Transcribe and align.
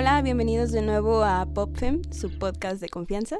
Hola, 0.00 0.22
bienvenidos 0.22 0.72
de 0.72 0.80
nuevo 0.80 1.22
a 1.24 1.44
PopFem, 1.44 2.00
su 2.10 2.30
podcast 2.38 2.80
de 2.80 2.88
confianza. 2.88 3.36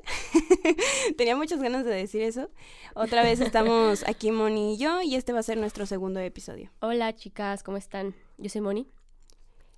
Tenía 1.17 1.35
muchas 1.35 1.63
ganas 1.63 1.87
de 1.87 1.91
decir 1.95 2.21
eso. 2.21 2.51
Otra 2.95 3.23
vez 3.23 3.41
estamos 3.41 4.05
aquí 4.07 4.31
Moni 4.31 4.75
y 4.75 4.77
yo 4.77 5.01
y 5.01 5.15
este 5.15 5.33
va 5.33 5.39
a 5.39 5.43
ser 5.43 5.57
nuestro 5.57 5.87
segundo 5.87 6.21
episodio. 6.21 6.69
Hola 6.81 7.15
chicas, 7.15 7.63
¿cómo 7.63 7.79
están? 7.79 8.15
Yo 8.37 8.51
soy 8.51 8.61
Moni. 8.61 8.87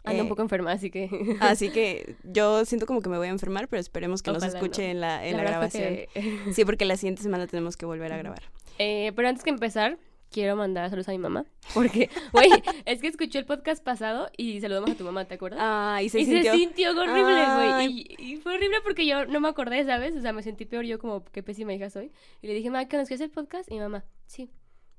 Ando 0.02 0.22
un 0.22 0.26
Eh, 0.26 0.28
poco 0.28 0.42
enferma, 0.42 0.72
así 0.72 0.90
que... 0.90 1.36
Así 1.40 1.70
que 1.70 2.16
yo 2.24 2.64
siento 2.64 2.84
como 2.86 3.00
que 3.00 3.08
me 3.08 3.16
voy 3.16 3.28
a 3.28 3.30
enfermar, 3.30 3.68
pero 3.68 3.78
esperemos 3.78 4.20
que 4.20 4.32
nos 4.32 4.42
escuche 4.42 4.82
no. 4.82 4.90
en 4.90 5.00
la, 5.00 5.24
en 5.24 5.36
grabación. 5.36 5.84
que- 6.12 6.52
Sí, 6.52 6.64
porque 6.64 6.84
la 6.84 6.96
siguiente 6.96 7.22
semana 7.22 7.46
tenemos 7.46 7.76
que 7.76 7.86
volver 7.86 8.12
a 8.12 8.16
grabar. 8.16 8.42
Eh, 8.80 9.12
pero 9.14 9.28
antes 9.28 9.44
que 9.44 9.50
empezar, 9.50 9.98
quiero 10.32 10.56
mandar 10.56 10.90
saludos 10.90 11.08
a 11.08 11.12
mi 11.12 11.18
mamá. 11.18 11.44
Porque, 11.74 12.10
güey, 12.32 12.50
es 12.84 13.00
que 13.00 13.08
escuché 13.08 13.38
el 13.38 13.46
podcast 13.46 13.84
pasado 13.84 14.30
y 14.36 14.60
saludamos 14.60 14.90
a 14.90 14.94
tu 14.94 15.04
mamá, 15.04 15.26
¿te 15.26 15.34
acuerdas? 15.34 15.60
Ah, 15.62 16.00
y 16.02 16.08
se 16.08 16.20
y 16.20 16.24
sintió. 16.24 16.52
se 16.52 16.58
sintió 16.58 16.90
horrible, 16.90 17.44
güey. 17.54 17.86
Y, 17.86 18.16
y 18.18 18.36
fue 18.38 18.54
horrible 18.54 18.78
porque 18.82 19.06
yo 19.06 19.26
no 19.26 19.38
me 19.40 19.48
acordé, 19.48 19.84
¿sabes? 19.84 20.16
O 20.16 20.20
sea, 20.20 20.32
me 20.32 20.42
sentí 20.42 20.64
peor 20.64 20.84
yo 20.84 20.98
como 20.98 21.24
qué 21.26 21.42
pésima 21.42 21.72
hija 21.72 21.90
soy. 21.90 22.10
Y 22.40 22.48
le 22.48 22.54
dije, 22.54 22.70
mamá, 22.70 22.88
¿que 22.88 22.96
nos 22.96 23.06
quieres 23.06 23.20
el 23.20 23.30
podcast? 23.30 23.70
Y 23.70 23.74
mi 23.74 23.80
mamá, 23.80 24.04
sí. 24.26 24.50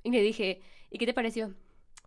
Y 0.03 0.11
le 0.11 0.21
dije, 0.21 0.61
¿y 0.89 0.97
qué 0.97 1.05
te 1.05 1.13
pareció? 1.13 1.53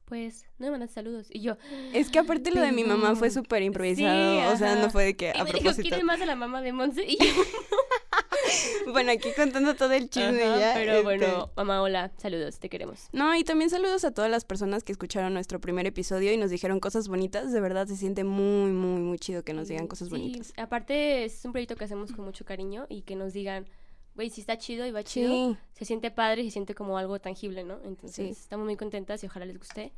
Pues, 0.06 0.46
no 0.58 0.66
me 0.66 0.70
mandaste 0.72 0.94
saludos. 0.94 1.26
Y 1.30 1.40
yo, 1.40 1.56
Es 1.92 2.10
que 2.10 2.20
aparte 2.20 2.52
lo 2.52 2.60
de 2.60 2.70
mi 2.70 2.84
mamá 2.84 3.16
fue 3.16 3.28
súper 3.30 3.62
improvisado. 3.62 4.52
o 4.52 4.56
sea, 4.56 4.76
no 4.76 4.88
fue 4.88 5.04
de 5.04 5.16
que 5.16 5.32
y 5.34 5.38
a 5.40 5.42
me 5.44 5.50
dijo, 5.50 5.58
propósito. 5.58 5.82
¿quieres 5.88 6.04
más 6.04 6.20
a 6.20 6.26
la 6.26 6.36
mamá 6.36 6.62
de 6.62 6.72
Monse? 6.72 7.04
Y 7.04 7.16
yo, 7.18 7.24
Bueno, 8.92 9.10
aquí 9.12 9.28
contando 9.36 9.74
todo 9.74 9.92
el 9.92 10.08
chisme 10.08 10.42
Ajá, 10.44 10.58
ya. 10.60 10.74
Pero 10.74 10.92
este, 10.92 11.02
bueno, 11.04 11.50
mamá, 11.56 11.82
hola, 11.82 12.12
saludos, 12.18 12.58
te 12.58 12.68
queremos. 12.68 13.08
No, 13.12 13.34
y 13.34 13.42
también 13.44 13.68
saludos 13.70 14.04
a 14.04 14.12
todas 14.12 14.30
las 14.30 14.44
personas 14.44 14.84
que 14.84 14.92
escucharon 14.92 15.34
nuestro 15.34 15.60
primer 15.60 15.86
episodio 15.86 16.32
y 16.32 16.36
nos 16.36 16.50
dijeron 16.50 16.78
cosas 16.80 17.08
bonitas. 17.08 17.52
De 17.52 17.60
verdad 17.60 17.86
se 17.86 17.96
siente 17.96 18.24
muy, 18.24 18.70
muy, 18.72 19.00
muy 19.00 19.18
chido 19.18 19.42
que 19.42 19.52
nos 19.52 19.68
digan 19.68 19.86
cosas 19.88 20.08
Sí, 20.08 20.12
bonitas. 20.14 20.52
Aparte, 20.56 21.24
es 21.24 21.44
un 21.44 21.52
proyecto 21.52 21.76
que 21.76 21.84
hacemos 21.84 22.12
con 22.12 22.24
mucho 22.24 22.44
cariño 22.44 22.86
y 22.88 23.02
que 23.02 23.16
nos 23.16 23.32
digan, 23.32 23.66
güey, 24.14 24.30
si 24.30 24.40
está 24.40 24.56
chido 24.56 24.86
y 24.86 24.92
va 24.92 25.02
chido, 25.02 25.30
Sí, 25.30 25.56
se 25.72 25.84
siente 25.84 26.10
padre 26.10 26.42
y 26.42 26.44
se 26.46 26.52
siente 26.52 26.74
como 26.74 26.96
algo 26.98 27.18
tangible, 27.18 27.64
¿no? 27.64 27.78
Entonces, 27.84 28.14
Sí. 28.36 28.42
estamos 28.42 28.64
muy 28.66 28.76
contentas 28.76 29.22
y 29.22 29.26
ojalá 29.26 29.46
les 29.46 29.58
guste 29.58 29.92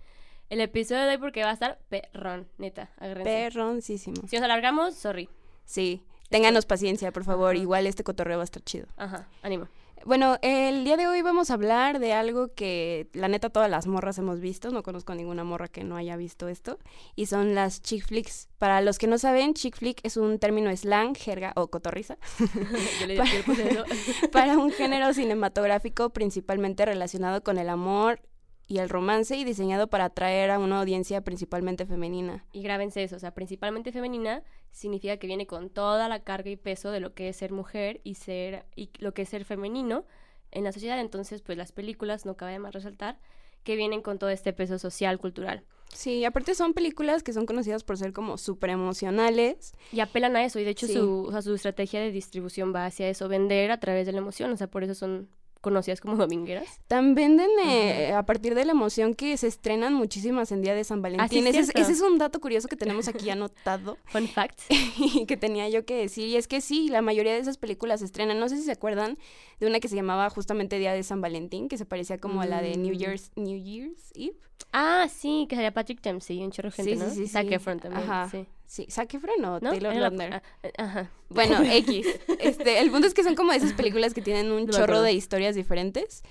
el 0.50 0.60
episodio 0.62 1.02
de 1.04 1.10
hoy 1.10 1.18
porque 1.18 1.42
va 1.44 1.50
a 1.50 1.52
estar 1.54 1.78
perrón, 1.90 2.48
neta, 2.56 2.90
agárrense. 2.96 3.24
perroncísimo. 3.30 4.16
Si 4.26 4.36
nos 4.36 4.44
alargamos, 4.44 4.94
sorry. 4.94 5.28
Sí, 5.66 6.02
ténganos 6.28 6.66
paciencia, 6.66 7.12
por 7.12 7.24
favor. 7.24 7.54
Ajá. 7.54 7.62
Igual 7.62 7.86
este 7.86 8.04
cotorreo 8.04 8.38
va 8.38 8.42
a 8.42 8.44
estar 8.44 8.62
chido. 8.62 8.86
Ajá, 8.96 9.28
ánimo. 9.42 9.68
Bueno, 10.04 10.38
el 10.42 10.84
día 10.84 10.96
de 10.96 11.06
hoy 11.06 11.22
vamos 11.22 11.50
a 11.50 11.54
hablar 11.54 11.98
de 11.98 12.12
algo 12.12 12.54
que 12.54 13.08
la 13.12 13.28
neta 13.28 13.50
todas 13.50 13.68
las 13.70 13.86
morras 13.86 14.16
hemos 14.18 14.40
visto, 14.40 14.70
no 14.70 14.82
conozco 14.82 15.14
ninguna 15.14 15.44
morra 15.44 15.68
que 15.68 15.84
no 15.84 15.96
haya 15.96 16.16
visto 16.16 16.48
esto, 16.48 16.78
y 17.16 17.26
son 17.26 17.54
las 17.54 17.82
chick 17.82 18.06
flicks. 18.06 18.48
Para 18.58 18.80
los 18.80 18.98
que 18.98 19.06
no 19.06 19.18
saben, 19.18 19.54
chick 19.54 19.76
flick 19.76 20.00
es 20.04 20.16
un 20.16 20.38
término 20.38 20.74
slang, 20.74 21.14
jerga 21.16 21.52
o 21.56 21.68
cotorriza 21.68 22.16
yo, 23.00 23.06
le, 23.06 23.16
yo 23.16 23.22
le 23.24 24.28
para 24.32 24.56
un 24.56 24.70
género 24.70 25.12
cinematográfico 25.12 26.10
principalmente 26.10 26.84
relacionado 26.84 27.42
con 27.42 27.58
el 27.58 27.68
amor 27.68 28.20
y 28.68 28.78
el 28.78 28.88
romance 28.90 29.34
y 29.36 29.44
diseñado 29.44 29.88
para 29.88 30.04
atraer 30.04 30.50
a 30.50 30.58
una 30.58 30.78
audiencia 30.80 31.22
principalmente 31.22 31.86
femenina. 31.86 32.44
Y 32.52 32.62
grábense 32.62 33.02
eso, 33.02 33.16
o 33.16 33.18
sea, 33.18 33.32
principalmente 33.32 33.90
femenina 33.92 34.42
significa 34.70 35.16
que 35.16 35.26
viene 35.26 35.46
con 35.46 35.70
toda 35.70 36.08
la 36.08 36.22
carga 36.22 36.50
y 36.50 36.56
peso 36.56 36.90
de 36.90 37.00
lo 37.00 37.14
que 37.14 37.30
es 37.30 37.36
ser 37.36 37.50
mujer 37.50 38.00
y 38.04 38.14
ser 38.14 38.66
y 38.76 38.90
lo 38.98 39.14
que 39.14 39.22
es 39.22 39.30
ser 39.30 39.44
femenino 39.44 40.04
en 40.50 40.64
la 40.64 40.72
sociedad. 40.72 41.00
Entonces, 41.00 41.40
pues 41.42 41.56
las 41.56 41.72
películas, 41.72 42.26
no 42.26 42.36
cabe 42.36 42.58
más 42.58 42.74
resaltar, 42.74 43.18
que 43.64 43.74
vienen 43.74 44.02
con 44.02 44.18
todo 44.18 44.30
este 44.30 44.52
peso 44.52 44.78
social, 44.78 45.18
cultural. 45.18 45.64
Sí, 45.94 46.24
aparte 46.26 46.54
son 46.54 46.74
películas 46.74 47.22
que 47.22 47.32
son 47.32 47.46
conocidas 47.46 47.82
por 47.82 47.96
ser 47.96 48.12
como 48.12 48.36
súper 48.36 48.70
emocionales. 48.70 49.72
Y 49.90 50.00
apelan 50.00 50.36
a 50.36 50.44
eso, 50.44 50.60
y 50.60 50.64
de 50.64 50.70
hecho 50.70 50.86
Sí. 50.86 50.92
su, 50.92 51.24
o 51.24 51.32
sea, 51.32 51.40
su 51.40 51.54
estrategia 51.54 52.00
de 52.00 52.12
distribución 52.12 52.74
va 52.74 52.84
hacia 52.84 53.08
eso, 53.08 53.28
vender 53.28 53.70
a 53.70 53.80
través 53.80 54.04
de 54.06 54.12
la 54.12 54.18
emoción, 54.18 54.52
o 54.52 54.56
sea, 54.56 54.66
por 54.66 54.84
eso 54.84 54.94
son 54.94 55.30
conocidas 55.60 56.00
como 56.00 56.16
domingueras. 56.28 56.80
También 56.86 57.36
venden 57.36 57.50
eh, 57.64 58.12
a 58.12 58.24
partir 58.24 58.54
de 58.54 58.64
la 58.64 58.72
emoción 58.72 59.14
que 59.14 59.36
se 59.36 59.46
estrenan 59.46 59.94
muchísimas 59.94 60.52
en 60.52 60.62
Día 60.62 60.74
de 60.74 60.84
San 60.84 61.02
Valentín. 61.02 61.24
Ah, 61.24 61.28
sí, 61.28 61.38
ese, 61.38 61.48
es, 61.60 61.66
cierto. 61.66 61.80
ese 61.80 61.92
es 61.92 62.00
un 62.00 62.18
dato 62.18 62.40
curioso 62.40 62.68
que 62.68 62.76
tenemos 62.76 63.08
aquí 63.08 63.28
anotado 63.30 63.98
Fun 64.06 64.28
fact. 64.28 64.60
y 64.98 65.26
que 65.26 65.36
tenía 65.36 65.68
yo 65.68 65.84
que 65.84 65.96
decir. 65.96 66.28
Y 66.28 66.36
es 66.36 66.48
que 66.48 66.60
sí, 66.60 66.88
la 66.88 67.02
mayoría 67.02 67.32
de 67.32 67.40
esas 67.40 67.58
películas 67.58 68.00
se 68.00 68.06
estrenan. 68.06 68.38
No 68.38 68.48
sé 68.48 68.56
si 68.56 68.62
se 68.62 68.72
acuerdan 68.72 69.18
de 69.60 69.66
una 69.66 69.80
que 69.80 69.88
se 69.88 69.96
llamaba 69.96 70.30
justamente 70.30 70.78
Día 70.78 70.92
de 70.92 71.02
San 71.02 71.20
Valentín, 71.20 71.68
que 71.68 71.76
se 71.78 71.84
parecía 71.84 72.18
como 72.18 72.40
a 72.42 72.46
la 72.46 72.62
de 72.62 72.76
New 72.76 72.94
Mm. 72.94 72.98
Year's, 72.98 73.30
New 73.36 73.58
Year's 73.62 74.12
Eve. 74.14 74.36
Ah, 74.72 75.06
sí, 75.10 75.46
que 75.48 75.56
sería 75.56 75.72
Patrick 75.72 76.00
Dempsey, 76.02 76.42
un 76.44 76.50
chorro 76.50 76.68
de 76.70 76.76
gente, 76.76 76.92
Sí, 76.92 76.98
¿no? 76.98 77.08
sí, 77.10 77.16
sí, 77.16 77.28
Zac. 77.28 77.50
Efron 77.50 77.78
también, 77.80 78.02
Ajá. 78.10 78.28
sí. 78.30 78.46
Sí, 78.66 78.86
Zac 78.90 79.12
Efron 79.14 79.42
o 79.46 79.60
¿No? 79.60 79.70
Taylor 79.70 79.94
la- 79.94 80.00
Lautner. 80.00 80.34
ah, 80.34 80.42
Ajá. 80.78 81.10
Bueno, 81.30 81.58
X. 81.72 82.06
Este, 82.38 82.80
el 82.80 82.90
punto 82.90 83.06
es 83.06 83.14
que 83.14 83.22
son 83.24 83.34
como 83.34 83.52
esas 83.52 83.72
películas 83.72 84.12
que 84.14 84.20
tienen 84.22 84.50
un 84.52 84.66
chorro 84.68 84.84
acuerdo. 84.84 85.02
de 85.04 85.12
historias 85.12 85.54
diferentes. 85.54 86.22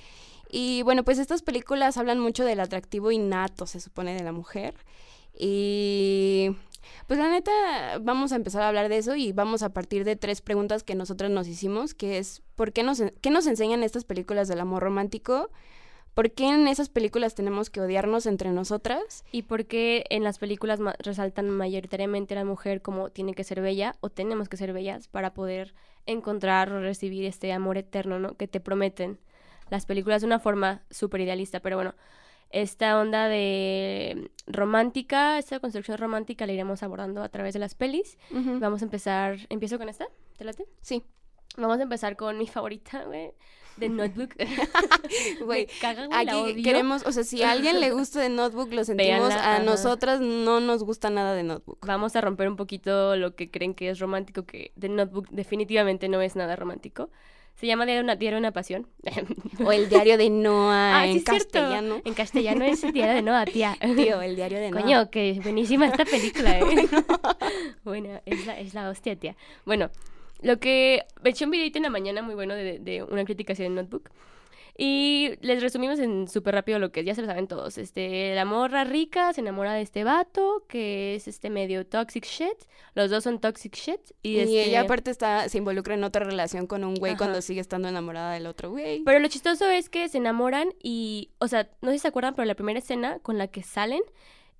Y 0.49 0.81
bueno, 0.83 1.03
pues 1.03 1.17
estas 1.19 1.41
películas 1.41 1.97
hablan 1.97 2.19
mucho 2.19 2.45
del 2.45 2.59
atractivo 2.59 3.11
innato, 3.11 3.65
se 3.67 3.79
supone, 3.81 4.13
de 4.15 4.23
la 4.23 4.31
mujer. 4.31 4.75
Y 5.39 6.55
pues 7.07 7.19
la 7.19 7.29
neta, 7.29 7.51
vamos 8.01 8.31
a 8.31 8.35
empezar 8.37 8.61
a 8.61 8.67
hablar 8.69 8.89
de 8.89 8.97
eso 8.97 9.15
y 9.15 9.31
vamos 9.33 9.61
a 9.63 9.69
partir 9.69 10.03
de 10.03 10.15
tres 10.15 10.41
preguntas 10.41 10.83
que 10.83 10.95
nosotras 10.95 11.29
nos 11.31 11.47
hicimos, 11.47 11.93
que 11.93 12.17
es, 12.17 12.41
¿por 12.55 12.71
qué 12.73 12.83
nos, 12.83 13.01
qué 13.21 13.29
nos 13.29 13.45
enseñan 13.47 13.83
estas 13.83 14.03
películas 14.03 14.47
del 14.47 14.59
amor 14.59 14.83
romántico? 14.83 15.49
¿Por 16.17 16.31
qué 16.31 16.47
en 16.47 16.67
esas 16.67 16.89
películas 16.89 17.35
tenemos 17.35 17.69
que 17.69 17.79
odiarnos 17.79 18.25
entre 18.25 18.49
nosotras? 18.49 19.23
¿Y 19.31 19.43
por 19.43 19.65
qué 19.67 20.03
en 20.09 20.23
las 20.23 20.39
películas 20.39 20.79
ma- 20.79 20.95
resaltan 20.97 21.47
mayoritariamente 21.51 22.33
a 22.33 22.37
la 22.39 22.43
mujer 22.43 22.81
como 22.81 23.11
tiene 23.11 23.35
que 23.35 23.43
ser 23.43 23.61
bella 23.61 23.95
o 23.99 24.09
tenemos 24.09 24.49
que 24.49 24.57
ser 24.57 24.73
bellas 24.73 25.07
para 25.07 25.35
poder 25.35 25.75
encontrar 26.07 26.71
o 26.71 26.79
recibir 26.81 27.23
este 27.25 27.53
amor 27.53 27.77
eterno, 27.77 28.17
¿no? 28.17 28.35
Que 28.35 28.47
te 28.47 28.59
prometen 28.59 29.19
las 29.69 29.85
películas 29.85 30.21
de 30.21 30.25
una 30.25 30.39
forma 30.39 30.81
súper 30.89 31.21
idealista, 31.21 31.59
pero 31.59 31.75
bueno, 31.75 31.93
esta 32.49 32.99
onda 32.99 33.27
de 33.27 34.31
romántica, 34.47 35.37
esta 35.37 35.59
construcción 35.59 35.99
romántica 35.99 36.47
la 36.47 36.53
iremos 36.53 36.81
abordando 36.81 37.21
a 37.21 37.29
través 37.29 37.53
de 37.53 37.59
las 37.59 37.75
pelis. 37.75 38.17
Vamos 38.31 38.81
a 38.81 38.85
empezar, 38.85 39.37
¿empiezo 39.49 39.77
con 39.77 39.87
esta? 39.87 40.07
¿Te 40.35 40.45
late? 40.45 40.65
Sí, 40.81 41.03
Vamos 41.57 41.79
a 41.79 41.83
empezar 41.83 42.15
con 42.17 42.37
mi 42.37 42.45
favorita, 42.47 43.03
güey, 43.05 43.33
de 43.77 43.89
Notebook. 43.89 44.35
güey. 45.45 45.67
Aquí 46.11 46.63
queremos, 46.63 47.05
o 47.05 47.11
sea, 47.11 47.23
si 47.23 47.43
a 47.43 47.51
alguien 47.51 47.79
le 47.79 47.91
gusta 47.93 48.19
de 48.19 48.29
Notebook, 48.29 48.71
lo 48.73 48.83
sentimos. 48.83 49.31
A 49.31 49.55
ajá. 49.55 49.63
nosotras 49.63 50.19
no 50.19 50.59
nos 50.59 50.83
gusta 50.83 51.09
nada 51.09 51.33
de 51.33 51.43
Notebook. 51.43 51.85
Vamos 51.85 52.15
a 52.15 52.21
romper 52.21 52.47
un 52.47 52.55
poquito 52.55 53.15
lo 53.15 53.35
que 53.35 53.49
creen 53.49 53.73
que 53.73 53.89
es 53.89 53.99
romántico, 53.99 54.45
que 54.45 54.71
The 54.79 54.89
Notebook 54.89 55.29
definitivamente 55.29 56.09
no 56.09 56.21
es 56.21 56.35
nada 56.35 56.55
romántico. 56.55 57.09
Se 57.55 57.65
llama 57.65 57.85
Diario 57.85 58.01
de 58.01 58.03
una, 58.03 58.15
Diario 58.15 58.35
de 58.35 58.41
una 58.41 58.51
Pasión. 58.51 58.87
O 59.65 59.71
el 59.71 59.89
diario 59.89 60.15
de 60.17 60.29
Noah 60.29 61.01
Ah, 61.01 61.03
sí 61.05 61.13
en 61.13 61.19
cierto. 61.25 61.33
castellano. 61.53 62.01
En 62.05 62.13
castellano 62.13 62.65
es 62.65 62.83
el 62.83 62.93
Diario 62.93 63.15
de 63.15 63.21
Noah, 63.23 63.45
tía. 63.45 63.75
Tío, 63.95 64.21
el 64.21 64.35
diario 64.35 64.59
de 64.59 64.69
Noah. 64.69 64.81
Coño, 64.83 65.09
que 65.09 65.39
buenísima 65.41 65.87
esta 65.87 66.05
película, 66.05 66.59
¿eh? 66.59 66.87
bueno, 67.83 68.21
es 68.25 68.45
la, 68.45 68.59
es 68.59 68.75
la 68.75 68.89
hostia, 68.89 69.15
tía. 69.15 69.35
Bueno, 69.65 69.89
lo 70.41 70.59
que... 70.59 71.03
Eché 71.23 71.45
un 71.45 71.51
videito 71.51 71.77
en 71.77 71.83
la 71.83 71.89
mañana 71.89 72.21
muy 72.21 72.35
bueno 72.35 72.53
de, 72.53 72.79
de 72.79 73.03
una 73.03 73.25
crítica 73.25 73.53
hacia 73.53 73.65
el 73.65 73.75
Notebook. 73.75 74.09
Y 74.79 75.31
les 75.41 75.63
resumimos 75.63 75.97
en 75.97 76.27
súper 76.27 76.53
rápido 76.53 76.77
lo 76.77 76.91
que 76.91 76.99
es, 76.99 77.05
ya 77.05 77.15
se 77.15 77.21
lo 77.21 77.27
saben 77.27 77.47
todos. 77.47 77.79
Este, 77.79 78.35
la 78.35 78.45
morra 78.45 78.83
rica 78.83 79.33
se 79.33 79.41
enamora 79.41 79.73
de 79.73 79.81
este 79.81 80.03
vato, 80.03 80.65
que 80.67 81.15
es 81.15 81.27
este 81.27 81.49
medio 81.49 81.87
toxic 81.87 82.23
shit. 82.23 82.57
Los 82.93 83.09
dos 83.09 83.23
son 83.23 83.39
toxic 83.39 83.75
shit. 83.75 83.99
Y, 84.21 84.35
Y, 84.35 84.39
este... 84.39 84.65
ella 84.65 84.81
aparte 84.81 85.09
está, 85.09 85.49
se 85.49 85.57
involucra 85.57 85.95
en 85.95 86.03
otra 86.03 86.23
relación 86.23 86.67
con 86.67 86.83
un 86.83 86.93
güey 86.93 87.13
Ajá. 87.13 87.17
cuando 87.17 87.41
sigue 87.41 87.59
estando 87.59 87.87
enamorada 87.87 88.33
del 88.33 88.45
otro 88.45 88.69
güey. 88.69 89.01
Pero 89.03 89.17
lo 89.17 89.27
chistoso 89.29 89.67
es 89.67 89.89
que 89.89 90.07
se 90.09 90.19
enamoran 90.19 90.69
y, 90.83 91.31
o 91.39 91.47
sea, 91.47 91.67
no 91.81 91.89
sé 91.89 91.97
si 91.97 91.99
se 92.03 92.09
acuerdan, 92.09 92.35
pero 92.35 92.45
la 92.45 92.55
primera 92.55 92.77
escena 92.77 93.17
con 93.19 93.39
la 93.39 93.47
que 93.47 93.63
salen 93.63 94.01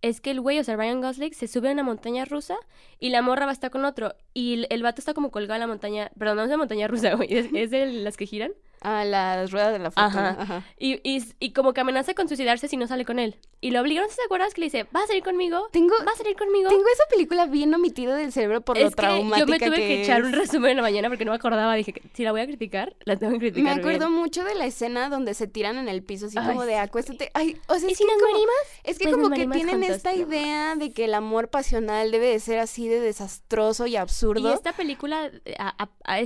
es 0.02 0.22
que 0.22 0.32
el 0.32 0.42
güey, 0.42 0.60
o 0.60 0.64
sea, 0.64 0.76
Ryan 0.76 1.02
Gosling, 1.02 1.34
se 1.34 1.48
sube 1.48 1.70
a 1.70 1.72
una 1.74 1.84
montaña 1.84 2.26
rusa 2.26 2.56
y 3.00 3.10
la 3.10 3.22
morra 3.22 3.46
va 3.46 3.52
a 3.52 3.54
estar 3.54 3.72
con 3.72 3.86
otro. 3.86 4.16
Y 4.34 4.54
el, 4.54 4.68
el 4.70 4.84
vato 4.84 5.02
está 5.02 5.14
como 5.14 5.32
colgado 5.32 5.56
en 5.56 5.62
la 5.62 5.68
montaña, 5.68 6.12
perdón, 6.18 6.38
no 6.38 6.44
es 6.44 6.50
de 6.50 6.58
montaña 6.58 6.88
rusa, 6.88 7.14
güey, 7.16 7.34
es, 7.34 7.48
es 7.54 7.72
de 7.72 7.86
las 7.88 8.18
que 8.18 8.26
giran. 8.26 8.52
Ah, 8.82 9.04
las 9.06 9.52
ruedas 9.52 9.74
de 9.74 9.80
la 9.80 9.92
fortuna. 9.92 10.30
Ajá. 10.30 10.42
Ajá. 10.42 10.64
Y, 10.78 11.00
y, 11.04 11.24
y 11.40 11.52
como 11.54 11.74
que 11.74 11.82
amenaza 11.82 12.14
con 12.14 12.28
suicidarse 12.28 12.68
si 12.68 12.78
no 12.78 12.88
sale 12.88 13.06
con 13.06 13.18
él. 13.20 13.38
Y 13.60 13.72
lo 13.72 13.82
obligan, 13.82 14.04
¿no 14.04 14.10
te 14.16 14.22
acuerdas? 14.24 14.54
Que 14.54 14.62
le 14.62 14.66
dice, 14.68 14.86
¿vas 14.92 15.06
a 15.06 15.08
salir 15.08 15.24
conmigo? 15.24 15.68
Tengo, 15.72 15.96
¿Vas 16.06 16.14
a 16.14 16.18
salir 16.18 16.36
conmigo? 16.38 16.70
tengo 16.70 16.84
esa 16.94 17.04
película 17.10 17.48
bien 17.48 17.74
omitida 17.74 18.16
del 18.16 18.32
cerebro 18.32 18.62
por 18.62 18.78
lo 18.78 18.84
es 18.88 18.96
que 18.96 19.02
traumática 19.02 19.40
yo 19.40 19.48
me 19.48 19.58
tuve 19.60 19.76
que, 19.78 20.04
echar 20.04 20.22
un 20.24 20.32
resumen 20.34 20.72
en 20.72 20.78
la 20.78 20.84
mañana 20.84 21.10
porque 21.10 21.26
no 21.26 21.32
me 21.32 21.38
acordaba. 21.38 21.74
Dije, 21.74 21.92
que 21.94 22.04
si 22.14 22.24
la 22.24 22.32
voy 22.32 22.42
a 22.42 22.46
criticar, 22.46 22.96
la 23.06 23.16
tengo 23.16 23.34
que 23.34 23.40
criticar 23.40 23.64
Me 23.76 23.80
acuerdo 23.82 24.08
bien. 24.10 24.20
mucho 24.20 24.44
de 24.44 24.54
la 24.54 24.66
escena 24.68 25.10
donde 25.10 25.34
se 25.34 25.48
tiran 25.48 25.78
en 25.80 25.90
el 25.90 26.04
piso, 26.04 26.28
así 26.28 26.38
Ay, 26.40 26.48
como 26.48 26.66
de 26.66 26.76
acuéstate. 26.78 27.32
Ay, 27.34 27.58
o 27.68 27.80
sea, 27.80 27.90
¿Y 27.90 27.94
es 27.94 27.98
si 27.98 28.06
que 28.06 28.12
nos 28.14 28.22
como-? 28.22 28.38
Es 28.84 29.00
que 29.00 29.04
Pues 29.06 29.16
como 29.16 29.30
que 29.32 29.48
tienen 29.48 29.70
juntos, 29.80 29.90
esta 29.90 30.14
¿no? 30.14 30.22
idea 30.22 30.76
de 30.76 30.92
que 30.92 31.06
el 31.06 31.16
amor 31.16 31.50
pasional 31.50 32.12
debe 32.12 32.28
de 32.28 32.40
ser 32.40 32.60
así 32.60 32.88
de 32.88 33.00
desastroso 33.00 33.88
y 33.88 33.96
absurdo. 33.96 34.50
Y 34.50 34.54
esta 34.54 34.74
película 34.74 35.32
eh, 35.46 35.56
a- 35.58 35.84
a- 35.84 35.90
a- 36.04 36.20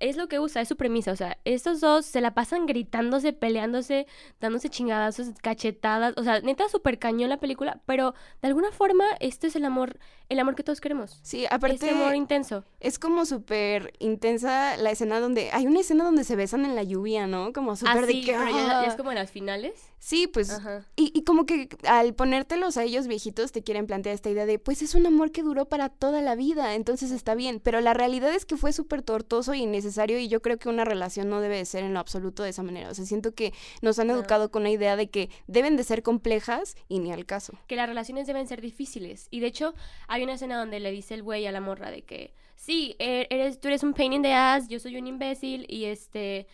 es- 0.00 0.16
lo 0.16 0.28
que 0.28 0.38
usa, 0.40 0.60
es 0.60 0.68
su 0.68 0.76
premisa. 0.76 1.12
O 1.12 1.16
sea, 1.16 1.38
estos 1.44 1.80
dos 1.80 2.04
se 2.06 2.20
la 2.20 2.34
pasan 2.34 2.66
gritándose, 2.66 3.32
peleándose, 3.32 4.06
dándose 4.40 4.68
chingadazos, 4.68 5.28
cachetadas. 5.42 6.14
O 6.16 6.24
sea, 6.24 6.40
neta, 6.40 6.68
súper 6.68 6.98
cañón 6.98 7.28
la 7.30 7.38
película. 7.38 7.80
Pero 7.86 8.14
de 8.42 8.48
alguna 8.48 8.70
forma, 8.72 9.04
este 9.20 9.46
es 9.48 9.56
el 9.56 9.64
amor, 9.64 9.98
el 10.28 10.38
amor 10.38 10.54
que 10.54 10.62
todos 10.62 10.80
queremos. 10.80 11.18
Sí, 11.22 11.46
aparte. 11.50 11.74
Este 11.76 11.90
amor 11.90 12.14
intenso. 12.14 12.64
Es 12.80 12.98
como 12.98 13.24
súper 13.26 13.92
intensa 13.98 14.76
la 14.76 14.90
escena 14.90 15.20
donde. 15.20 15.50
Hay 15.52 15.66
una 15.66 15.80
escena 15.80 16.04
donde 16.04 16.24
se 16.24 16.36
besan 16.36 16.64
en 16.64 16.74
la 16.76 16.82
lluvia, 16.82 17.26
¿no? 17.26 17.52
Como 17.52 17.76
súper 17.76 18.06
de 18.06 18.20
que. 18.20 18.32
pero 18.32 18.50
ya- 18.50 18.80
¡ah! 18.80 18.82
ya 18.84 18.88
es 18.88 18.94
como 18.96 19.10
en 19.10 19.16
las 19.18 19.30
finales. 19.30 19.74
Sí, 19.98 20.26
pues. 20.26 20.50
Ajá. 20.50 20.86
Y, 20.96 21.10
y 21.16 21.24
como 21.24 21.44
que 21.46 21.68
al 21.86 22.14
ponértelos 22.14 22.76
a 22.76 22.84
ellos 22.84 23.06
viejitos 23.08 23.52
te 23.52 23.62
quieren 23.62 23.86
plantear 23.86 24.14
esta 24.14 24.30
idea 24.30 24.46
de, 24.46 24.58
pues 24.58 24.82
es 24.82 24.94
un 24.94 25.06
amor 25.06 25.32
que 25.32 25.42
duró 25.42 25.64
para 25.66 25.88
toda 25.88 26.22
la 26.22 26.34
vida, 26.34 26.74
entonces 26.74 27.10
está 27.10 27.34
bien. 27.34 27.60
Pero 27.62 27.80
la 27.80 27.94
realidad 27.94 28.32
es 28.32 28.44
que 28.44 28.56
fue 28.56 28.72
súper 28.72 29.02
tortuoso 29.02 29.54
y 29.54 29.66
innecesario 29.88 30.18
y 30.18 30.28
yo 30.28 30.40
creo 30.42 30.58
que 30.58 30.68
una 30.68 30.84
relación 30.84 31.28
no 31.28 31.40
debe 31.40 31.56
de 31.56 31.64
ser 31.64 31.82
en 31.84 31.94
lo 31.94 32.00
absoluto 32.00 32.42
de 32.42 32.50
esa 32.50 32.62
manera. 32.62 32.90
O 32.90 32.94
sea, 32.94 33.04
siento 33.04 33.34
que 33.34 33.52
nos 33.82 33.98
han 33.98 34.10
educado 34.10 34.50
con 34.50 34.62
una 34.62 34.70
idea 34.70 34.96
de 34.96 35.08
que 35.08 35.30
deben 35.46 35.76
de 35.76 35.84
ser 35.84 36.02
complejas 36.02 36.76
y 36.88 36.98
ni 37.00 37.12
al 37.12 37.24
caso. 37.24 37.54
que 37.66 37.76
las 37.76 37.88
relaciones 37.88 38.26
deben 38.26 38.46
ser 38.46 38.60
difíciles. 38.60 39.28
Y 39.30 39.40
de 39.40 39.46
hecho, 39.48 39.74
hay 40.06 40.22
una 40.22 40.34
escena 40.34 40.58
donde 40.58 40.80
le 40.80 40.90
dice 40.90 41.14
el 41.14 41.22
güey 41.22 41.46
a 41.46 41.52
la 41.52 41.60
morra 41.60 41.90
de 41.90 42.02
que, 42.02 42.34
sí, 42.56 42.96
e- 42.98 43.26
eres, 43.30 43.60
tú 43.60 43.68
eres 43.68 43.82
un 43.82 43.94
pain 43.94 44.12
in 44.12 44.22
the 44.22 44.32
ass, 44.34 44.68
yo 44.68 44.78
soy 44.78 44.96
un 44.96 45.06
imbécil 45.06 45.66
y 45.68 45.84
este... 45.86 46.46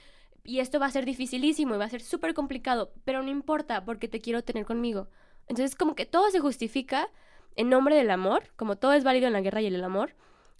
Y 0.46 0.58
esto 0.60 0.78
va 0.78 0.86
a 0.86 0.90
ser 0.90 1.06
dificilísimo 1.06 1.74
y 1.74 1.78
va 1.78 1.86
a 1.86 1.88
ser 1.88 2.02
súper 2.02 2.34
complicado, 2.34 2.92
pero 3.04 3.22
no 3.22 3.30
importa 3.30 3.84
porque 3.86 4.08
te 4.08 4.20
quiero 4.20 4.44
tener 4.44 4.66
conmigo. 4.66 5.08
Entonces, 5.48 5.74
como 5.74 5.94
que 5.94 6.04
todo 6.04 6.30
se 6.30 6.38
justifica 6.38 7.08
en 7.56 7.70
nombre 7.70 7.96
del 7.96 8.10
amor, 8.10 8.52
como 8.56 8.76
todo 8.76 8.92
es 8.92 9.04
válido 9.04 9.26
en 9.26 9.32
la 9.32 9.40
guerra 9.40 9.62
y 9.62 9.66
en 9.66 9.74
el 9.74 9.82
amor, 9.84 10.14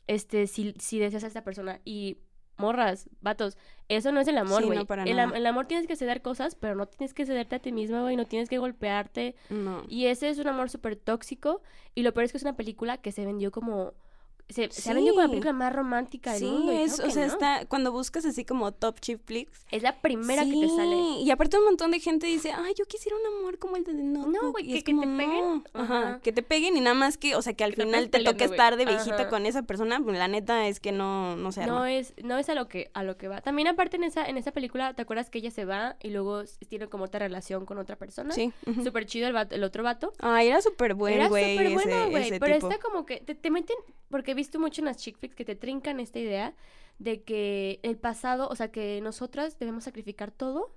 este, 0.06 0.47
si, 0.47 0.75
si 0.79 0.99
deseas 0.99 1.25
a 1.25 1.26
esta 1.26 1.44
persona. 1.44 1.81
Y 1.85 2.17
morras, 2.56 3.09
vatos, 3.21 3.56
eso 3.89 4.12
no 4.12 4.21
es 4.21 4.29
el 4.29 4.39
amor, 4.39 4.61
Sí, 4.61 4.67
güey. 4.67 4.79
no, 4.79 4.87
para 4.87 5.03
el, 5.05 5.19
el 5.19 5.47
amor 5.47 5.67
tienes 5.67 5.87
que 5.87 5.97
ceder 5.97 6.23
cosas, 6.23 6.55
pero 6.55 6.75
no 6.75 6.87
tienes 6.87 7.12
que 7.15 7.27
cederte 7.27 7.56
a 7.56 7.59
ti 7.59 7.73
misma, 7.73 8.01
güey, 8.03 8.17
no 8.17 8.25
tienes 8.25 8.49
que 8.49 8.59
golpearte. 8.59 9.35
No. 9.51 9.83
Y 9.89 10.06
ese 10.06 10.29
es 10.31 10.39
un 10.39 10.49
amor 10.49 10.71
súper 10.71 10.97
tóxico. 10.97 11.61
Y 11.95 12.03
lo 12.03 12.12
peor 12.15 12.25
es 12.25 12.33
que 12.33 12.39
es 12.39 12.45
una 12.45 12.56
película 12.56 12.99
que 12.99 13.12
se 13.12 13.25
vendió 13.27 13.51
como. 13.51 13.93
Se, 14.49 14.70
se 14.70 14.91
ha 14.91 14.94
vendido 14.94 15.14
como 15.14 15.23
la 15.23 15.29
Sí. 15.29 15.31
película 15.32 15.52
más 15.55 15.73
romántica 15.73 16.32
del 16.32 16.41
Sí, 16.41 16.44
mundo. 16.46 16.73
y 16.73 16.76
es, 16.76 17.00
o 17.00 17.11
sea, 17.11 17.26
no. 17.26 17.32
está, 17.32 17.64
cuando 17.67 17.93
buscas 17.93 18.26
así 18.26 18.44
como 18.44 18.73
top 18.73 19.00
chick 19.00 19.19
flicks. 19.25 19.64
Es 19.70 19.82
la 19.82 20.00
primera 20.02 20.44
que 20.44 20.50
te 20.52 20.69
sale. 20.69 20.94
Sí, 20.96 21.23
Y 21.25 21.31
aparte 21.31 21.56
un 21.58 21.64
montón 21.64 21.91
de 21.91 21.99
gente 22.00 22.26
dice, 22.26 22.52
ay, 22.52 22.75
yo 22.76 22.85
quisiera 22.85 23.17
un 23.17 23.38
amor 23.38 23.58
como 23.58 23.76
el 23.76 23.85
de 23.85 23.94
The 23.94 24.02
Notebook. 24.02 24.52
güey, 24.52 24.67
que- 24.67 24.76
es 24.79 24.85
que 24.85 24.93
te 24.93 25.00
peguen. 25.00 25.29
no. 25.29 25.64
Ajá, 25.73 25.99
Ajá. 26.00 26.20
que 26.23 26.32
te 26.32 26.43
peguen 26.43 26.76
y 26.76 26.81
nada 26.81 26.94
más 26.94 27.17
que, 27.17 27.35
o 27.37 27.43
sea, 27.43 27.55
que 27.55 27.64
al 27.64 27.75
Que 27.75 27.82
final 27.85 28.05
te 28.05 28.11
peleando, 28.11 28.32
toque 28.32 28.46
güey. 28.49 28.56
estar 28.58 28.76
de 28.76 28.85
viejita 28.85 29.14
Ajá. 29.23 29.29
con 29.31 29.46
esa 29.46 29.62
persona, 29.62 29.99
pues 30.05 30.19
la 30.19 30.29
neta 30.29 30.69
es 30.69 30.79
que 30.79 30.93
no, 30.93 31.37
no 31.37 31.50
se 31.50 31.62
arma. 31.62 31.75
No 31.79 31.87
es, 31.87 32.12
no 32.23 32.37
es 32.37 32.49
a 32.50 32.55
lo 32.55 32.69
que 32.69 32.90
a 32.93 33.02
lo 33.02 33.17
que 33.17 33.29
va. 33.29 33.40
También 33.40 33.67
aparte 33.69 33.97
en 33.97 34.05
esa, 34.05 34.26
en 34.26 34.37
esa 34.37 34.52
película, 34.52 34.93
¿te 34.93 35.00
acuerdas 35.02 35.31
que 35.31 35.38
ella 35.38 35.50
se 35.50 35.64
va 35.64 35.97
y 36.02 36.11
luego 36.11 36.43
tiene 36.69 36.87
como 36.88 37.05
otra 37.05 37.20
relación 37.20 37.64
con 37.64 37.79
otra 37.79 37.97
persona? 37.97 38.35
Sí. 38.35 38.52
ujú. 38.67 38.85
Súper 38.85 39.06
chido 39.06 39.26
el, 39.26 39.32
vato- 39.32 39.55
el 39.55 39.64
otro 39.64 39.82
vato. 39.82 40.12
Ay, 40.20 40.49
era 40.49 40.61
súper 40.61 40.93
buen 40.94 41.14
Era 41.14 41.29
güey 41.29 41.55
súper 41.56 41.67
ese, 41.67 41.75
bueno, 41.75 42.11
güey. 42.11 42.25
ese 42.29 42.40
Pero 42.40 42.55
tipo. 42.56 42.69
está 42.69 42.82
como 42.82 43.06
que 43.06 43.20
te, 43.20 43.35
te 43.35 43.50
meten, 43.50 43.76
porque 44.11 44.34
he 44.35 44.37
visto 44.37 44.61
mucho 44.61 44.81
en 44.81 44.87
las 44.87 44.99
chick 44.99 45.19
flicks 45.19 45.35
que 45.35 45.45
te 45.45 45.57
trincan 45.57 46.01
esta 46.01 46.19
idea 46.19 46.55
de 46.99 47.23
que 47.23 47.81
el 47.83 47.97
pasado, 47.97 48.49
o 48.49 48.57
sea, 48.57 48.71
que 48.71 49.01
nosotras 49.01 49.59
debemos 49.59 49.85
sacrificar 49.85 50.31
todo, 50.31 50.77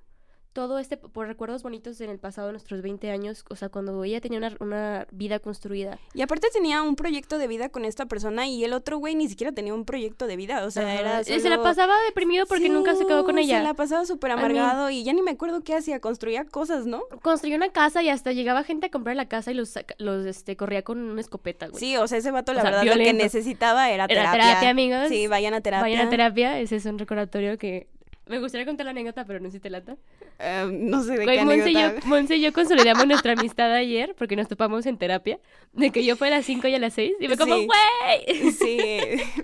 todo 0.58 0.80
este, 0.80 0.98
por 0.98 1.28
recuerdos 1.28 1.62
bonitos 1.62 2.02
en 2.02 2.10
el 2.10 2.18
pasado, 2.18 2.48
de 2.48 2.54
nuestros 2.54 2.82
20 2.82 3.12
años, 3.12 3.46
o 3.48 3.56
sea, 3.56 3.70
cuando 3.70 4.04
ella 4.04 4.20
tenía 4.22 4.40
una, 4.40 4.58
una 4.60 5.06
vida 5.12 5.38
construida. 5.38 6.00
Y 6.16 6.24
aparte 6.24 6.48
tenía 6.52 6.82
un 6.82 6.96
proyecto 6.96 7.38
de 7.38 7.48
vida 7.48 7.70
con 7.70 7.86
esta 7.86 8.08
persona 8.08 8.48
y 8.48 8.64
el 8.64 8.74
otro 8.74 8.98
güey 8.98 9.14
ni 9.14 9.30
siquiera 9.30 9.52
tenía 9.52 9.76
un 9.76 9.86
proyecto 9.86 10.26
de 10.26 10.36
vida, 10.36 10.66
o 10.66 10.72
sea, 10.72 10.82
Ajá. 10.82 11.00
era 11.00 11.20
Eh, 11.22 11.40
Se 11.40 11.48
la 11.48 11.62
pasaba 11.62 11.94
deprimido 12.08 12.48
porque 12.48 12.70
nunca 12.70 12.96
se 12.96 13.06
quedó 13.06 13.24
con 13.24 13.38
ella. 13.38 13.60
Se 13.60 13.64
la 13.64 13.76
pasaba 13.76 14.04
súper 14.08 14.32
amargado 14.32 14.90
y 14.90 15.04
ya 15.04 15.14
ni 15.14 15.22
me 15.22 15.30
acuerdo 15.30 15.62
qué 15.62 15.76
hacía, 15.76 16.00
construía 16.00 16.44
cosas, 16.46 16.88
¿no? 16.88 17.04
Construyó 17.22 17.56
una 17.56 17.70
casa 17.70 18.02
y 18.02 18.10
hasta 18.10 18.32
llegaba 18.32 18.64
gente 18.64 18.88
a 18.88 18.90
comprar 18.90 19.16
la 19.16 19.28
casa 19.28 19.52
y 19.52 19.54
los, 19.54 19.78
los 20.00 20.26
este, 20.26 20.58
corría 20.58 20.82
con 20.82 20.98
una 20.98 21.22
escopeta, 21.22 21.68
güey. 21.68 21.80
Sí, 21.80 21.98
o 21.98 22.08
sea, 22.08 22.18
ese 22.18 22.32
vato 22.32 22.54
la 22.54 22.62
O 22.62 22.62
sea, 22.64 22.72
verdad 22.72 22.86
lo 22.96 23.04
que 23.04 23.14
necesitaba 23.14 23.92
era 23.92 24.06
Era 24.06 24.08
terapia. 24.08 24.42
terapia, 24.48 24.70
amigos. 24.72 25.08
Sí, 25.10 25.28
vayan 25.28 25.54
a 25.54 25.62
terapia. 25.62 25.84
Vayan 25.84 26.08
a 26.08 26.10
terapia, 26.10 26.60
ese 26.60 26.78
es 26.78 26.86
un 26.88 26.98
recordatorio 26.98 27.60
que... 27.60 27.88
Me 28.30 28.40
gustaría 28.40 28.66
contar 28.66 28.86
la 28.86 28.92
anécdota, 28.92 29.26
pero 29.26 29.40
no 29.40 29.48
sé 29.48 29.54
si 29.54 29.60
te 29.60 29.70
lata. 29.70 29.96
Eh, 30.40 30.70
no 30.72 31.02
sé 31.04 31.18
de 31.18 31.24
Güey, 31.24 31.38
qué 31.38 31.46
Monse 31.46 31.70
y, 31.70 31.74
yo, 31.74 31.80
anécdota. 31.80 32.08
Monse 32.08 32.36
y 32.36 32.42
yo 32.42 32.54
consolidamos 32.54 33.08
nuestra 33.08 33.34
amistad 33.34 33.72
ayer 33.74 34.14
porque 34.18 34.36
nos 34.36 34.48
topamos 34.48 34.86
en 34.86 34.98
terapia. 34.98 35.40
De 35.74 35.92
que 35.92 36.04
yo 36.04 36.16
fue 36.16 36.28
a 36.28 36.32
las 36.32 36.46
5 36.46 36.68
y 36.68 36.76
a 36.76 36.80
las 36.80 36.94
6. 36.94 37.14
Y 37.20 37.28
fue 37.28 37.38
como, 37.38 37.56
Sí. 37.56 37.68
¡güey! 37.68 38.52
Sí, 38.52 38.90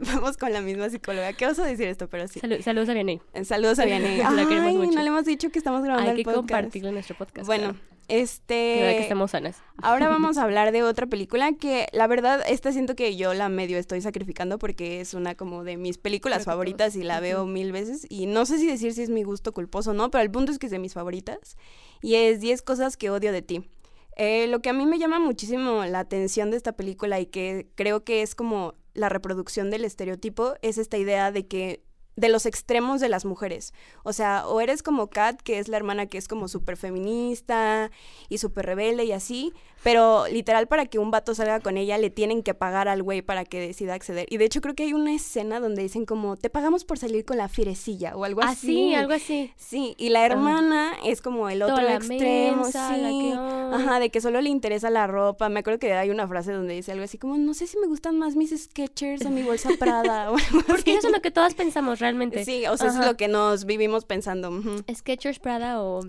vamos 0.14 0.38
con 0.38 0.52
la 0.54 0.62
misma 0.62 0.90
psicóloga. 0.90 1.34
¿Qué 1.34 1.46
a 1.46 1.54
decir 1.54 1.88
esto? 1.88 2.08
Pero 2.10 2.28
sí. 2.28 2.40
Salu- 2.40 2.62
saludos 2.62 2.90
a 2.90 2.94
Vianey. 2.94 3.22
Eh, 3.34 3.46
Saludos 3.46 3.80
a 3.80 3.86
Vianney. 3.86 4.18
La 4.36 4.46
queremos 4.48 4.68
Ay, 4.70 4.76
mucho. 4.78 4.92
no 4.92 5.02
le 5.02 5.08
hemos 5.08 5.26
dicho 5.26 5.50
que 5.52 5.60
estamos 5.60 5.84
grabando 5.84 6.10
Hay 6.12 6.18
el 6.18 6.18
que 6.18 6.24
podcast. 6.24 6.38
compartirlo 6.50 6.88
en 6.90 6.94
nuestro 6.96 7.16
podcast. 7.18 7.46
Bueno, 7.48 7.74
claro. 7.74 7.93
Que 8.08 8.16
vea 8.16 8.90
que 8.90 8.92
este... 8.92 9.02
estamos 9.04 9.32
sanas. 9.32 9.58
Ahora 9.82 10.08
vamos 10.10 10.38
a 10.38 10.44
hablar 10.44 10.72
de 10.72 10.84
otra 10.84 11.08
película 11.08 11.54
que 11.54 11.88
la 11.94 12.08
verdad 12.08 12.42
esta 12.48 12.72
siento 12.72 12.96
que 12.96 13.16
yo 13.16 13.34
la 13.34 13.50
medio 13.50 13.78
estoy 13.78 14.02
sacrificando 14.02 14.60
porque 14.60 15.02
es 15.02 15.14
una 15.14 15.36
como 15.36 15.64
de 15.64 15.78
mis 15.78 15.98
películas 15.98 16.40
Creo 16.40 16.54
favoritas 16.54 16.96
y 16.96 17.04
la 17.04 17.20
veo 17.20 17.46
mil 17.46 17.72
veces 17.72 18.06
y 18.10 18.26
no 18.26 18.46
sé 18.46 18.58
si 18.60 18.68
decir 18.68 18.94
si 18.94 19.04
es 19.04 19.10
mi 19.10 19.24
gusto 19.24 19.54
culposo 19.54 19.92
o 19.92 19.94
no, 19.94 20.12
pero 20.12 20.24
el 20.24 20.32
punto 20.32 20.52
es 20.52 20.60
que 20.60 20.68
es 20.68 20.72
de 20.72 20.80
mis 20.80 20.94
favoritas 20.94 21.58
y 22.02 22.16
es 22.16 22.42
10 22.42 22.62
cosas 22.62 22.98
que 22.98 23.10
odio 23.10 23.32
de 23.32 23.42
ti. 23.42 23.70
Eh, 24.16 24.48
lo 24.48 24.62
que 24.62 24.70
a 24.70 24.74
mí 24.74 24.86
me 24.86 25.00
llama 25.00 25.20
muchísimo 25.20 25.86
la 25.86 26.00
atención 26.00 26.52
de 26.52 26.58
esta 26.58 26.74
película 26.74 27.20
y 27.20 27.26
que 27.26 27.72
creo 27.76 28.04
que 28.04 28.22
es 28.22 28.36
como 28.36 28.76
la 28.94 29.10
reproducción 29.10 29.72
del 29.72 29.86
estereotipo 29.86 30.54
es 30.62 30.78
esta 30.78 30.98
idea 30.98 31.32
de 31.32 31.48
que 31.48 31.84
de 32.16 32.30
los 32.30 32.46
extremos 32.46 33.02
de 33.02 33.10
las 33.10 33.26
mujeres. 33.26 33.74
O 34.04 34.14
sea, 34.14 34.48
o 34.48 34.62
eres 34.62 34.84
como 34.84 35.10
Kat, 35.10 35.42
que 35.42 35.60
es 35.60 35.68
la 35.68 35.78
hermana 35.78 36.06
que 36.06 36.18
es 36.18 36.28
como 36.28 36.48
súper 36.48 36.78
feminista 36.78 37.92
y 38.30 38.38
súper 38.38 38.66
rebelde 38.66 39.06
y 39.06 39.12
así, 39.12 39.54
pero 39.84 40.26
literal 40.28 40.68
para 40.68 40.86
que 40.86 40.98
un 41.00 41.12
vato 41.12 41.36
salga 41.36 41.60
con 41.60 41.78
ella 41.78 41.98
le 41.98 42.10
tienen 42.10 42.42
que 42.44 42.54
pagar 42.54 42.88
al 42.88 43.04
güey 43.04 43.22
para 43.22 43.46
que 43.46 43.60
decida 43.60 43.94
acceder. 43.94 44.26
Y 44.30 44.38
de 44.38 44.46
hecho 44.46 44.62
creo 44.62 44.76
que 44.76 44.84
hay 44.84 44.94
una 44.94 45.14
escena 45.14 45.60
donde 45.60 45.82
dicen 45.84 46.06
como, 46.06 46.38
te 46.38 46.50
pagamos 46.50 46.86
por 46.86 46.98
salir 46.98 47.26
con 47.26 47.38
la 47.38 47.50
fierecilla 47.50 48.16
o 48.16 48.24
algo 48.24 48.42
Ah, 48.44 48.50
así. 48.50 48.68
sí, 48.68 48.96
algo 48.96 49.14
así. 49.14 49.52
Sí, 49.58 49.96
y 49.98 50.10
la 50.10 50.26
hermana 50.26 50.94
es 51.06 51.22
como 51.22 51.50
el 51.50 51.62
otro 51.62 51.82
la 51.82 51.96
extremo, 51.96 52.64
mensa, 52.64 52.98
la 52.98 53.10
sí. 53.10 53.20
que, 53.20 53.34
ay. 53.38 53.84
Ajá, 53.84 54.00
de 54.00 54.10
que 54.10 54.22
solo 54.22 54.40
le 54.42 54.50
interesa 54.50 54.90
la 54.90 55.08
ropa. 55.08 55.50
Me 55.50 55.60
acuerdo 55.60 55.80
que 55.80 55.94
hay 55.94 56.10
una 56.10 56.28
frase 56.28 56.54
donde 56.54 56.74
dice 56.76 56.92
algo 56.92 57.04
así 57.04 57.18
como, 57.18 57.38
no 57.38 57.54
sé 57.54 57.68
si 57.68 57.78
me 57.80 57.88
gustan 57.88 58.18
más 58.18 58.36
mis 58.36 58.52
Skechers 58.58 59.26
o 59.26 59.30
mi 59.30 59.44
bolsa 59.44 59.70
Prada 59.80 60.32
o 60.32 60.36
algo 60.38 60.62
Porque 60.68 60.92
así. 60.92 61.00
eso 61.00 61.08
es 61.08 61.14
lo 61.14 61.22
que 61.22 61.32
todas 61.32 61.54
pensamos 61.56 62.00
realmente. 62.00 62.46
Sí, 62.46 62.66
o 62.68 62.78
sea, 62.78 62.88
eso 62.90 63.02
es 63.02 63.06
lo 63.06 63.18
que 63.18 63.28
nos 63.28 63.66
vivimos 63.66 64.06
pensando. 64.06 64.50
ujú. 64.50 64.78
Skechers, 64.94 65.40
Prada 65.40 65.82
o 65.82 66.02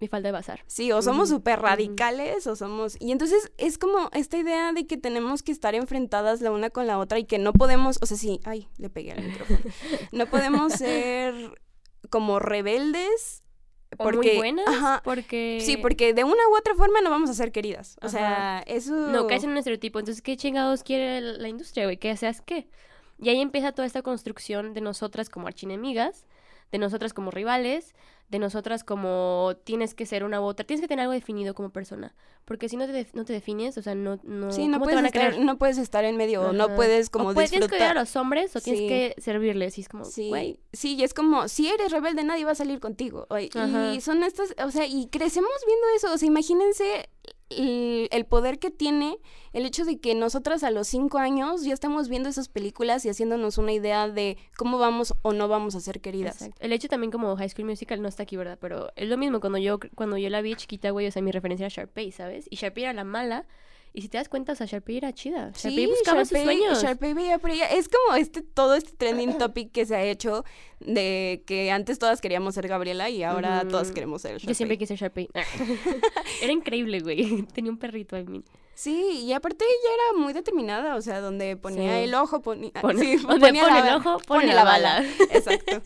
mi 0.00 0.08
falda 0.08 0.28
de 0.28 0.32
bazar. 0.32 0.62
Sí, 0.66 0.92
o 0.92 1.00
somos 1.00 1.30
Ujú, 1.30 1.38
súper 1.38 1.60
radicales 1.60 2.46
o 2.46 2.54
somos... 2.56 2.96
Y 3.00 3.12
entonces 3.12 3.50
es 3.56 3.78
como 3.78 4.10
esta 4.12 4.36
idea 4.36 4.72
de 4.72 4.86
que 4.86 4.96
tenemos 4.96 5.42
que 5.42 5.52
estar 5.52 5.74
enfrentadas 5.74 6.40
la 6.40 6.50
una 6.50 6.70
con 6.70 6.86
la 6.86 6.98
otra 6.98 7.18
y 7.18 7.24
que 7.24 7.38
no 7.38 7.52
podemos, 7.52 7.98
o 8.02 8.06
sea, 8.06 8.16
sí, 8.16 8.40
ay, 8.44 8.68
le 8.78 8.90
pegué 8.90 9.12
al 9.12 9.22
micrófono. 9.24 9.58
No 10.12 10.26
podemos 10.26 10.72
ser 10.74 11.34
como 12.10 12.38
rebeldes 12.38 13.42
O 13.98 14.04
porque... 14.04 14.16
muy 14.28 14.36
buenas, 14.36 14.68
Ajá, 14.68 15.00
porque... 15.04 15.60
Sí, 15.62 15.76
porque 15.78 16.12
de 16.12 16.24
una 16.24 16.48
u 16.52 16.56
otra 16.56 16.74
forma 16.74 17.00
no 17.00 17.10
vamos 17.10 17.30
a 17.30 17.34
ser 17.34 17.50
queridas. 17.50 17.96
O 18.02 18.06
Ajá. 18.06 18.10
sea, 18.10 18.64
eso... 18.66 18.94
No, 18.94 19.26
caes 19.26 19.44
en 19.44 19.50
un 19.50 19.56
estereotipo. 19.56 19.98
Entonces, 19.98 20.22
¿qué 20.22 20.36
chingados 20.36 20.82
quiere 20.82 21.20
la 21.20 21.38
la 21.38 21.48
industria, 21.48 21.84
güey? 21.84 21.96
Que 21.96 22.16
seas 22.16 22.42
qué. 22.42 22.68
Y 23.18 23.30
ahí 23.30 23.40
empieza 23.40 23.72
toda 23.72 23.86
esta 23.86 24.02
construcción 24.02 24.74
de 24.74 24.82
nosotras 24.82 25.30
como 25.30 25.46
archinemigas, 25.46 26.26
de 26.70 26.78
nosotras 26.78 27.14
como 27.14 27.30
rivales, 27.30 27.94
de 28.28 28.38
nosotras 28.40 28.82
como 28.82 29.54
tienes 29.64 29.94
que 29.94 30.04
ser 30.06 30.24
una 30.24 30.40
u 30.40 30.44
otra. 30.44 30.66
Tienes 30.66 30.80
que 30.80 30.88
tener 30.88 31.02
algo 31.02 31.12
definido 31.12 31.54
como 31.54 31.70
persona. 31.70 32.14
Porque 32.44 32.68
si 32.68 32.76
no 32.76 32.86
te, 32.86 32.92
def- 32.92 33.14
no 33.14 33.24
te 33.24 33.32
defines, 33.32 33.76
o 33.78 33.82
sea, 33.82 33.94
no, 33.94 34.18
no, 34.24 34.52
Sí, 34.52 34.66
no 34.68 34.74
¿cómo 34.78 34.86
te 34.86 34.92
puedes, 34.94 35.06
estar, 35.14 35.38
no 35.38 35.58
puedes 35.58 35.78
estar 35.78 36.04
en 36.04 36.16
medio, 36.16 36.42
o 36.42 36.52
no 36.52 36.64
Ajá. 36.64 36.76
puedes 36.76 37.10
como 37.10 37.30
o 37.30 37.34
puedes, 37.34 37.50
tienes 37.50 37.68
que 37.68 37.74
odiar 37.76 37.88
disfrutar. 37.94 37.96
a 37.98 38.00
los 38.02 38.16
hombres 38.16 38.54
o 38.56 38.60
tienes 38.60 38.82
Sí. 38.82 38.88
que 38.88 39.14
servirles. 39.18 39.78
Y 39.78 39.80
es 39.82 39.88
como, 39.88 40.04
Sí, 40.04 40.30
sí, 40.72 40.94
y 40.94 41.02
es 41.04 41.12
como, 41.14 41.48
si 41.48 41.68
eres 41.68 41.90
rebelde, 41.92 42.22
nadie 42.24 42.44
va 42.44 42.52
a 42.52 42.56
salir 42.56 42.78
contigo. 42.80 43.26
Ajá. 43.30 43.94
Y 43.94 44.00
son 44.00 44.22
estas, 44.22 44.54
o 44.64 44.70
sea, 44.70 44.86
y 44.86 45.06
crecemos 45.08 45.50
viendo 45.66 45.86
eso. 45.96 46.12
O 46.12 46.18
sea, 46.18 46.26
imagínense 46.28 47.08
el, 47.50 48.26
poder 48.26 48.58
que 48.58 48.70
tiene 48.70 49.18
el 49.52 49.66
hecho 49.66 49.84
de 49.84 49.98
que 49.98 50.14
nosotras 50.14 50.62
a 50.62 50.70
los 50.70 50.88
cinco 50.88 51.18
años 51.18 51.64
ya 51.64 51.72
estamos 51.72 52.08
viendo 52.08 52.28
esas 52.28 52.48
películas 52.48 53.04
y 53.04 53.08
haciéndonos 53.08 53.58
una 53.58 53.72
idea 53.72 54.08
de 54.08 54.36
cómo 54.56 54.78
vamos 54.78 55.14
o 55.22 55.32
no 55.32 55.48
vamos 55.48 55.74
a 55.74 55.80
ser 55.80 56.00
queridas. 56.00 56.36
Exacto. 56.36 56.58
El 56.60 56.72
hecho 56.72 56.88
también 56.88 57.10
como 57.10 57.36
High 57.36 57.50
School 57.50 57.66
Musical 57.66 58.02
no 58.02 58.08
está 58.08 58.24
aquí, 58.24 58.36
¿verdad? 58.36 58.58
Pero 58.60 58.90
es 58.96 59.08
lo 59.08 59.16
mismo 59.16 59.40
cuando 59.40 59.58
yo 59.58 59.78
cuando 59.94 60.18
yo 60.18 60.28
la 60.30 60.40
vi 60.40 60.54
chiquita, 60.54 60.90
güey, 60.90 61.06
o 61.06 61.10
sea, 61.10 61.22
mi 61.22 61.30
referencia 61.30 61.66
era 61.66 61.74
Sharpay, 61.74 62.12
¿sabes? 62.12 62.46
Y 62.50 62.56
Sharpay 62.56 62.84
era 62.84 62.92
la 62.92 63.04
mala. 63.04 63.46
Y 63.98 64.02
si 64.02 64.08
te 64.10 64.18
das 64.18 64.28
cuenta, 64.28 64.52
o 64.52 64.54
sea, 64.54 64.66
Sharpay 64.66 64.98
era 64.98 65.12
chida. 65.14 65.52
Sharpay 65.54 65.74
Sí, 65.74 65.86
buscaba 65.86 66.22
sus 66.26 66.36
Sharpay- 66.36 66.44
sueños. 66.44 66.82
Sharpay 66.82 67.14
veía 67.14 67.38
por 67.38 67.48
ella. 67.50 67.66
Es 67.70 67.88
como 67.88 68.14
este 68.16 68.42
todo 68.42 68.74
este 68.74 68.92
trending 68.92 69.38
topic 69.38 69.72
que 69.72 69.86
se 69.86 69.96
ha 69.96 70.02
hecho 70.02 70.44
de 70.80 71.42
que 71.46 71.70
antes 71.70 71.98
todas 71.98 72.20
queríamos 72.20 72.54
ser 72.54 72.68
Gabriela 72.68 73.08
y 73.08 73.22
ahora 73.22 73.66
todas 73.66 73.92
queremos 73.92 74.20
ser 74.20 74.32
Sharpay. 74.32 74.48
Yo 74.48 74.54
siempre 74.54 74.76
quise 74.76 74.98
ser 74.98 75.08
Sharpay. 75.08 75.30
era 76.42 76.52
increíble, 76.52 77.00
güey. 77.00 77.42
Tenía 77.54 77.70
un 77.70 77.78
perrito 77.78 78.16
en 78.16 78.30
mí. 78.30 78.44
Sí, 78.74 79.22
y 79.24 79.32
aparte 79.32 79.64
ella 79.64 79.94
era 79.94 80.22
muy 80.22 80.34
determinada, 80.34 80.96
o 80.96 81.00
sea, 81.00 81.20
donde 81.20 81.56
ponía 81.56 81.96
Sí. 81.96 82.04
el 82.04 82.14
ojo, 82.14 82.42
ponía, 82.42 82.72
sí, 82.74 82.80
donde 82.82 83.46
ponía 83.46 83.62
pone 83.64 83.80
la- 83.80 83.88
el 83.88 83.94
ojo, 83.94 84.18
pone 84.18 84.40
pone 84.42 84.46
la 84.48 84.54
la 84.56 84.64
bala. 84.64 84.94
bala. 85.00 85.08
Exacto. 85.32 85.82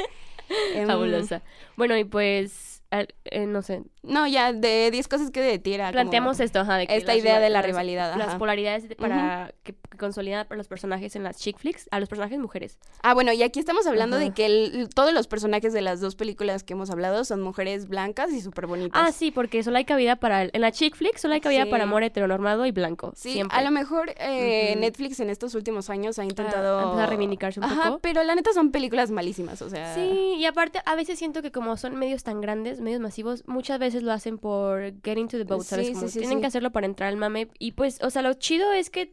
Em, 0.74 0.88
Fabulosa. 0.88 1.42
Bueno, 1.76 1.96
y 1.96 2.02
pues, 2.02 2.69
eh, 2.92 3.46
no 3.46 3.62
sé, 3.62 3.82
No, 4.02 4.26
ya, 4.26 4.52
de 4.52 4.90
10 4.90 5.06
cosas 5.08 5.30
que 5.30 5.40
de 5.40 5.58
ti 5.58 5.74
era 5.74 5.84
como- 5.86 5.92
planteamos 5.92 6.40
esto, 6.40 6.60
ajá, 6.60 6.76
de 6.78 6.86
que 6.86 6.96
esta 6.96 7.12
las 7.12 7.22
idea 7.22 7.38
de 7.38 7.50
la 7.50 7.58
las- 7.58 7.66
rivalidad, 7.66 8.16
Las 8.16 8.34
polaridades 8.36 8.88
de- 8.88 8.96
para 8.96 9.52
que, 9.62 9.74
que 9.74 9.96
consolidan 9.98 10.46
a 10.48 10.54
los 10.56 10.66
personajes 10.68 11.14
en 11.16 11.22
las 11.22 11.36
chick 11.38 11.58
flicks, 11.58 11.86
a 11.90 12.00
los 12.00 12.08
personajes 12.08 12.38
mujeres. 12.38 12.78
Ah, 13.02 13.12
bueno, 13.14 13.32
y 13.32 13.42
aquí 13.42 13.60
estamos 13.60 13.86
hablando 13.86 14.16
de 14.18 14.30
que 14.32 14.46
el- 14.46 14.88
todos 14.94 15.12
los 15.12 15.26
personajes 15.28 15.72
de 15.72 15.82
las 15.82 16.00
dos 16.00 16.16
películas 16.16 16.64
que 16.64 16.72
hemos 16.72 16.90
hablado 16.90 17.24
son 17.24 17.42
mujeres 17.42 17.88
blancas 17.88 18.32
y 18.32 18.40
súper 18.40 18.66
bonitas. 18.66 19.00
Ah, 19.06 19.12
sí, 19.12 19.30
porque 19.30 19.62
solo 19.62 19.76
hay 19.76 19.84
cabida 19.84 20.16
para, 20.16 20.42
el- 20.42 20.50
en 20.54 20.62
la 20.62 20.72
chick 20.72 20.96
flick 20.96 21.16
solo 21.18 21.34
hay 21.34 21.40
cabida 21.40 21.64
Sí. 21.64 21.70
para 21.70 21.84
amor 21.84 22.02
heteronormado 22.02 22.64
y 22.66 22.72
blanco, 22.72 23.12
Sí, 23.14 23.32
siempre. 23.34 23.56
a 23.56 23.62
lo 23.62 23.70
mejor 23.70 24.14
eh. 24.16 24.74
Netflix 24.78 25.20
en 25.20 25.30
estos 25.30 25.54
últimos 25.54 25.90
años 25.90 26.18
ha 26.18 26.22
Ah, 26.22 26.24
intentado... 26.24 26.98
a 26.98 27.06
reivindicarse 27.06 27.60
un 27.60 27.64
Ajá, 27.64 27.84
poco. 27.90 27.98
pero 28.00 28.22
la 28.24 28.34
neta 28.34 28.52
son 28.54 28.72
películas 28.72 29.10
malísimas, 29.10 29.60
o 29.62 29.68
sea... 29.70 29.94
Sí, 29.94 30.34
y 30.38 30.44
aparte 30.46 30.80
a 30.86 30.94
veces 30.96 31.18
siento 31.18 31.42
que 31.42 31.52
como 31.52 31.76
son 31.76 31.94
medios 31.96 32.24
tan 32.24 32.40
grandes, 32.40 32.79
medios 32.80 33.00
masivos, 33.00 33.44
muchas 33.46 33.78
veces 33.78 34.02
lo 34.02 34.12
hacen 34.12 34.38
por 34.38 34.80
get 35.04 35.16
into 35.18 35.36
the 35.38 35.44
boat, 35.44 35.62
¿sabes? 35.62 35.88
Sí, 35.88 35.92
Como 35.94 36.08
sí, 36.08 36.18
tienen 36.18 36.38
sí. 36.38 36.40
que 36.42 36.46
hacerlo 36.46 36.70
para 36.72 36.86
entrar 36.86 37.08
al 37.08 37.16
mame. 37.16 37.48
Y 37.58 37.72
pues, 37.72 38.02
o 38.02 38.10
sea, 38.10 38.22
lo 38.22 38.34
chido 38.34 38.72
es 38.72 38.90
que 38.90 39.12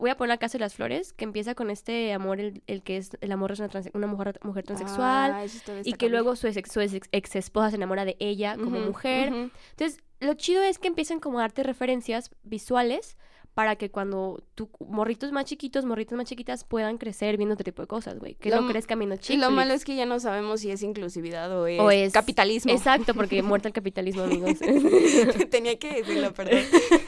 voy 0.00 0.10
a 0.10 0.16
poner 0.16 0.30
la 0.30 0.38
casa 0.38 0.58
de 0.58 0.64
las 0.64 0.74
flores, 0.74 1.12
que 1.12 1.24
empieza 1.24 1.54
con 1.54 1.70
este 1.70 2.12
amor, 2.12 2.40
el, 2.40 2.62
el 2.66 2.82
que 2.82 2.96
es, 2.96 3.16
el 3.20 3.30
amor 3.30 3.52
es 3.52 3.60
una, 3.60 3.68
trans- 3.68 3.90
una 3.94 4.08
mujer, 4.08 4.40
mujer 4.42 4.64
transexual, 4.64 5.32
Ah, 5.32 5.44
y 5.84 5.92
que 5.92 6.08
luego 6.08 6.34
su 6.34 6.48
ex, 6.48 6.72
su 6.72 6.80
ex, 6.80 7.08
ex 7.12 7.36
esposa 7.36 7.70
se 7.70 7.76
enamora 7.76 8.04
de 8.04 8.16
ella 8.18 8.56
como 8.56 8.80
mujer. 8.80 9.28
Entonces, 9.70 10.00
lo 10.20 10.34
chido 10.34 10.62
es 10.62 10.78
que 10.78 10.88
empiezan 10.88 11.20
como 11.20 11.38
a 11.38 11.42
darte 11.42 11.62
referencias 11.62 12.30
visuales 12.42 13.16
para 13.54 13.76
que 13.76 13.88
cuando 13.88 14.42
tu 14.56 14.68
morritos 14.80 15.30
más 15.30 15.44
chiquitos, 15.44 15.84
morritas 15.84 16.16
más 16.16 16.26
chiquitas 16.26 16.64
puedan 16.64 16.98
crecer 16.98 17.36
viendo 17.36 17.54
otro 17.54 17.62
tipo 17.64 17.82
de 17.82 17.86
cosas, 17.88 18.18
güey. 18.18 18.34
Que 18.34 18.50
Lo 18.50 18.60
no 18.60 18.68
crezcan 18.68 18.98
viendo 18.98 19.14
Y 19.14 19.18
chick 19.18 19.38
lo 19.38 19.52
malo 19.52 19.72
es 19.74 19.84
que 19.84 19.94
ya 19.94 20.06
no 20.06 20.18
sabemos 20.18 20.60
si 20.60 20.72
es 20.72 20.82
inclusividad 20.82 21.50
o 21.56 21.68
es, 21.68 21.78
O 21.80 21.90
es- 21.92 22.12
capitalismo. 22.12 22.72
Exacto, 22.72 23.14
porque 23.14 23.42
muerta 23.44 23.68
el 23.68 23.74
capitalismo, 23.74 24.22
amigos. 24.24 24.58
Tenía 25.50 25.78
que 25.78 25.92
decirlo, 26.02 26.34
perdón. 26.34 26.58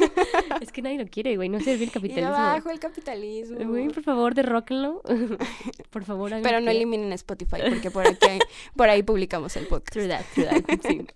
es 0.60 0.70
que 0.70 0.82
nadie 0.82 0.98
lo 0.98 1.06
quiere, 1.08 1.34
güey. 1.36 1.48
No 1.48 1.58
sirve 1.58 1.74
el 1.74 1.82
Y 1.82 1.88
capitalismo. 1.88 2.34
abajo 2.34 2.70
el 2.70 2.78
capitalismo. 2.78 3.58
Güey, 3.68 3.88
por 3.88 4.04
favor, 4.04 4.34
derróquenlo. 4.34 5.02
por 5.90 6.04
favor, 6.04 6.30
Pero 6.42 6.60
no 6.60 6.66
que- 6.66 6.76
eliminen 6.76 7.12
Spotify, 7.12 7.56
porque 7.68 7.90
por 7.90 8.06
aquí 8.06 8.38
por 8.76 8.88
ahí 8.88 9.02
publicamos 9.02 9.56
el 9.56 9.66
podcast. 9.66 9.92
True 9.92 10.08
that, 10.08 10.24
true 10.32 10.44
that, 10.46 10.62
sí. 10.86 11.06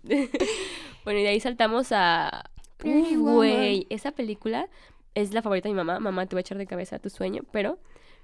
bueno, 1.05 1.21
y 1.21 1.23
de 1.23 1.29
ahí 1.29 1.39
saltamos 1.41 1.93
a... 1.93 2.51
Güey, 2.83 3.87
esa 3.91 4.11
película 4.13 4.67
es 5.14 5.33
la 5.33 5.43
favorita 5.43 5.69
de 5.69 5.75
mi 5.75 5.79
mamá. 5.79 6.00
Mamá, 6.00 6.26
te 6.26 6.35
voy 6.35 6.40
a 6.40 6.43
echar 6.43 6.59
de 6.59 6.67
cabeza 6.67 6.99
tu 6.99 7.11
sueño, 7.11 7.43
pero... 7.52 7.79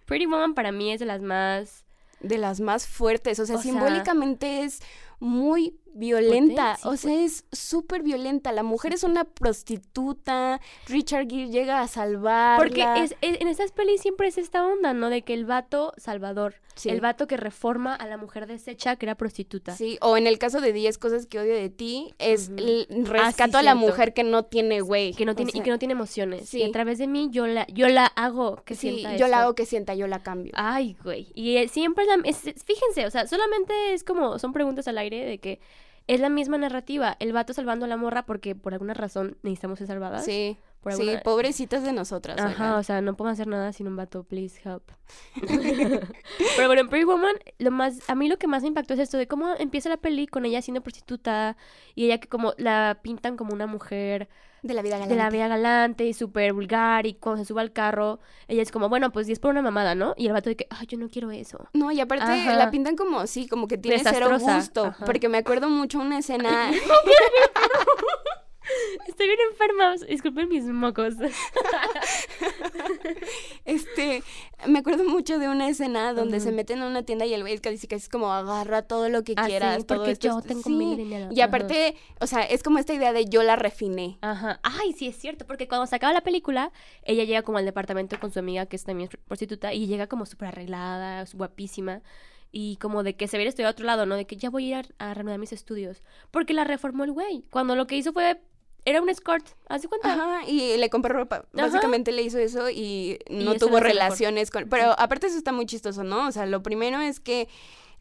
Pretty 0.06 0.26
Woman 0.26 0.54
para 0.54 0.70
mí 0.72 0.92
es 0.92 1.00
de 1.00 1.06
las 1.06 1.20
más... 1.20 1.84
De 2.20 2.38
las 2.38 2.60
más 2.60 2.86
fuertes, 2.86 3.38
o 3.40 3.46
sea, 3.46 3.56
O 3.56 3.58
sea- 3.62 3.70
simbólicamente 3.72 4.62
es 4.62 4.80
muy 5.20 5.78
violenta, 5.96 6.78
o 6.84 6.96
sea, 6.96 7.22
es 7.24 7.44
súper 7.52 8.02
violenta. 8.02 8.52
La 8.52 8.62
mujer 8.62 8.92
es 8.94 9.02
una 9.04 9.24
prostituta, 9.24 10.60
Richard 10.88 11.28
Gere 11.28 11.48
llega 11.50 11.80
a 11.80 11.88
salvarla. 11.88 12.56
Porque 12.58 12.82
es, 13.02 13.16
es- 13.20 13.40
en 13.40 13.48
estas 13.48 13.72
pelis 13.72 14.00
siempre 14.00 14.28
es 14.28 14.38
esta 14.38 14.64
onda, 14.66 14.92
¿no? 14.92 15.10
De 15.10 15.22
que 15.22 15.34
el 15.34 15.44
vato 15.44 15.92
salvador, 15.96 16.54
Sí. 16.74 16.90
el 16.90 17.00
vato 17.00 17.26
que 17.26 17.38
reforma 17.38 17.94
a 17.94 18.06
la 18.06 18.18
mujer 18.18 18.46
deshecha 18.46 18.96
que 18.96 19.06
era 19.06 19.14
prostituta. 19.14 19.74
Sí, 19.74 19.96
o 20.02 20.18
en 20.18 20.26
el 20.26 20.38
caso 20.38 20.60
de 20.60 20.74
10 20.74 20.98
cosas 20.98 21.26
que 21.26 21.38
odio 21.38 21.54
de 21.54 21.70
ti, 21.70 22.12
es 22.18 22.50
Ah, 22.50 22.84
rescato 23.04 23.52
sí, 23.52 23.56
a 23.58 23.62
la 23.62 23.74
mujer 23.74 24.12
que 24.12 24.24
no 24.24 24.42
tiene 24.44 24.82
güey. 24.82 25.14
que 25.14 25.24
no 25.24 25.34
tiene, 25.34 25.50
o 25.50 25.52
sea, 25.52 25.60
y 25.60 25.64
que 25.64 25.70
no 25.70 25.78
tiene 25.78 25.92
emociones. 25.92 26.48
sí. 26.48 26.58
Y 26.58 26.64
a 26.64 26.70
través 26.72 26.98
de 26.98 27.06
mí 27.06 27.28
yo 27.30 27.46
la, 27.46 27.66
yo 27.68 27.88
la 27.88 28.04
hago 28.06 28.56
que 28.64 28.74
sienta 28.74 29.16
yo 29.16 29.26
la 29.28 29.40
hago 29.42 29.54
que 29.54 29.64
sienta, 29.64 29.94
yo 29.94 30.06
la 30.06 30.22
cambio. 30.22 30.52
Ay, 30.54 30.96
güey. 31.02 31.28
Y 31.34 31.56
eh, 31.56 31.68
siempre 31.68 32.04
la... 32.04 32.16
es- 32.24 32.42
fíjense, 32.42 33.06
o 33.06 33.10
sea, 33.10 33.26
solamente 33.26 33.94
es 33.94 34.04
como... 34.04 34.38
Son 34.38 34.52
preguntas 34.52 34.86
al 34.88 34.98
aire 34.98 35.24
de 35.24 35.38
que 35.38 35.60
es 36.06 36.20
la 36.20 36.28
misma 36.28 36.58
narrativa. 36.58 37.16
El 37.18 37.32
vato 37.32 37.52
salvando 37.52 37.84
a 37.84 37.88
la 37.88 37.96
morra 37.96 38.26
porque 38.26 38.54
por 38.54 38.72
alguna 38.72 38.94
razón 38.94 39.36
necesitamos 39.42 39.78
ser 39.78 39.88
salvadas. 39.88 40.24
sí, 40.24 40.58
por 40.80 40.92
sí, 40.92 41.10
pobrecitas 41.24 41.82
de 41.82 41.92
nosotras. 41.92 42.38
Ajá, 42.38 42.64
oigan. 42.64 42.78
o 42.78 42.82
sea, 42.84 43.00
no 43.00 43.16
podemos 43.16 43.40
hacer 43.40 43.48
nada 43.48 43.72
sin 43.72 43.88
un 43.88 43.96
vato, 43.96 44.22
please 44.22 44.60
help. 44.64 44.84
Pero 46.56 46.68
bueno, 46.68 46.82
en 46.82 46.88
Pretty 46.88 47.04
Woman, 47.04 47.34
lo 47.58 47.70
más, 47.72 47.98
a 48.08 48.14
mí 48.14 48.28
lo 48.28 48.38
que 48.38 48.46
más 48.46 48.62
me 48.62 48.68
impactó 48.68 48.94
es 48.94 49.00
esto 49.00 49.18
de 49.18 49.26
cómo 49.26 49.54
empieza 49.58 49.88
la 49.88 49.96
peli 49.96 50.28
con 50.28 50.44
ella 50.44 50.62
siendo 50.62 50.82
prostituta 50.82 51.56
y 51.96 52.04
ella 52.04 52.18
que 52.18 52.28
como 52.28 52.54
la 52.56 53.00
pintan 53.02 53.36
como 53.36 53.52
una 53.52 53.66
mujer 53.66 54.28
De 54.66 54.74
la 54.74 54.82
vida 54.82 54.96
galante. 54.96 55.14
de 55.14 55.22
la 55.22 55.30
vida 55.30 55.48
galante 55.48 56.04
y 56.06 56.12
súper 56.12 56.52
vulgar 56.52 57.06
y 57.06 57.14
cuando 57.14 57.42
se 57.42 57.48
sube 57.48 57.60
al 57.60 57.72
carro, 57.72 58.18
ella 58.48 58.62
es 58.62 58.72
como, 58.72 58.88
bueno, 58.88 59.12
pues 59.12 59.26
10 59.26 59.38
por 59.38 59.50
una 59.52 59.62
mamada, 59.62 59.94
¿no? 59.94 60.14
Y 60.16 60.26
el 60.26 60.32
vato 60.32 60.50
de 60.50 60.56
que, 60.56 60.66
ay, 60.70 60.86
yo 60.86 60.98
no 60.98 61.08
quiero 61.08 61.30
eso. 61.30 61.68
No, 61.72 61.92
y 61.92 62.00
aparte 62.00 62.24
Ajá. 62.24 62.54
la 62.56 62.70
pintan 62.70 62.96
como, 62.96 63.26
sí, 63.26 63.46
como 63.48 63.68
que 63.68 63.78
tiene 63.78 64.02
cero 64.02 64.28
gusto. 64.38 64.86
ajá. 64.86 65.04
Porque 65.04 65.28
me 65.28 65.38
acuerdo 65.38 65.68
mucho 65.70 65.98
una 65.98 66.18
escena. 66.18 66.70
Estoy 69.06 69.26
bien 69.26 69.38
enferma, 69.50 69.94
disculpen 70.08 70.48
mis 70.48 70.64
mocos. 70.64 71.14
Este, 73.64 74.22
me 74.68 74.78
acuerdo 74.78 75.04
mucho 75.04 75.38
de 75.38 75.48
una 75.48 75.68
escena 75.68 76.12
donde 76.12 76.38
se 76.40 76.52
meten 76.52 76.82
a 76.82 76.86
una 76.86 77.02
tienda 77.02 77.26
y 77.26 77.34
el 77.34 77.40
güey 77.42 77.58
casi 77.58 77.86
casi 77.88 78.04
es 78.04 78.08
como 78.08 78.32
agarra 78.32 78.82
todo 78.82 79.08
lo 79.08 79.24
que 79.24 79.34
Ah, 79.36 79.44
sí, 79.44 79.50
quieras, 79.50 79.86
todo 79.86 79.98
porque 79.98 80.12
esto 80.12 80.28
yo 80.28 80.40
tengo 80.40 80.62
sí. 80.62 80.94
dinero. 80.96 81.28
Y 81.32 81.40
Ajá. 81.40 81.48
aparte, 81.48 81.96
o 82.20 82.26
sea, 82.26 82.42
es 82.42 82.62
como 82.62 82.78
esta 82.78 82.94
idea 82.94 83.12
de 83.12 83.24
yo 83.26 83.42
la 83.42 83.56
refiné. 83.56 84.18
Ajá. 84.20 84.60
Ay, 84.62 84.92
sí, 84.92 85.08
es 85.08 85.16
cierto, 85.16 85.46
porque 85.46 85.66
cuando 85.68 85.86
se 85.86 85.96
acaba 85.96 86.12
la 86.12 86.20
película, 86.20 86.72
ella 87.02 87.24
llega 87.24 87.42
como 87.42 87.58
al 87.58 87.64
departamento 87.64 88.18
con 88.20 88.30
su 88.30 88.38
amiga, 88.38 88.66
que 88.66 88.76
es 88.76 88.84
también 88.84 89.08
prostituta, 89.26 89.74
y 89.74 89.86
llega 89.86 90.06
como 90.06 90.26
súper 90.26 90.48
arreglada, 90.48 91.24
guapísima, 91.34 92.02
y 92.52 92.76
como 92.76 93.02
de 93.02 93.16
que 93.16 93.26
se 93.26 93.36
hubiera 93.36 93.48
estudiado 93.48 93.70
a 93.70 93.72
otro 93.72 93.84
lado, 93.84 94.06
¿no? 94.06 94.14
De 94.14 94.26
que 94.26 94.36
ya 94.36 94.48
voy 94.48 94.72
a 94.72 94.78
ir 94.80 94.86
a, 94.98 95.10
a 95.10 95.14
reanudar 95.14 95.38
mis 95.38 95.52
estudios. 95.52 96.02
Porque 96.30 96.54
la 96.54 96.64
reformó 96.64 97.02
el 97.04 97.12
güey. 97.12 97.42
Cuando 97.50 97.74
lo 97.74 97.86
que 97.88 97.96
hizo 97.96 98.12
fue. 98.12 98.40
Era 98.86 99.02
un 99.02 99.08
escort, 99.08 99.44
¿haz 99.68 99.82
de 99.82 99.88
cuenta? 99.88 100.12
Ajá, 100.12 100.46
y 100.46 100.76
le 100.76 100.88
compró 100.90 101.12
ropa. 101.12 101.38
Ajá. 101.38 101.66
Básicamente 101.66 102.12
le 102.12 102.22
hizo 102.22 102.38
eso 102.38 102.70
y 102.70 103.18
no 103.28 103.52
eso 103.52 103.66
tuvo 103.66 103.78
hace 103.78 103.88
relaciones 103.88 104.52
con... 104.52 104.68
Pero 104.68 104.94
aparte 104.96 105.26
eso 105.26 105.36
está 105.36 105.50
muy 105.50 105.66
chistoso, 105.66 106.04
¿no? 106.04 106.28
O 106.28 106.32
sea, 106.32 106.46
lo 106.46 106.62
primero 106.62 107.00
es 107.00 107.18
que 107.18 107.48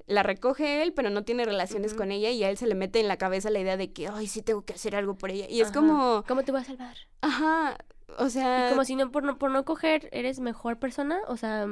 la 0.06 0.22
recoge 0.22 0.84
él, 0.84 0.94
pero 0.94 1.10
no 1.10 1.24
tiene 1.24 1.44
relaciones 1.44 1.96
con 1.96 2.12
ella 2.12 2.30
y 2.30 2.44
a 2.44 2.52
él 2.52 2.58
se 2.58 2.68
le 2.68 2.76
mete 2.76 3.00
en 3.00 3.08
la 3.08 3.18
cabeza 3.18 3.50
la 3.50 3.60
idea 3.60 3.78
de 3.78 3.92
que, 3.92 4.08
ay, 4.08 4.28
sí 4.28 4.44
tengo 4.44 4.64
que 4.64 4.74
hacer 4.74 4.96
algo 4.96 5.16
por 5.16 5.32
ella. 5.32 5.48
Y 5.50 5.62
es 5.62 5.72
como, 5.72 6.24
¿Cómo 6.28 6.44
te 6.44 6.52
voy 6.52 6.62
a 6.62 6.66
salvar? 6.66 6.96
ajá, 7.22 7.78
o 8.20 8.30
sea... 8.30 8.68
Y 8.68 8.70
como 8.70 8.86
si 8.86 8.96
no 8.96 9.12
por, 9.12 9.24
no 9.24 9.40
por 9.40 9.50
no 9.50 9.66
coger 9.66 10.08
eres 10.12 10.40
mejor 10.40 10.78
persona, 10.78 11.20
o 11.28 11.36
sea, 11.36 11.68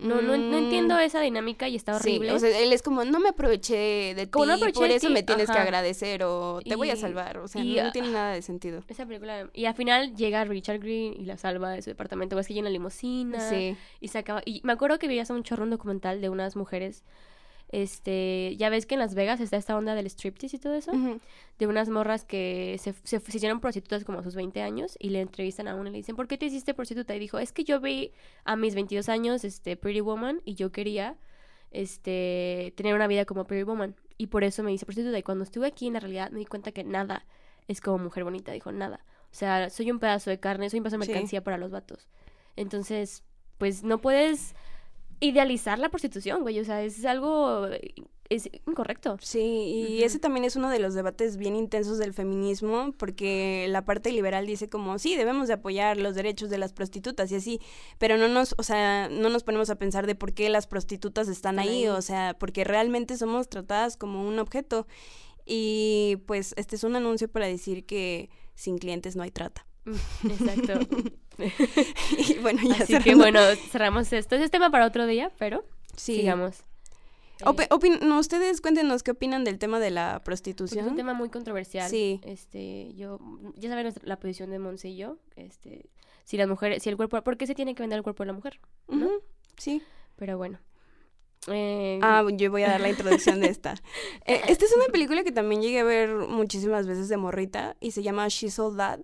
no, 0.00 0.22
no, 0.22 0.36
no 0.36 0.60
mm, 0.60 0.64
entiendo 0.64 0.98
esa 0.98 1.20
dinámica 1.20 1.68
y 1.68 1.76
está 1.76 1.96
horrible. 1.96 2.30
Sí, 2.30 2.34
o 2.34 2.38
sea, 2.38 2.58
él 2.58 2.72
es 2.72 2.82
como, 2.82 3.04
no 3.04 3.20
me 3.20 3.30
aproveché 3.30 4.14
de 4.14 4.26
ti, 4.26 4.38
no 4.38 4.52
aproveché 4.54 4.72
por 4.78 4.90
eso 4.90 5.10
me 5.10 5.22
tienes 5.22 5.50
que 5.50 5.58
agradecer 5.58 6.24
o 6.24 6.60
te 6.64 6.76
voy 6.76 6.90
a 6.90 6.96
salvar. 6.96 7.38
O 7.38 7.48
sea, 7.48 7.62
y, 7.62 7.76
no, 7.76 7.92
tiene 7.92 8.10
nada 8.10 8.32
de 8.32 8.42
sentido. 8.42 8.82
esa 8.88 9.06
película. 9.06 9.48
Y 9.52 9.66
al 9.66 9.74
final 9.74 10.14
llega 10.16 10.44
Richard 10.44 10.80
Green 10.80 11.14
y 11.18 11.24
la 11.24 11.36
salva 11.36 11.70
de 11.70 11.82
su 11.82 11.90
departamento. 11.90 12.38
Es 12.38 12.46
que 12.46 12.54
llega 12.54 12.60
en 12.60 12.72
la 12.72 12.78
limusina. 12.78 13.40
Sí. 13.48 13.76
Y 14.00 14.08
se 14.08 14.18
acaba. 14.18 14.42
Y 14.44 14.60
me 14.64 14.72
acuerdo 14.72 14.98
que 14.98 15.08
veías 15.08 15.30
un 15.30 15.42
chorro 15.42 15.64
un 15.64 15.70
documental 15.70 16.20
de 16.20 16.28
unas 16.28 16.56
mujeres. 16.56 17.04
Este, 17.72 18.56
ya 18.56 18.68
ves 18.68 18.84
que 18.84 18.96
en 18.96 18.98
Las 18.98 19.14
Vegas 19.14 19.40
está 19.40 19.56
esta 19.56 19.76
onda 19.76 19.94
del 19.94 20.06
striptease 20.06 20.56
y 20.56 20.58
todo 20.58 20.74
eso. 20.74 20.90
De 21.58 21.66
unas 21.68 21.88
morras 21.88 22.24
que 22.24 22.76
se, 22.80 22.92
se, 23.04 23.20
se 23.20 23.36
hicieron 23.36 23.60
prostitutas 23.60 24.04
como 24.04 24.18
a 24.18 24.22
sus 24.24 24.34
20 24.34 24.60
años 24.60 24.96
y 24.98 25.10
le 25.10 25.20
entrevistan 25.20 25.68
a 25.68 25.76
una 25.76 25.88
y 25.88 25.92
le 25.92 25.98
dicen, 25.98 26.16
¿por 26.16 26.26
qué 26.26 26.36
te 26.36 26.46
hiciste 26.46 26.74
prostituta? 26.74 27.14
Y 27.14 27.20
dijo, 27.20 27.38
es 27.38 27.52
que 27.52 27.62
yo 27.62 27.80
vi 27.80 28.12
a 28.44 28.56
mis 28.56 28.74
22 28.74 29.08
años, 29.08 29.44
este, 29.44 29.76
Pretty 29.76 30.00
Woman 30.00 30.40
y 30.44 30.54
yo 30.54 30.72
quería, 30.72 31.16
este, 31.70 32.72
tener 32.76 32.94
una 32.94 33.06
vida 33.06 33.24
como 33.24 33.44
Pretty 33.44 33.62
Woman. 33.64 33.94
Y 34.18 34.26
por 34.26 34.44
eso 34.44 34.62
me 34.62 34.72
hice 34.72 34.84
prostituta. 34.84 35.18
Y 35.18 35.22
cuando 35.22 35.44
estuve 35.44 35.66
aquí, 35.66 35.86
en 35.86 35.94
la 35.94 36.00
realidad, 36.00 36.30
me 36.30 36.40
di 36.40 36.46
cuenta 36.46 36.72
que 36.72 36.84
nada 36.84 37.24
es 37.68 37.80
como 37.80 37.98
mujer 37.98 38.24
bonita. 38.24 38.52
Dijo, 38.52 38.72
nada. 38.72 39.04
O 39.32 39.34
sea, 39.34 39.70
soy 39.70 39.90
un 39.90 39.98
pedazo 40.00 40.28
de 40.30 40.40
carne, 40.40 40.68
soy 40.70 40.80
un 40.80 40.84
pedazo 40.84 40.98
de 40.98 41.04
Sí. 41.04 41.12
mercancía 41.12 41.42
para 41.44 41.56
los 41.56 41.70
vatos. 41.70 42.08
Entonces, 42.56 43.22
pues 43.58 43.84
no 43.84 43.98
puedes 44.00 44.54
idealizar 45.20 45.78
la 45.78 45.88
prostitución, 45.90 46.42
güey. 46.42 46.58
O 46.60 46.64
sea, 46.64 46.82
es 46.82 47.04
algo, 47.04 47.66
es 48.28 48.48
incorrecto. 48.66 49.16
Sí, 49.20 49.40
y 49.40 50.02
ese 50.02 50.18
también 50.18 50.44
es 50.44 50.56
uno 50.56 50.70
de 50.70 50.78
los 50.78 50.94
debates 50.94 51.36
bien 51.36 51.56
intensos 51.56 51.98
del 51.98 52.14
feminismo, 52.14 52.92
porque 52.96 53.66
la 53.68 53.84
parte 53.84 54.12
liberal 54.12 54.46
dice 54.46 54.68
como, 54.68 54.98
sí, 54.98 55.16
debemos 55.16 55.48
de 55.48 55.54
apoyar 55.54 55.96
los 55.98 56.14
derechos 56.14 56.48
de 56.48 56.58
las 56.58 56.72
prostitutas 56.72 57.30
y 57.32 57.34
así, 57.36 57.60
pero 57.98 58.16
no 58.16 58.28
nos, 58.28 58.54
o 58.56 58.62
sea, 58.62 59.08
no 59.10 59.28
nos 59.28 59.44
ponemos 59.44 59.68
a 59.70 59.76
pensar 59.76 60.06
de 60.06 60.14
por 60.14 60.32
qué 60.32 60.48
las 60.48 60.66
prostitutas 60.66 61.28
están 61.28 61.58
Están 61.58 61.58
ahí, 61.58 61.82
ahí. 61.84 61.88
o 61.88 62.00
sea, 62.02 62.36
porque 62.38 62.64
realmente 62.64 63.16
somos 63.16 63.48
tratadas 63.48 63.96
como 63.96 64.26
un 64.26 64.38
objeto. 64.38 64.86
Y 65.46 66.18
pues 66.26 66.54
este 66.56 66.76
es 66.76 66.84
un 66.84 66.94
anuncio 66.96 67.26
para 67.28 67.46
decir 67.46 67.84
que 67.84 68.30
sin 68.54 68.78
clientes 68.78 69.16
no 69.16 69.22
hay 69.24 69.30
trata. 69.32 69.66
Mm, 69.84 70.30
Exacto. 70.30 70.72
y 72.18 72.38
bueno, 72.38 72.60
ya 72.62 72.82
Así 72.84 72.98
que 72.98 73.14
bueno, 73.14 73.40
cerramos 73.70 74.12
esto. 74.12 74.34
Ese 74.36 74.44
es 74.44 74.50
tema 74.50 74.70
para 74.70 74.86
otro 74.86 75.06
día, 75.06 75.30
pero 75.38 75.64
sí. 75.96 76.16
sigamos. 76.16 76.64
Ope- 77.44 77.64
Eh, 77.64 77.68
opin- 77.70 78.00
no, 78.00 78.18
ustedes 78.18 78.60
cuéntenos 78.60 79.02
qué 79.02 79.12
opinan 79.12 79.44
del 79.44 79.58
tema 79.58 79.80
de 79.80 79.90
la 79.90 80.12
porque 80.14 80.24
prostitución. 80.26 80.84
es 80.84 80.90
un 80.90 80.96
tema 80.96 81.14
muy 81.14 81.30
controversial. 81.30 81.88
Sí. 81.88 82.20
Este, 82.22 82.92
yo, 82.94 83.18
ya 83.56 83.70
saben 83.70 83.92
la 84.02 84.18
posición 84.20 84.50
de 84.50 84.58
Monse 84.58 84.90
y 84.90 84.96
yo. 84.96 85.16
Este, 85.36 85.88
si 86.24 86.36
las 86.36 86.48
mujeres, 86.48 86.82
si 86.82 86.90
el 86.90 86.96
cuerpo, 86.96 87.22
¿por 87.22 87.36
qué 87.38 87.46
se 87.46 87.54
tiene 87.54 87.74
que 87.74 87.82
vender 87.82 87.96
el 87.96 88.02
cuerpo 88.02 88.22
de 88.24 88.26
la 88.28 88.32
mujer? 88.34 88.60
¿no? 88.88 89.08
Sí. 89.56 89.80
Pero 90.16 90.36
bueno. 90.36 90.58
Eh, 91.46 91.98
Ah, 92.02 92.22
yo 92.30 92.50
voy 92.50 92.62
a 92.64 92.68
dar 92.68 92.80
la 92.82 92.90
introducción 92.90 93.40
de 93.40 93.48
esta. 93.48 93.74
Eh, 94.26 94.42
esta 94.48 94.66
es 94.66 94.74
una 94.76 94.84
película 94.92 95.24
que 95.24 95.32
también 95.32 95.62
llegué 95.62 95.80
a 95.80 95.84
ver 95.84 96.14
muchísimas 96.14 96.86
veces 96.86 97.08
de 97.08 97.16
morrita 97.16 97.74
y 97.80 97.92
se 97.92 98.02
llama 98.02 98.28
She's 98.28 98.58
All 98.58 98.76
That. 98.76 99.00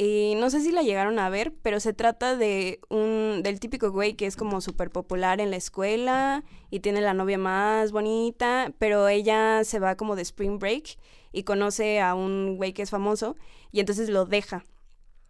Y 0.00 0.36
no 0.36 0.48
sé 0.48 0.60
si 0.60 0.70
la 0.70 0.82
llegaron 0.82 1.18
a 1.18 1.28
ver, 1.28 1.52
pero 1.60 1.80
se 1.80 1.92
trata 1.92 2.36
de 2.36 2.78
un 2.88 3.40
del 3.42 3.58
típico 3.58 3.90
güey 3.90 4.14
que 4.14 4.26
es 4.26 4.36
como 4.36 4.60
súper 4.60 4.90
popular 4.92 5.40
en 5.40 5.50
la 5.50 5.56
escuela 5.56 6.44
y 6.70 6.78
tiene 6.78 7.00
la 7.00 7.14
novia 7.14 7.36
más 7.36 7.90
bonita, 7.90 8.72
pero 8.78 9.08
ella 9.08 9.64
se 9.64 9.80
va 9.80 9.96
como 9.96 10.14
de 10.14 10.22
spring 10.22 10.60
break 10.60 10.98
y 11.32 11.42
conoce 11.42 12.00
a 12.00 12.14
un 12.14 12.56
güey 12.56 12.72
que 12.72 12.82
es 12.82 12.90
famoso 12.90 13.36
y 13.72 13.80
entonces 13.80 14.08
lo 14.08 14.24
deja. 14.24 14.64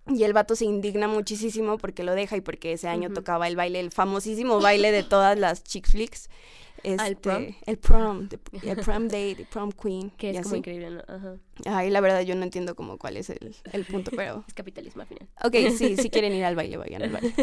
Y 0.07 0.25
el 0.25 0.35
vato 0.35 0.55
se 0.55 0.67
indigna 0.67 1.09
muchísimo 1.09 1.79
porque 1.79 2.03
lo 2.03 2.15
deja 2.15 2.37
y 2.37 2.43
porque 2.43 2.73
ese 2.73 2.89
año 2.89 3.11
tocaba 3.11 3.49
el 3.49 3.57
baile, 3.57 3.81
el 3.81 3.91
famosísimo 3.91 4.61
baile 4.61 4.93
de 4.93 5.03
todas 5.03 5.39
las 5.39 5.65
chick 5.65 5.87
flicks. 5.89 6.29
Ah, 6.99 7.09
¿el 7.09 7.17
prom? 7.17 7.43
Este, 7.45 7.71
El 7.71 7.79
prom, 7.79 8.29
el 8.63 8.77
prom 8.79 9.05
date, 9.05 9.31
el 9.33 9.47
prom 9.47 9.73
queen. 9.73 10.11
que 10.17 10.31
es 10.31 10.41
como 10.41 10.51
así. 10.55 10.59
increíble, 10.59 10.91
¿no? 10.91 11.03
Ajá. 11.09 11.37
Ay, 11.67 11.91
la 11.91 12.01
verdad 12.01 12.21
yo 12.23 12.35
no 12.35 12.45
entiendo 12.45 12.77
como 12.77 12.99
cuál 12.99 13.17
es 13.17 13.31
el, 13.31 13.55
el 13.73 13.85
punto, 13.85 14.11
pero... 14.15 14.45
Es 14.49 14.55
capitalismo 14.55 15.03
al 15.03 15.09
final. 15.09 15.29
Ok, 15.43 15.55
sí, 15.77 15.97
si 16.01 16.11
quieren 16.11 16.33
ir 16.33 16.45
al 16.45 16.57
baile, 16.57 16.77
vayan 16.77 17.03
al 17.03 17.11
baile. 17.11 17.35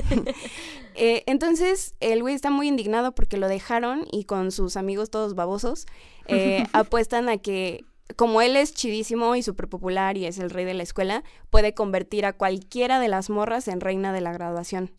Eh, 0.95 1.23
entonces, 1.27 1.95
el 1.99 2.21
güey 2.21 2.33
está 2.35 2.49
muy 2.49 2.67
indignado 2.67 3.13
porque 3.13 3.37
lo 3.37 3.47
dejaron 3.47 4.05
y 4.11 4.23
con 4.23 4.51
sus 4.51 4.77
amigos 4.77 5.09
todos 5.09 5.35
babosos 5.35 5.85
eh, 6.27 6.65
apuestan 6.73 7.27
a 7.29 7.37
que, 7.37 7.83
como 8.15 8.41
él 8.41 8.55
es 8.55 8.73
chidísimo 8.73 9.35
y 9.35 9.43
súper 9.43 9.67
popular 9.67 10.17
y 10.17 10.25
es 10.25 10.39
el 10.39 10.49
rey 10.49 10.63
de 10.65 10.73
la 10.73 10.83
escuela, 10.83 11.23
puede 11.49 11.73
convertir 11.73 12.25
a 12.25 12.33
cualquiera 12.33 12.99
de 12.99 13.09
las 13.09 13.29
morras 13.29 13.67
en 13.67 13.81
reina 13.81 14.13
de 14.13 14.21
la 14.21 14.31
graduación. 14.31 14.91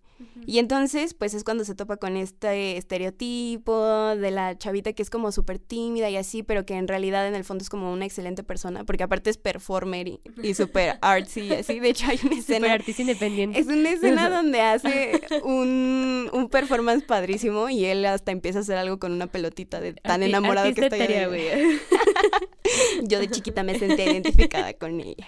Y 0.47 0.59
entonces, 0.59 1.13
pues 1.15 1.35
es 1.35 1.45
cuando 1.45 1.65
se 1.65 1.75
topa 1.75 1.97
con 1.99 2.17
este 2.17 2.77
estereotipo 2.77 3.85
de 4.17 4.31
la 4.31 4.57
chavita 4.57 4.93
que 4.93 5.03
es 5.03 5.11
como 5.11 5.31
súper 5.33 5.59
tímida 5.59 6.09
y 6.11 6.17
así, 6.17 6.43
pero 6.43 6.65
que 6.65 6.75
en 6.75 6.89
realidad 6.89 7.27
en 7.29 7.35
el 7.35 7.45
fondo 7.45 7.63
es 7.63 7.69
como 7.69 7.93
una 7.93 8.05
excelente 8.07 8.43
persona, 8.43 8.85
porque 8.85 9.03
aparte 9.03 9.31
es 9.31 9.37
performer 9.39 10.09
y, 10.09 10.21
y 10.43 10.55
súper 10.55 10.99
artsy 11.03 11.41
y 11.43 11.53
así. 11.55 11.81
De 11.81 11.91
hecho, 11.91 12.07
hay 12.09 12.19
una 12.25 12.39
escena 12.39 12.73
artista 12.73 13.03
independiente. 13.03 13.59
es 13.59 13.67
una 13.67 13.91
escena 13.91 14.31
donde 14.31 14.61
hace 14.61 15.21
un, 15.45 16.31
un 16.33 16.49
performance 16.49 17.05
padrísimo 17.05 17.69
y 17.69 17.85
él 17.85 18.05
hasta 18.07 18.33
empieza 18.33 18.61
a 18.61 18.63
hacer 18.63 18.77
algo 18.79 18.99
con 18.99 19.13
una 19.13 19.27
pelotita 19.27 19.81
de 19.81 19.95
tan 19.95 20.21
Arti- 20.23 20.27
enamorado 20.27 20.73
que 20.75 20.81
está. 20.87 20.97
Yo 23.03 23.19
de 23.19 23.31
chiquita 23.31 23.63
me 23.63 23.79
sentía 23.79 24.07
identificada 24.07 24.73
con 24.75 25.01
ella. 25.01 25.27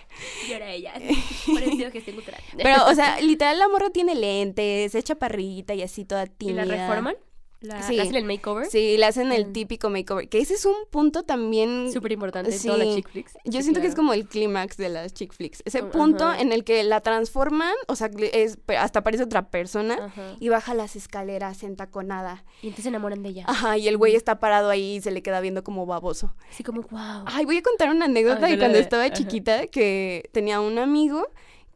Y 0.49 0.53
ahora 0.53 0.73
ella. 0.73 0.95
Por 1.47 1.63
eso 1.63 1.77
digo 1.77 1.91
gestión 1.91 2.17
cultural. 2.17 2.41
Pero, 2.57 2.87
o 2.87 2.95
sea, 2.95 3.21
literal 3.21 3.59
la 3.59 3.69
morra 3.69 3.91
tiene 3.91 4.15
lentes, 4.15 4.95
es 4.95 5.05
chaparrita 5.05 5.75
y 5.75 5.83
así 5.83 6.05
toda 6.05 6.25
¿Y 6.25 6.29
tímida. 6.29 6.65
la 6.65 6.77
reforman? 6.77 7.17
¿La, 7.61 7.83
Sí. 7.83 7.97
¿la 7.97 8.05
hacen 8.05 8.15
el 8.15 8.25
makeover? 8.25 8.67
Sí, 8.67 8.97
le 8.97 9.05
hacen 9.05 9.33
el 9.33 9.53
típico 9.53 9.91
makeover, 9.91 10.29
que 10.29 10.39
ese 10.39 10.55
es 10.55 10.65
un 10.65 10.77
punto 10.91 11.25
también 11.25 11.91
Súper 11.93 12.13
importante 12.13 12.53
en 12.53 12.59
Sí. 12.59 12.69
todas 12.69 12.87
las 12.87 12.95
chick 12.95 13.09
flicks. 13.09 13.33
Yo 13.45 13.59
Sí, 13.59 13.63
siento 13.65 13.81
que 13.81 13.89
es 13.89 13.97
como 13.97 14.13
el 14.13 14.29
clímax 14.29 14.77
de 14.77 14.89
las 14.89 15.13
chick 15.13 15.33
flicks. 15.33 15.63
Ese 15.65 15.83
punto 15.83 16.33
en 16.33 16.53
el 16.53 16.63
que 16.63 16.85
la 16.85 17.01
transforman, 17.01 17.75
o 17.89 17.97
sea, 17.97 18.11
es, 18.33 18.59
hasta 18.79 19.03
parece 19.03 19.25
otra 19.25 19.51
persona 19.51 20.13
y 20.39 20.49
baja 20.51 20.73
las 20.75 20.95
escaleras 20.95 21.65
entaconada. 21.65 22.45
Y 22.63 22.67
entonces 22.69 22.85
se 22.85 22.89
enamoran 22.91 23.23
de 23.25 23.31
ella. 23.31 23.45
Ajá, 23.49 23.77
y 23.77 23.89
el 23.89 23.97
güey 23.97 24.15
está 24.15 24.39
parado 24.39 24.71
ahí 24.71 24.97
y 24.97 25.01
se 25.01 25.11
le 25.11 25.23
queda 25.23 25.41
viendo 25.41 25.65
como 25.65 25.85
baboso. 25.85 26.35
Así 26.51 26.63
como, 26.63 26.83
wow. 26.83 27.25
Ay, 27.27 27.45
voy 27.45 27.57
a 27.57 27.63
contar 27.63 27.91
una 27.91 28.05
anécdota 28.05 28.47
Ah, 28.47 28.51
de 28.51 28.59
cuando 28.59 28.79
estaba 28.79 29.11
chiquita 29.11 29.67
que 29.67 30.29
tenía 30.33 30.61
un 30.61 30.79
amigo 30.79 31.27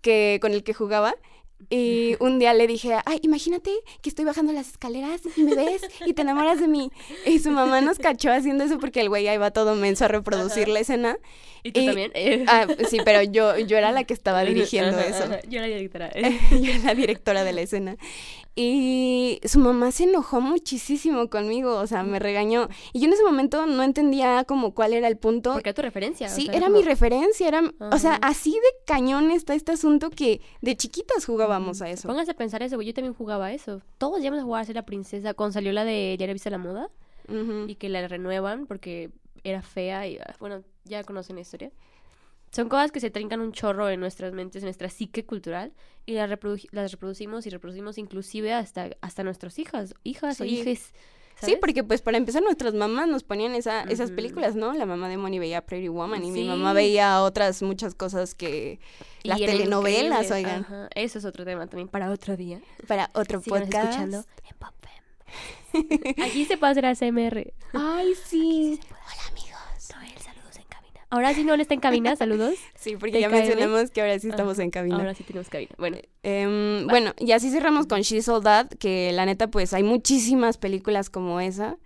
que 0.01 0.39
con 0.41 0.53
el 0.53 0.63
que 0.63 0.75
jugaba 0.75 1.15
y 1.71 2.17
un 2.21 2.39
día 2.39 2.55
le 2.55 2.67
dije, 2.67 2.97
ay, 3.05 3.19
imagínate 3.23 3.71
que 4.01 4.09
estoy 4.09 4.25
bajando 4.25 4.53
las 4.53 4.69
escaleras 4.69 5.21
y 5.37 5.43
me 5.43 5.55
ves 5.55 5.83
y 6.07 6.13
te 6.15 6.23
enamoras 6.23 6.61
de 6.61 6.69
mí. 6.69 6.91
Y 7.27 7.39
su 7.39 7.51
mamá 7.51 7.81
nos 7.81 7.99
cachó 7.99 8.31
haciendo 8.33 8.65
eso 8.65 8.79
porque 8.79 9.01
el 9.01 9.09
güey 9.09 9.29
ahí 9.29 9.37
va 9.39 9.51
todo 9.51 9.75
menso 9.75 10.05
a 10.05 10.09
reproducir 10.09 10.65
Ajá. 10.65 10.73
la 10.73 10.81
escena. 10.81 11.17
¿Y 11.65 11.71
tú 11.73 11.81
y- 11.81 11.87
también? 11.87 12.13
Ah, 12.49 12.67
sí, 12.89 12.99
pero 13.05 13.23
yo, 13.23 13.57
yo 13.59 13.79
era 13.79 13.93
la 13.93 14.05
que 14.05 14.15
estaba 14.15 14.43
dirigiendo 14.45 14.99
Ajá, 14.99 15.07
eso. 15.07 15.25
ajá. 15.25 15.41
Yo 15.49 15.59
era 15.61 15.69
la 15.69 15.77
directora. 15.77 16.11
Yo 16.51 16.71
era 16.73 16.85
la 16.85 16.95
directora 16.95 17.45
de 17.45 17.53
la 17.53 17.61
escena. 17.63 17.97
Y 18.55 19.41
su 19.45 19.59
mamá 19.61 19.91
se 19.93 20.05
enojó 20.05 20.41
muchísimo 20.43 21.31
conmigo, 21.31 21.77
o 21.79 21.87
sea, 21.87 22.03
me 22.03 22.19
regañó. 22.19 22.69
Y 22.93 23.01
yo 23.01 23.07
en 23.07 23.15
ese 23.15 23.25
momento 23.25 23.65
no 23.67 23.83
entendía 23.83 24.45
como 24.45 24.75
cuál 24.75 24.93
era 24.93 25.09
el 25.09 25.17
punto. 25.17 25.55
Porque 25.55 25.71
era 25.71 25.75
tu 25.75 25.83
referencia. 25.83 26.27
o 26.27 26.31
Sí, 26.31 26.47
sea, 26.47 26.55
era 26.57 26.67
como- 26.67 26.79
mi 26.79 26.85
referencia, 26.85 27.49
era, 27.49 27.63
o 27.79 27.99
sea, 27.99 28.15
así 28.17 28.51
de 28.53 28.85
cañón 28.87 29.31
está 29.31 29.55
este 29.55 29.73
asunto 29.73 30.11
que 30.11 30.43
de 30.61 30.77
chiquitas 30.77 31.25
jugábamos 31.25 31.81
a 31.81 31.89
eso. 31.89 32.09
Pónganse 32.09 32.33
a 32.33 32.35
pensar 32.37 32.63
eso, 32.63 32.77
güey. 32.77 32.89
Yo 32.89 32.95
también 32.95 33.15
jugaba 33.15 33.47
a 33.47 33.53
eso. 33.55 33.81
Todos 33.99 34.19
llegamos 34.19 34.41
a 34.41 34.45
jugar 34.45 34.63
a 34.63 34.65
ser 34.67 34.75
la 34.75 34.85
princesa. 34.85 35.33
Cuando 35.33 35.55
salió 35.55 35.73
la 35.73 35.85
de 35.85 36.17
Diario 36.19 36.35
Vista 36.35 36.51
la 36.51 36.59
Moda 36.59 36.91
y 37.67 37.77
que 37.77 37.89
la 37.89 38.07
renuevan 38.07 38.67
porque 38.67 39.11
era 39.45 39.63
fea 39.63 40.07
y, 40.07 40.19
ah, 40.19 40.35
bueno, 40.41 40.63
ya 40.85 41.03
conocen 41.05 41.37
la 41.37 41.43
historia. 41.43 41.71
Son 42.55 42.69
cosas 42.69 42.93
que 42.93 43.01
se 43.01 43.11
trincan 43.11 43.41
un 43.41 43.53
chorro 43.53 43.89
en 43.89 43.99
nuestras 43.99 44.33
mentes, 44.35 44.63
en 44.63 44.67
nuestra 44.67 44.89
psique 44.91 45.25
cultural 45.25 45.73
y 46.07 46.13
las, 46.13 46.31
reprodu- 46.31 46.69
las 46.71 46.93
reproducimos 46.93 47.47
y 47.47 47.51
reproducimos 47.51 47.97
inclusive 47.99 48.53
hasta, 48.53 48.91
hasta 49.01 49.25
nuestras 49.25 49.59
hijas, 49.59 49.95
hijas 50.05 50.41
o 50.41 50.45
Sí. 50.45 50.51
hijes. 50.61 50.93
Sí, 51.41 51.57
porque 51.59 51.83
pues 51.83 52.03
para 52.03 52.19
empezar 52.19 52.43
nuestras 52.43 52.73
mamás 52.75 53.09
nos 53.09 53.25
ponían 53.25 53.55
esa, 53.55 53.83
esas 53.85 54.13
películas, 54.13 54.55
¿no? 54.55 54.75
La 54.75 54.87
mamá 54.87 55.09
de 55.09 55.17
Moni 55.17 55.39
veía 55.41 55.65
Pretty 55.65 55.89
Woman 55.89 56.23
y 56.25 56.31
mi 56.31 56.43
Sí. 56.43 56.47
mamá 56.47 56.73
veía 56.73 57.21
otras 57.23 57.63
muchas 57.63 57.95
cosas 57.97 58.35
que 58.37 58.79
Y 59.25 59.29
las 59.29 59.39
telenovelas, 59.41 60.31
oigan, 60.31 60.61
ajá. 60.61 60.89
Eso 60.95 61.19
es 61.19 61.25
otro 61.25 61.45
tema 61.45 61.67
también 61.67 61.89
para 61.89 62.11
otro 62.11 62.37
día. 62.37 62.61
para 62.87 63.11
otro 63.15 63.41
podcast. 63.41 63.75
escuchando 63.75 64.19
en 64.49 64.57
Pop. 64.59 64.75
Aquí 66.23 66.45
se 66.45 66.59
puede 66.59 66.73
hacer 66.73 66.85
ASMR. 66.87 67.53
Ay, 67.73 68.13
sí. 68.27 68.79
Hola 68.91 69.29
amigos. 69.31 69.91
Noel. 69.97 70.13
Ahora 71.13 71.35
sí 71.35 71.45
Noel 71.45 71.61
está 71.61 71.75
en 71.75 71.81
cabina, 71.81 72.17
saludos. 72.17 72.55
Sí, 72.75 72.97
porque 72.97 73.13
¿Te 73.13 73.21
ya 73.21 73.29
mencionamos 73.29 73.91
que 73.91 74.01
ahora 74.01 74.19
sí 74.19 74.29
estamos 74.29 74.55
Ajá, 74.55 74.63
en 74.65 74.71
cabina. 74.71 74.97
Ahora 74.97 75.15
sí 75.15 75.23
tenemos 75.25 75.49
cabina. 75.49 75.71
Bueno, 75.79 75.99
Em, 76.25 76.87
bueno, 76.87 77.13
y 77.19 77.33
así 77.33 77.51
cerramos 77.51 77.87
con 77.87 78.01
She's 78.01 78.29
All 78.29 78.43
That, 78.43 78.69
que 78.79 79.13
la 79.13 79.27
neta, 79.27 79.49
pues 79.49 79.75
hay 79.75 79.83
muchísimas 79.83 80.57
películas 80.57 81.11
como 81.11 81.39
esa. 81.41 81.77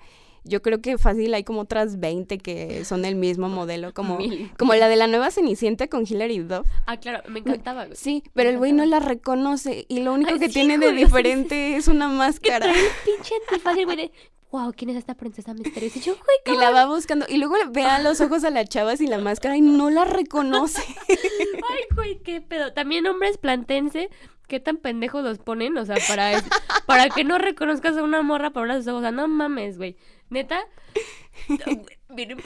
Yo 0.45 0.62
creo 0.62 0.81
que 0.81 0.97
fácil 0.97 1.35
hay 1.35 1.43
como 1.43 1.62
otras 1.62 1.99
20 1.99 2.39
que 2.39 2.85
son 2.85 3.03
del 3.03 3.17
mismo 3.17 3.49
modelo, 3.49 3.93
como, 3.93 4.17
Mil. 4.19 4.53
como 4.57 4.75
la 4.75 4.89
de 4.89 4.95
la 4.95 5.09
nueva 5.09 5.33
Cenicienta 5.33 5.89
con 5.89 6.05
Hilary 6.09 6.39
Duff. 6.39 6.69
ah, 6.87 6.99
claro, 6.99 7.29
me 7.29 7.41
encantaba. 7.41 7.87
güey. 7.87 7.97
Sí, 7.97 8.23
pero 8.33 8.51
el 8.51 8.59
güey 8.59 8.73
no 8.73 8.85
la 8.85 9.01
reconoce 9.01 9.87
y 9.89 10.01
lo 10.03 10.12
único 10.12 10.31
Ay, 10.35 10.39
que 10.39 10.47
sí, 10.47 10.55
tiene 10.55 10.79
de 10.79 10.93
diferente 10.93 11.75
es 11.77 11.89
una 11.89 12.09
Que 12.11 12.15
máscara. 12.15 12.59
trae 12.67 12.79
el 12.79 12.91
pinche 13.05 13.35
antifaz 13.51 13.75
güey 13.85 13.97
de, 13.97 14.12
wow, 14.51 14.73
¿quién 14.77 14.91
es 14.91 14.97
esta 14.97 15.15
princesa 15.15 15.55
misteriosa? 15.55 15.99
Y 15.99 16.03
yo, 16.03 16.15
güey, 16.15 16.57
Y 16.57 16.59
la 16.59 16.71
va 16.71 16.87
buscando 16.87 17.27
y 17.29 17.39
luego 17.39 17.57
ve 17.71 17.83
a 17.83 18.01
los 18.01 18.21
ojos 18.21 18.45
a 18.45 18.51
la 18.51 18.65
chava 18.65 18.97
sin 18.97 19.11
la 19.11 19.19
máscara 19.19 19.57
y 19.57 19.61
no 19.61 19.91
la 19.91 20.05
reconoce. 20.05 20.83
Ay, 21.09 21.83
güey, 21.95 22.19
qué 22.21 22.41
pedo. 22.41 22.73
También 22.73 23.07
hombres 23.07 23.39
plantense, 23.39 24.11
¿qué 24.47 24.61
tan 24.61 24.79
pendejos 24.79 25.23
los 25.25 25.39
ponen? 25.39 25.77
O 25.77 25.85
sea, 25.85 25.97
para, 26.09 26.43
para 26.87 27.09
que 27.11 27.25
no 27.25 27.39
reconozcas 27.39 27.97
a 27.97 28.03
una 28.03 28.23
morra 28.23 28.51
por 28.51 28.67
los 28.67 28.87
ojos. 28.87 28.99
O 28.99 29.01
sea, 29.03 29.13
no 29.13 29.29
mames, 29.29 29.79
güey. 29.79 29.97
Neta. 30.31 30.61
Bien. 32.09 32.39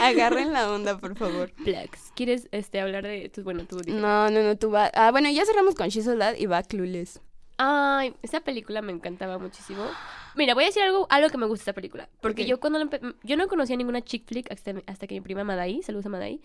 Agarren 0.00 0.52
la 0.52 0.70
onda, 0.70 0.98
por 0.98 1.16
favor. 1.16 1.52
Plex. 1.64 2.12
¿Quieres 2.14 2.48
este, 2.52 2.80
hablar 2.80 3.04
de 3.04 3.28
tu, 3.28 3.42
bueno, 3.42 3.64
tú. 3.66 3.80
No, 3.86 4.30
no, 4.30 4.42
no, 4.42 4.56
tú 4.56 4.70
vas. 4.70 4.90
Ah, 4.94 5.10
bueno, 5.10 5.30
ya 5.30 5.44
cerramos 5.44 5.74
con 5.74 5.88
She's 5.88 6.06
All 6.06 6.18
That 6.18 6.36
y 6.36 6.46
va 6.46 6.62
Clueless. 6.62 7.20
Ay, 7.58 8.14
esa 8.22 8.40
película 8.40 8.80
me 8.82 8.92
encantaba 8.92 9.38
muchísimo. 9.38 9.84
Mira, 10.36 10.54
voy 10.54 10.62
a 10.64 10.66
decir 10.68 10.82
algo, 10.82 11.06
algo 11.10 11.28
que 11.28 11.38
me 11.38 11.46
gusta 11.46 11.60
de 11.64 11.70
esta 11.70 11.72
película. 11.74 12.08
Porque 12.20 12.46
yo 12.46 12.60
cuando 12.60 12.80
empe- 12.80 13.16
yo 13.24 13.36
no 13.36 13.48
conocía 13.48 13.76
ninguna 13.76 14.00
chick 14.02 14.24
flick 14.26 14.50
hasta, 14.52 14.74
hasta 14.86 15.06
que 15.06 15.14
mi 15.16 15.20
prima 15.20 15.42
Madai, 15.44 15.82
saludos 15.82 16.06
a 16.06 16.08
Madai, 16.10 16.40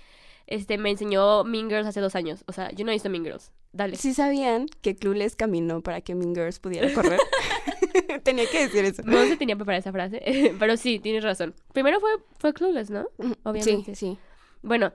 este, 0.47 0.77
me 0.77 0.89
enseñó 0.89 1.43
Mean 1.43 1.69
Girls 1.69 1.87
hace 1.87 1.99
dos 2.01 2.15
años. 2.15 2.43
O 2.47 2.51
sea, 2.51 2.71
yo 2.71 2.83
no 2.83 2.91
he 2.91 2.95
visto 2.95 3.09
Mean 3.09 3.23
Girls. 3.23 3.51
Dale. 3.71 3.95
¿Sí 3.95 4.13
sabían 4.13 4.65
que 4.81 4.95
Clueless 4.95 5.35
caminó 5.35 5.81
para 5.81 6.01
que 6.01 6.15
Mean 6.15 6.33
Girls 6.33 6.59
pudiera 6.59 6.91
correr? 6.93 7.19
Tenía 8.23 8.49
que 8.49 8.61
decir 8.61 8.83
eso. 8.85 9.03
No 9.05 9.23
se 9.25 9.37
tenía 9.37 9.55
preparada 9.55 9.79
esa 9.79 9.91
frase, 9.91 10.55
pero 10.59 10.77
sí, 10.77 10.99
tienes 10.99 11.23
razón. 11.23 11.53
Primero 11.73 11.99
fue, 11.99 12.09
fue 12.39 12.53
Clueless, 12.53 12.89
¿no? 12.89 13.07
Obviamente. 13.43 13.93
Sí, 13.93 14.13
sí. 14.13 14.17
Bueno, 14.63 14.93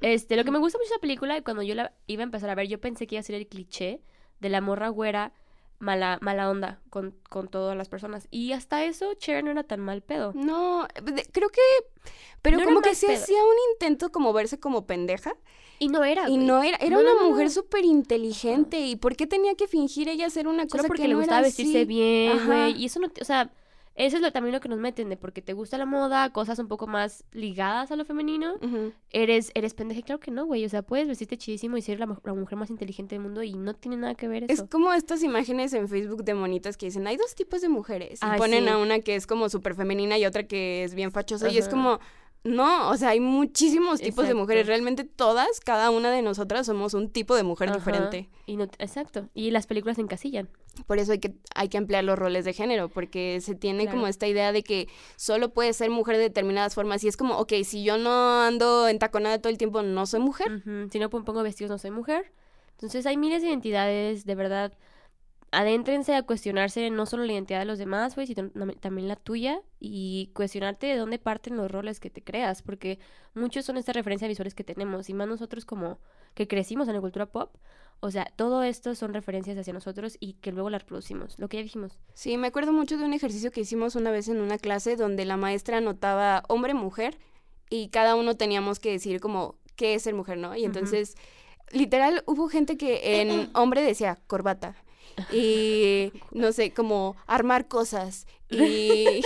este, 0.00 0.36
lo 0.36 0.44
que 0.44 0.50
me 0.50 0.58
gusta 0.58 0.78
mucho 0.78 0.88
de 0.88 0.94
esa 0.94 1.00
película, 1.00 1.42
cuando 1.42 1.62
yo 1.62 1.74
la 1.74 1.92
iba 2.06 2.22
a 2.22 2.24
empezar 2.24 2.48
a 2.48 2.54
ver, 2.54 2.68
yo 2.68 2.80
pensé 2.80 3.06
que 3.06 3.16
iba 3.16 3.20
a 3.20 3.24
ser 3.24 3.34
el 3.34 3.46
cliché 3.48 4.00
de 4.40 4.48
la 4.48 4.60
morra 4.62 4.88
güera 4.88 5.32
mala, 5.78 6.18
mala 6.20 6.50
onda 6.50 6.80
con, 6.90 7.14
con 7.28 7.48
todas 7.48 7.76
las 7.76 7.88
personas. 7.88 8.26
Y 8.30 8.52
hasta 8.52 8.84
eso, 8.84 9.14
Cher 9.14 9.44
no 9.44 9.50
era 9.50 9.62
tan 9.64 9.80
mal 9.80 10.02
pedo. 10.02 10.32
No, 10.34 10.86
de- 11.02 11.26
creo 11.32 11.48
que... 11.50 11.60
Pero 12.42 12.58
No 12.58 12.64
como 12.64 12.80
que 12.80 12.90
pedo. 12.90 13.12
hacía 13.12 13.42
un 13.42 13.56
intento 13.72 14.10
como 14.10 14.32
verse 14.32 14.58
como 14.60 14.86
pendeja. 14.86 15.34
Y 15.80 15.88
no 15.88 16.04
era, 16.04 16.28
Y 16.28 16.34
güey. 16.34 16.46
no 16.46 16.62
era... 16.62 16.76
Era 16.78 16.96
No, 16.96 17.02
una 17.02 17.14
no, 17.22 17.30
mujer 17.30 17.50
súper 17.50 17.84
inteligente. 17.84 18.80
¿Y 18.80 18.96
por 18.96 19.14
qué 19.16 19.26
tenía 19.26 19.54
que 19.54 19.68
fingir 19.68 20.08
ella 20.08 20.28
ser 20.30 20.48
una 20.48 20.62
Solo 20.62 20.70
cosa 20.82 20.86
porque 20.88 21.02
que 21.02 21.08
le 21.08 21.14
gustaba 21.14 21.42
vestirse 21.42 21.78
así? 21.78 21.84
bien, 21.86 22.32
Ajá. 22.32 22.46
güey. 22.46 22.80
Y 22.82 22.86
eso 22.86 22.98
no, 23.00 23.08
o 23.20 23.24
sea, 23.24 23.50
eso 24.00 24.16
es 24.16 24.22
lo, 24.22 24.30
también 24.32 24.54
lo 24.54 24.60
que 24.60 24.68
nos 24.68 24.78
meten, 24.78 25.08
de 25.08 25.16
porque 25.16 25.42
te 25.42 25.52
gusta 25.52 25.76
la 25.76 25.84
moda, 25.84 26.30
cosas 26.32 26.58
un 26.60 26.68
poco 26.68 26.86
más 26.86 27.24
ligadas 27.32 27.90
a 27.90 27.96
lo 27.96 28.04
femenino, 28.04 28.54
eres, 29.10 29.50
eres 29.54 29.74
pendeja. 29.74 30.02
Claro 30.02 30.20
que 30.20 30.30
no, 30.30 30.46
güey. 30.46 30.64
O 30.64 30.68
sea, 30.68 30.82
puedes 30.82 31.08
vestirte 31.08 31.36
chidísimo 31.36 31.76
y 31.76 31.82
ser 31.82 31.98
la, 31.98 32.06
la 32.24 32.34
mujer 32.34 32.56
más 32.56 32.70
inteligente 32.70 33.16
del 33.16 33.22
mundo 33.22 33.42
y 33.42 33.54
no 33.54 33.74
tiene 33.74 33.96
nada 33.96 34.14
que 34.14 34.28
ver 34.28 34.44
Es 34.48 34.62
como 34.70 34.92
estas 34.92 35.22
imágenes 35.22 35.72
en 35.74 35.88
Facebook 35.88 36.24
de 36.24 36.34
monitas 36.34 36.76
que 36.76 36.86
dicen, 36.86 37.06
hay 37.06 37.16
dos 37.16 37.34
tipos 37.34 37.60
de 37.60 37.68
mujeres. 37.68 38.20
Y 38.22 38.24
Ah, 38.24 38.36
ponen 38.38 38.64
sí. 38.64 38.70
a 38.70 38.78
una 38.78 39.00
que 39.00 39.16
es 39.16 39.26
como 39.26 39.48
súper 39.48 39.74
femenina 39.74 40.16
y 40.16 40.24
otra 40.26 40.44
que 40.46 40.84
es 40.84 40.94
bien 40.94 41.10
fachosa. 41.10 41.50
Y 41.50 41.58
es 41.58 41.68
como, 41.68 41.98
no, 42.44 42.88
o 42.90 42.96
sea, 42.96 43.10
hay 43.10 43.20
muchísimos 43.20 44.00
tipos 44.00 44.26
de 44.26 44.34
mujeres. 44.34 44.66
Realmente 44.66 45.04
todas, 45.04 45.60
cada 45.60 45.90
una 45.90 46.10
de 46.10 46.22
nosotras 46.22 46.66
somos 46.66 46.94
un 46.94 47.10
tipo 47.10 47.34
de 47.34 47.42
mujer 47.42 47.68
Ajá. 47.68 47.78
diferente. 47.78 48.30
Y 48.46 48.56
no, 48.56 48.64
exacto. 48.78 49.28
Y 49.34 49.50
las 49.50 49.66
películas 49.66 49.96
se 49.96 50.02
encasillan. 50.02 50.48
Por 50.86 50.98
eso 50.98 51.12
hay 51.12 51.18
que, 51.18 51.34
hay 51.54 51.68
que 51.68 51.76
ampliar 51.76 52.04
los 52.04 52.18
roles 52.18 52.44
de 52.44 52.52
género, 52.52 52.88
porque 52.88 53.40
se 53.40 53.54
tiene 53.54 53.82
Claro. 53.84 53.96
como 53.98 54.06
esta 54.06 54.26
idea 54.28 54.52
de 54.52 54.62
que 54.62 54.88
solo 55.16 55.50
puedes 55.52 55.76
ser 55.76 55.90
mujer 55.90 56.16
de 56.16 56.22
determinadas 56.22 56.74
formas. 56.74 57.02
Y 57.04 57.08
es 57.08 57.16
como, 57.16 57.36
ok, 57.38 57.52
si 57.64 57.82
yo 57.82 57.98
no 57.98 58.42
ando 58.42 58.88
entaconada 58.88 59.38
todo 59.40 59.50
el 59.50 59.58
tiempo, 59.58 59.82
no 59.82 60.06
soy 60.06 60.20
mujer. 60.20 60.62
Si 60.90 60.98
no 60.98 61.10
pon- 61.10 61.24
pongo 61.24 61.42
vestidos, 61.42 61.70
no 61.70 61.78
soy 61.78 61.90
mujer. 61.90 62.32
Entonces 62.72 63.04
hay 63.06 63.16
miles 63.16 63.42
de 63.42 63.48
identidades, 63.48 64.24
de 64.24 64.34
verdad. 64.36 64.72
Adéntrense 65.50 66.14
a 66.14 66.22
cuestionarse 66.22 66.90
no 66.90 67.06
solo 67.06 67.24
la 67.24 67.32
identidad 67.32 67.60
de 67.60 67.64
los 67.64 67.78
demás, 67.78 68.14
güey, 68.14 68.26
sino 68.26 68.50
también 68.80 69.08
la 69.08 69.16
tuya 69.16 69.60
y 69.80 70.30
cuestionarte 70.34 70.86
de 70.86 70.96
dónde 70.96 71.18
parten 71.18 71.56
los 71.56 71.70
roles 71.70 72.00
que 72.00 72.10
te 72.10 72.22
creas, 72.22 72.60
porque 72.60 72.98
muchos 73.34 73.64
son 73.64 73.78
estas 73.78 73.96
referencias 73.96 74.28
visuales 74.28 74.54
que 74.54 74.64
tenemos 74.64 75.08
y 75.08 75.14
más 75.14 75.26
nosotros 75.26 75.64
como 75.64 76.00
que 76.34 76.46
crecimos 76.46 76.86
en 76.88 76.94
la 76.94 77.00
cultura 77.00 77.26
pop. 77.26 77.56
O 78.00 78.10
sea, 78.10 78.26
todo 78.36 78.62
esto 78.62 78.94
son 78.94 79.14
referencias 79.14 79.56
hacia 79.56 79.72
nosotros 79.72 80.18
y 80.20 80.34
que 80.34 80.52
luego 80.52 80.70
las 80.70 80.82
reproducimos. 80.82 81.38
Lo 81.38 81.48
que 81.48 81.56
ya 81.56 81.62
dijimos. 81.62 81.98
Sí, 82.14 82.36
me 82.36 82.48
acuerdo 82.48 82.72
mucho 82.72 82.98
de 82.98 83.04
un 83.04 83.14
ejercicio 83.14 83.50
que 83.50 83.62
hicimos 83.62 83.96
una 83.96 84.10
vez 84.10 84.28
en 84.28 84.40
una 84.40 84.58
clase 84.58 84.96
donde 84.96 85.24
la 85.24 85.36
maestra 85.36 85.78
anotaba 85.78 86.44
hombre, 86.48 86.74
mujer 86.74 87.18
y 87.70 87.88
cada 87.88 88.14
uno 88.14 88.36
teníamos 88.36 88.78
que 88.80 88.90
decir 88.90 89.20
como 89.20 89.56
qué 89.76 89.94
es 89.94 90.02
ser 90.02 90.14
mujer, 90.14 90.38
¿no? 90.38 90.54
Y 90.54 90.64
entonces, 90.64 91.16
literal, 91.72 92.22
hubo 92.26 92.48
gente 92.48 92.76
que 92.76 93.22
en 93.22 93.50
hombre 93.54 93.82
decía 93.82 94.18
corbata 94.26 94.76
y 95.32 96.12
no 96.32 96.52
sé, 96.52 96.72
como 96.72 97.16
armar 97.26 97.68
cosas 97.68 98.26
y, 98.50 99.22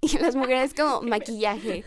y 0.00 0.18
las 0.18 0.36
mujeres 0.36 0.74
como 0.74 1.02
maquillaje. 1.02 1.84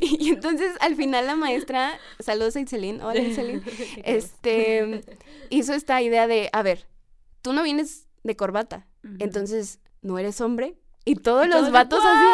Y, 0.00 0.30
entonces 0.30 0.72
al 0.80 0.94
final 0.96 1.26
la 1.26 1.36
maestra, 1.36 1.98
saludos 2.20 2.56
a 2.56 2.60
Itzelin, 2.60 3.00
hola 3.00 3.20
Itzelin, 3.22 3.62
este, 4.04 5.04
hizo 5.50 5.74
esta 5.74 6.00
idea 6.02 6.26
de, 6.26 6.50
a 6.52 6.62
ver, 6.62 6.86
tú 7.40 7.52
no 7.52 7.62
vienes 7.62 8.06
de 8.22 8.36
corbata, 8.36 8.86
entonces 9.18 9.80
no 10.00 10.18
eres 10.18 10.40
hombre. 10.40 10.76
Y 11.04 11.16
todos 11.16 11.46
Y 11.46 11.48
los 11.48 11.58
todos 11.60 11.72
vatos 11.72 12.00
así 12.04 12.24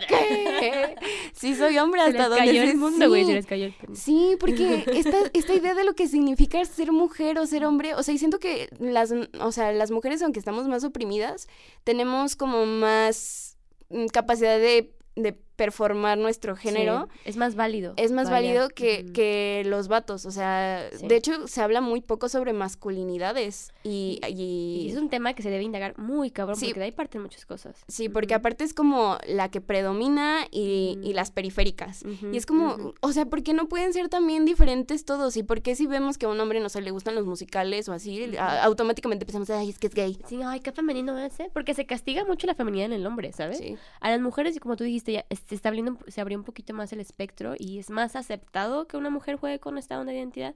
de 0.00 0.06
que, 0.06 0.16
¿qué? 0.58 0.96
Sí 1.32 1.54
soy 1.54 1.78
hombre 1.78 2.00
Se 2.04 2.06
hasta 2.08 2.18
les 2.22 2.28
donde 2.30 2.44
cayó 2.46 2.62
se- 2.62 2.70
el 2.70 2.76
mundo, 2.76 3.08
güey, 3.08 3.22
sí. 3.22 3.28
se 3.28 3.34
les 3.34 3.46
cayó 3.46 3.64
el 3.66 3.72
pene. 3.74 3.94
Sí, 3.96 4.36
porque 4.40 4.84
esta, 4.94 5.16
esta 5.32 5.54
idea 5.54 5.74
de 5.74 5.84
lo 5.84 5.94
que 5.94 6.08
significa 6.08 6.64
ser 6.64 6.90
mujer 6.92 7.38
o 7.38 7.46
ser 7.46 7.64
hombre, 7.64 7.94
o 7.94 8.02
sea, 8.02 8.14
y 8.14 8.18
siento 8.18 8.38
que 8.40 8.68
las, 8.80 9.12
o 9.40 9.52
sea, 9.52 9.72
las 9.72 9.90
mujeres, 9.92 10.22
aunque 10.22 10.40
estamos 10.40 10.66
más 10.66 10.82
oprimidas, 10.82 11.46
tenemos 11.84 12.34
como 12.36 12.66
más 12.66 13.56
mm, 13.90 14.06
capacidad 14.06 14.58
de, 14.58 14.92
de 15.14 15.38
performar 15.56 16.18
nuestro 16.18 16.54
género. 16.56 17.08
Sí, 17.12 17.20
es 17.24 17.36
más 17.36 17.54
válido. 17.54 17.94
Es 17.96 18.12
más 18.12 18.30
vaya. 18.30 18.48
válido 18.48 18.68
que, 18.68 19.06
que 19.12 19.62
los 19.66 19.88
vatos, 19.88 20.26
o 20.26 20.30
sea, 20.30 20.88
Sí. 20.94 21.06
de 21.08 21.16
hecho 21.16 21.48
se 21.48 21.62
habla 21.62 21.80
muy 21.80 22.00
poco 22.02 22.28
sobre 22.28 22.52
masculinidades 22.52 23.72
y, 23.82 24.20
Y 24.26 24.86
y- 24.86 24.90
es 24.90 24.96
un 24.98 25.08
tema 25.08 25.34
que 25.34 25.42
se 25.42 25.50
debe 25.50 25.62
indagar 25.64 25.96
muy 25.98 26.30
cabrón, 26.30 26.56
Sí. 26.56 26.66
porque 26.66 26.80
de 26.80 26.86
ahí 26.86 26.92
parten 26.92 27.22
muchas 27.22 27.44
cosas. 27.46 27.84
sí, 27.88 28.08
porque 28.08 28.34
aparte 28.34 28.64
es 28.64 28.74
como 28.74 29.18
la 29.26 29.50
que 29.50 29.60
predomina 29.60 30.46
y, 30.50 30.98
y 31.02 31.06
Ujú. 31.08 31.12
las 31.12 31.30
periféricas. 31.30 32.02
Y 32.32 32.36
es 32.36 32.46
como, 32.46 32.92
o 33.00 33.12
sea, 33.12 33.26
¿por 33.26 33.42
qué 33.42 33.52
no 33.52 33.68
pueden 33.68 33.92
ser 33.92 34.08
también 34.08 34.44
diferentes 34.44 35.04
todos? 35.04 35.36
¿Y 35.36 35.42
por 35.42 35.62
qué 35.62 35.74
si 35.74 35.86
vemos 35.86 36.18
que 36.18 36.26
a 36.26 36.28
un 36.28 36.40
hombre 36.40 36.60
no 36.60 36.68
se 36.68 36.80
le 36.80 36.90
gustan 36.90 37.14
los 37.14 37.26
musicales 37.26 37.88
o 37.88 37.92
así, 37.92 38.36
a- 38.36 38.62
automáticamente 38.64 39.24
pensamos, 39.26 39.50
ay, 39.50 39.70
es 39.70 39.78
que 39.78 39.86
es 39.88 39.94
gay? 39.94 40.18
Sí, 40.28 40.40
ay, 40.44 40.60
qué 40.60 40.72
femenino 40.72 41.18
es, 41.18 41.38
¿eh? 41.40 41.50
Porque 41.52 41.74
se 41.74 41.86
castiga 41.86 42.24
mucho 42.24 42.46
la 42.46 42.54
feminidad 42.54 42.86
en 42.86 42.92
el 42.92 43.06
hombre, 43.06 43.32
¿sabes? 43.32 43.60
A 44.00 44.10
las 44.10 44.20
mujeres, 44.20 44.56
y 44.56 44.58
como 44.58 44.76
tú 44.76 44.84
dijiste, 44.84 45.12
ya 45.12 45.26
se 45.46 45.54
está 45.54 45.68
abriendo, 45.68 45.98
se 46.08 46.20
abrió 46.20 46.38
un 46.38 46.44
poquito 46.44 46.74
más 46.74 46.92
el 46.92 47.00
espectro 47.00 47.54
y 47.58 47.78
es 47.78 47.90
más 47.90 48.16
aceptado 48.16 48.86
que 48.86 48.96
una 48.96 49.10
mujer 49.10 49.36
juegue 49.36 49.60
con 49.60 49.78
esta 49.78 49.98
onda 49.98 50.12
de 50.12 50.18
identidad. 50.18 50.54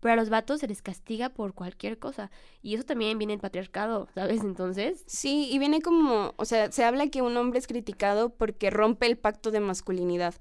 Pero 0.00 0.14
a 0.14 0.16
los 0.16 0.30
vatos 0.30 0.60
se 0.60 0.66
les 0.68 0.82
castiga 0.82 1.28
por 1.28 1.54
cualquier 1.54 1.98
cosa. 1.98 2.30
Y 2.62 2.74
eso 2.74 2.84
también 2.84 3.18
viene 3.18 3.34
el 3.34 3.40
patriarcado, 3.40 4.08
¿sabes? 4.14 4.40
Entonces, 4.42 5.02
Sí, 5.06 5.48
y 5.50 5.58
viene 5.58 5.80
como, 5.80 6.34
o 6.36 6.44
sea, 6.44 6.70
se 6.72 6.84
habla 6.84 7.08
que 7.08 7.22
un 7.22 7.36
hombre 7.36 7.58
es 7.58 7.66
criticado 7.66 8.30
porque 8.30 8.70
rompe 8.70 9.06
el 9.06 9.16
pacto 9.18 9.50
de 9.50 9.60
masculinidad. 9.60 10.34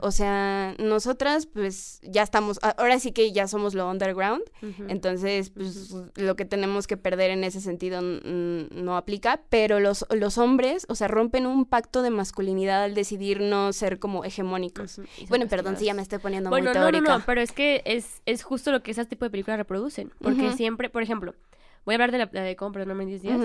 O 0.00 0.10
sea, 0.10 0.74
nosotras 0.78 1.46
pues 1.46 2.00
ya 2.02 2.22
estamos, 2.22 2.58
ahora 2.62 2.98
sí 2.98 3.12
que 3.12 3.32
ya 3.32 3.46
somos 3.48 3.74
lo 3.74 3.90
underground, 3.90 4.42
entonces 4.88 5.50
pues 5.50 5.94
lo 6.16 6.36
que 6.36 6.44
tenemos 6.44 6.86
que 6.86 6.96
perder 6.96 7.30
en 7.30 7.44
ese 7.44 7.60
sentido 7.60 8.00
no 8.02 8.96
aplica, 8.96 9.42
pero 9.48 9.80
los, 9.80 10.04
los 10.10 10.38
hombres, 10.38 10.86
o 10.88 10.94
sea, 10.94 11.08
rompen 11.08 11.46
un 11.46 11.64
pacto 11.64 12.02
de 12.02 12.10
masculinidad 12.10 12.84
al 12.84 12.94
decidir 12.94 13.40
no 13.40 13.72
ser 13.72 13.98
como 13.98 14.24
hegemónicos. 14.24 15.00
Bueno, 15.28 15.46
perdón, 15.48 15.76
sí, 15.76 15.86
ya 15.86 15.94
me 15.94 15.98
castigados. 15.98 16.02
estoy 16.02 16.18
poniendo 16.18 16.50
Bueno, 16.50 16.70
muy 16.70 16.74
no, 16.74 16.80
no, 16.84 16.90
teórica. 16.90 17.18
no, 17.18 17.24
pero 17.26 17.40
es 17.40 17.52
que 17.52 17.82
es, 17.84 18.22
es 18.26 18.42
justo 18.42 18.72
lo 18.72 18.82
que 18.82 18.94
ese 19.06 19.10
tipo 19.10 19.24
de 19.24 19.30
películas 19.30 19.58
reproducen. 19.58 20.12
Porque 20.20 20.52
siempre, 20.52 20.90
por 20.90 21.02
ejemplo, 21.02 21.34
voy 21.84 21.94
a 21.94 21.96
hablar 21.96 22.12
de 22.12 22.18
la, 22.18 22.30
la 22.32 22.42
de 22.42 22.56
cómo 22.56 22.72
perdonarme 22.72 23.04
en 23.04 23.08
10 23.10 23.22
días. 23.22 23.40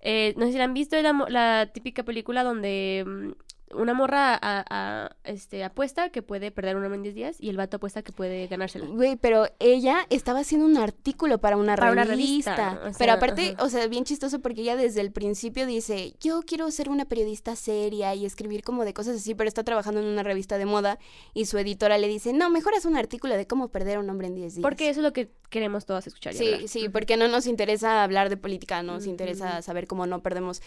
Eh, 0.00 0.34
no 0.36 0.46
sé 0.46 0.52
si 0.52 0.58
la 0.58 0.64
han 0.64 0.74
visto, 0.74 0.96
es 0.96 1.02
la, 1.02 1.12
la 1.28 1.70
típica 1.72 2.04
película 2.04 2.44
donde 2.44 3.04
mm, 3.04 3.30
una 3.74 3.94
morra 3.94 4.34
a- 4.34 4.64
a- 4.70 5.16
este, 5.24 5.64
apuesta 5.64 6.10
que 6.10 6.22
puede 6.22 6.50
perder 6.50 6.76
un 6.76 6.84
hombre 6.84 6.96
en 6.96 7.02
10 7.02 7.14
días 7.14 7.36
y 7.40 7.48
el 7.48 7.56
vato 7.56 7.76
apuesta 7.78 8.02
que 8.02 8.12
puede 8.12 8.46
ganársela. 8.46 8.86
Güey, 8.86 9.16
pero 9.16 9.46
ella 9.58 10.06
estaba 10.10 10.40
haciendo 10.40 10.66
un 10.66 10.76
artículo 10.76 11.38
para 11.38 11.56
una 11.56 11.76
Para 11.76 11.92
una 11.92 12.04
revista. 12.04 12.56
revista, 12.56 12.88
o 12.88 12.92
pero 12.98 13.12
aparte, 13.12 13.54
ajá. 13.56 13.64
o 13.64 13.68
sea, 13.68 13.86
bien 13.88 14.04
chistoso 14.04 14.40
porque 14.40 14.62
ella 14.62 14.76
desde 14.76 15.00
el 15.00 15.12
principio 15.12 15.66
dice, 15.66 16.14
yo 16.20 16.40
quiero 16.42 16.70
ser 16.70 16.88
una 16.88 17.04
periodista 17.04 17.56
seria 17.56 18.14
y 18.14 18.24
escribir 18.24 18.62
como 18.62 18.84
de 18.84 18.94
cosas 18.94 19.16
así, 19.16 19.34
pero 19.34 19.48
está 19.48 19.64
trabajando 19.64 20.00
en 20.00 20.06
una 20.06 20.22
revista 20.22 20.58
de 20.58 20.66
moda 20.66 20.98
y 21.34 21.46
su 21.46 21.58
editora 21.58 21.98
le 21.98 22.08
dice, 22.08 22.32
no, 22.32 22.50
mejor 22.50 22.74
haz 22.74 22.84
un 22.84 22.96
artículo 22.96 23.36
de 23.36 23.46
cómo 23.46 23.68
perder 23.68 23.96
a 23.96 24.00
un 24.00 24.10
hombre 24.10 24.28
en 24.28 24.34
10 24.34 24.54
días. 24.56 24.62
Porque 24.62 24.88
eso 24.88 25.00
es 25.00 25.04
lo 25.04 25.12
que 25.12 25.30
queremos 25.48 25.86
todas 25.86 26.06
escuchar. 26.06 26.34
y 26.34 26.38
hablar. 26.38 26.60
Sí, 26.60 26.68
sí, 26.68 26.88
porque 26.88 27.16
no 27.16 27.28
nos 27.28 27.46
interesa 27.46 28.02
hablar 28.02 28.28
de 28.28 28.36
política, 28.36 28.82
nos 28.82 29.06
interesa 29.06 29.62
saber 29.62 29.86
cómo 29.86 30.06
no 30.06 30.22
perdemos. 30.22 30.62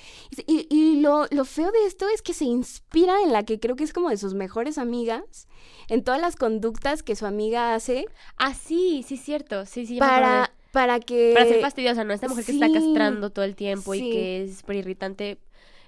Y, 0.47 0.67
y 0.69 1.01
lo, 1.01 1.27
lo 1.31 1.45
feo 1.45 1.71
de 1.71 1.85
esto 1.85 2.07
es 2.13 2.21
que 2.21 2.33
se 2.33 2.45
inspira 2.45 3.21
en 3.23 3.31
la 3.31 3.43
que 3.43 3.59
creo 3.59 3.75
que 3.75 3.83
es 3.83 3.93
como 3.93 4.09
de 4.09 4.17
sus 4.17 4.33
mejores 4.33 4.77
amigas, 4.77 5.47
en 5.87 6.03
todas 6.03 6.21
las 6.21 6.35
conductas 6.35 7.03
que 7.03 7.15
su 7.15 7.25
amiga 7.25 7.75
hace 7.75 8.05
Ah, 8.37 8.53
sí, 8.53 9.03
sí, 9.07 9.17
cierto. 9.17 9.65
Sí, 9.65 9.85
sí, 9.85 9.97
para, 9.97 10.51
para 10.71 10.99
que... 10.99 11.31
Para 11.33 11.45
ser 11.45 11.61
fastidiosa, 11.61 12.03
¿no? 12.03 12.13
Esta 12.13 12.27
mujer 12.27 12.45
que 12.45 12.51
está 12.53 12.71
castrando 12.71 13.29
todo 13.29 13.45
el 13.45 13.55
tiempo 13.55 13.93
sí. 13.93 14.07
y 14.07 14.11
que 14.11 14.43
es 14.43 14.57
súper 14.59 14.77
irritante. 14.77 15.37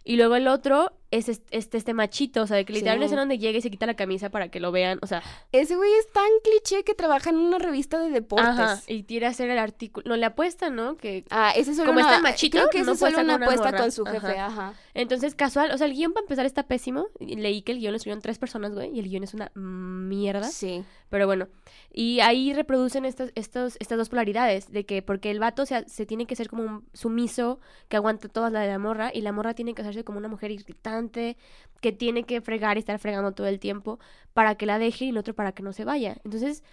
Y 0.03 0.17
luego 0.17 0.35
el 0.35 0.47
otro 0.47 0.91
es 1.17 1.29
este, 1.29 1.57
este, 1.57 1.77
este 1.77 1.93
machito, 1.93 2.41
o 2.41 2.47
sea, 2.47 2.57
de 2.57 2.65
que 2.65 2.73
literalmente 2.73 3.09
Sí. 3.09 3.13
es 3.13 3.19
donde 3.19 3.37
llega 3.37 3.57
y 3.57 3.61
se 3.61 3.69
quita 3.71 3.85
la 3.85 3.95
camisa 3.95 4.29
para 4.29 4.49
que 4.49 4.59
lo 4.59 4.71
vean, 4.71 4.99
o 5.01 5.07
sea, 5.07 5.21
Ese 5.51 5.75
güey 5.75 5.91
es 5.99 6.11
tan 6.11 6.27
cliché 6.43 6.83
que 6.83 6.93
trabaja 6.95 7.29
en 7.29 7.37
una 7.37 7.59
revista 7.59 7.99
de 7.99 8.09
deportes. 8.09 8.47
ajá, 8.47 8.81
y 8.87 9.03
tira 9.03 9.27
a 9.27 9.31
hacer 9.31 9.49
el 9.49 9.57
artículo, 9.59 10.07
no 10.09 10.15
le 10.17 10.25
apuesta, 10.25 10.69
¿no? 10.69 10.97
Que 10.97 11.25
Ah, 11.29 11.51
ese 11.55 11.71
es 11.71 11.77
solo 11.77 11.87
Como 11.89 11.99
una... 11.99 12.09
está 12.09 12.21
machito, 12.21 12.57
creo 12.57 12.69
que 12.69 12.77
ese 12.79 12.85
no 12.87 12.93
es 12.93 12.99
solo 12.99 13.19
una 13.21 13.35
apuesta 13.35 13.75
con 13.75 13.91
su 13.91 14.05
jefe, 14.05 14.27
Ajá. 14.27 14.45
ajá. 14.47 14.73
entonces 14.93 15.35
casual, 15.35 15.71
o 15.71 15.77
sea, 15.77 15.87
el 15.87 15.93
guion 15.93 16.13
para 16.13 16.23
empezar 16.23 16.45
está 16.45 16.63
pésimo. 16.63 17.07
Leí 17.19 17.61
que 17.61 17.71
el 17.73 17.79
guion 17.79 17.91
lo 17.91 17.97
escribieron 17.97 18.21
tres 18.21 18.37
personas, 18.39 18.73
güey, 18.73 18.89
y 18.95 18.99
el 18.99 19.07
guion 19.09 19.23
es 19.23 19.33
una 19.33 19.51
mierda. 19.55 20.47
Sí. 20.47 20.83
Pero 21.09 21.27
bueno, 21.27 21.47
y 21.91 22.21
ahí 22.21 22.53
reproducen 22.53 23.05
estos, 23.05 23.31
estos, 23.35 23.77
estas 23.79 23.97
dos 23.99 24.09
polaridades, 24.09 24.71
de 24.71 24.83
que 24.85 25.01
porque 25.03 25.29
el 25.29 25.39
vato 25.39 25.65
se, 25.67 25.87
se 25.87 26.05
tiene 26.07 26.25
que 26.25 26.35
ser 26.35 26.49
como 26.49 26.63
un 26.63 26.85
sumiso, 26.93 27.59
que 27.87 27.97
aguanta 27.97 28.29
toda 28.29 28.49
la 28.49 28.61
de 28.61 28.67
la 28.69 28.79
morra, 28.79 29.11
y 29.13 29.21
la 29.21 29.31
morra 29.31 29.53
tiene 29.53 29.75
que 29.75 29.83
hacerse 29.83 30.03
como 30.03 30.17
una 30.17 30.27
mujer 30.27 30.49
irritante, 30.49 31.02
que 31.09 31.91
tiene 31.91 32.23
que 32.23 32.41
fregar 32.41 32.77
y 32.77 32.79
estar 32.79 32.97
fregando 32.99 33.33
todo 33.33 33.47
el 33.47 33.59
tiempo 33.59 33.99
para 34.33 34.55
que 34.55 34.65
la 34.65 34.79
deje 34.79 35.05
y 35.05 35.09
el 35.09 35.17
otro 35.17 35.33
para 35.33 35.51
que 35.51 35.63
no 35.63 35.73
se 35.73 35.85
vaya. 35.85 36.17
Entonces, 36.23 36.63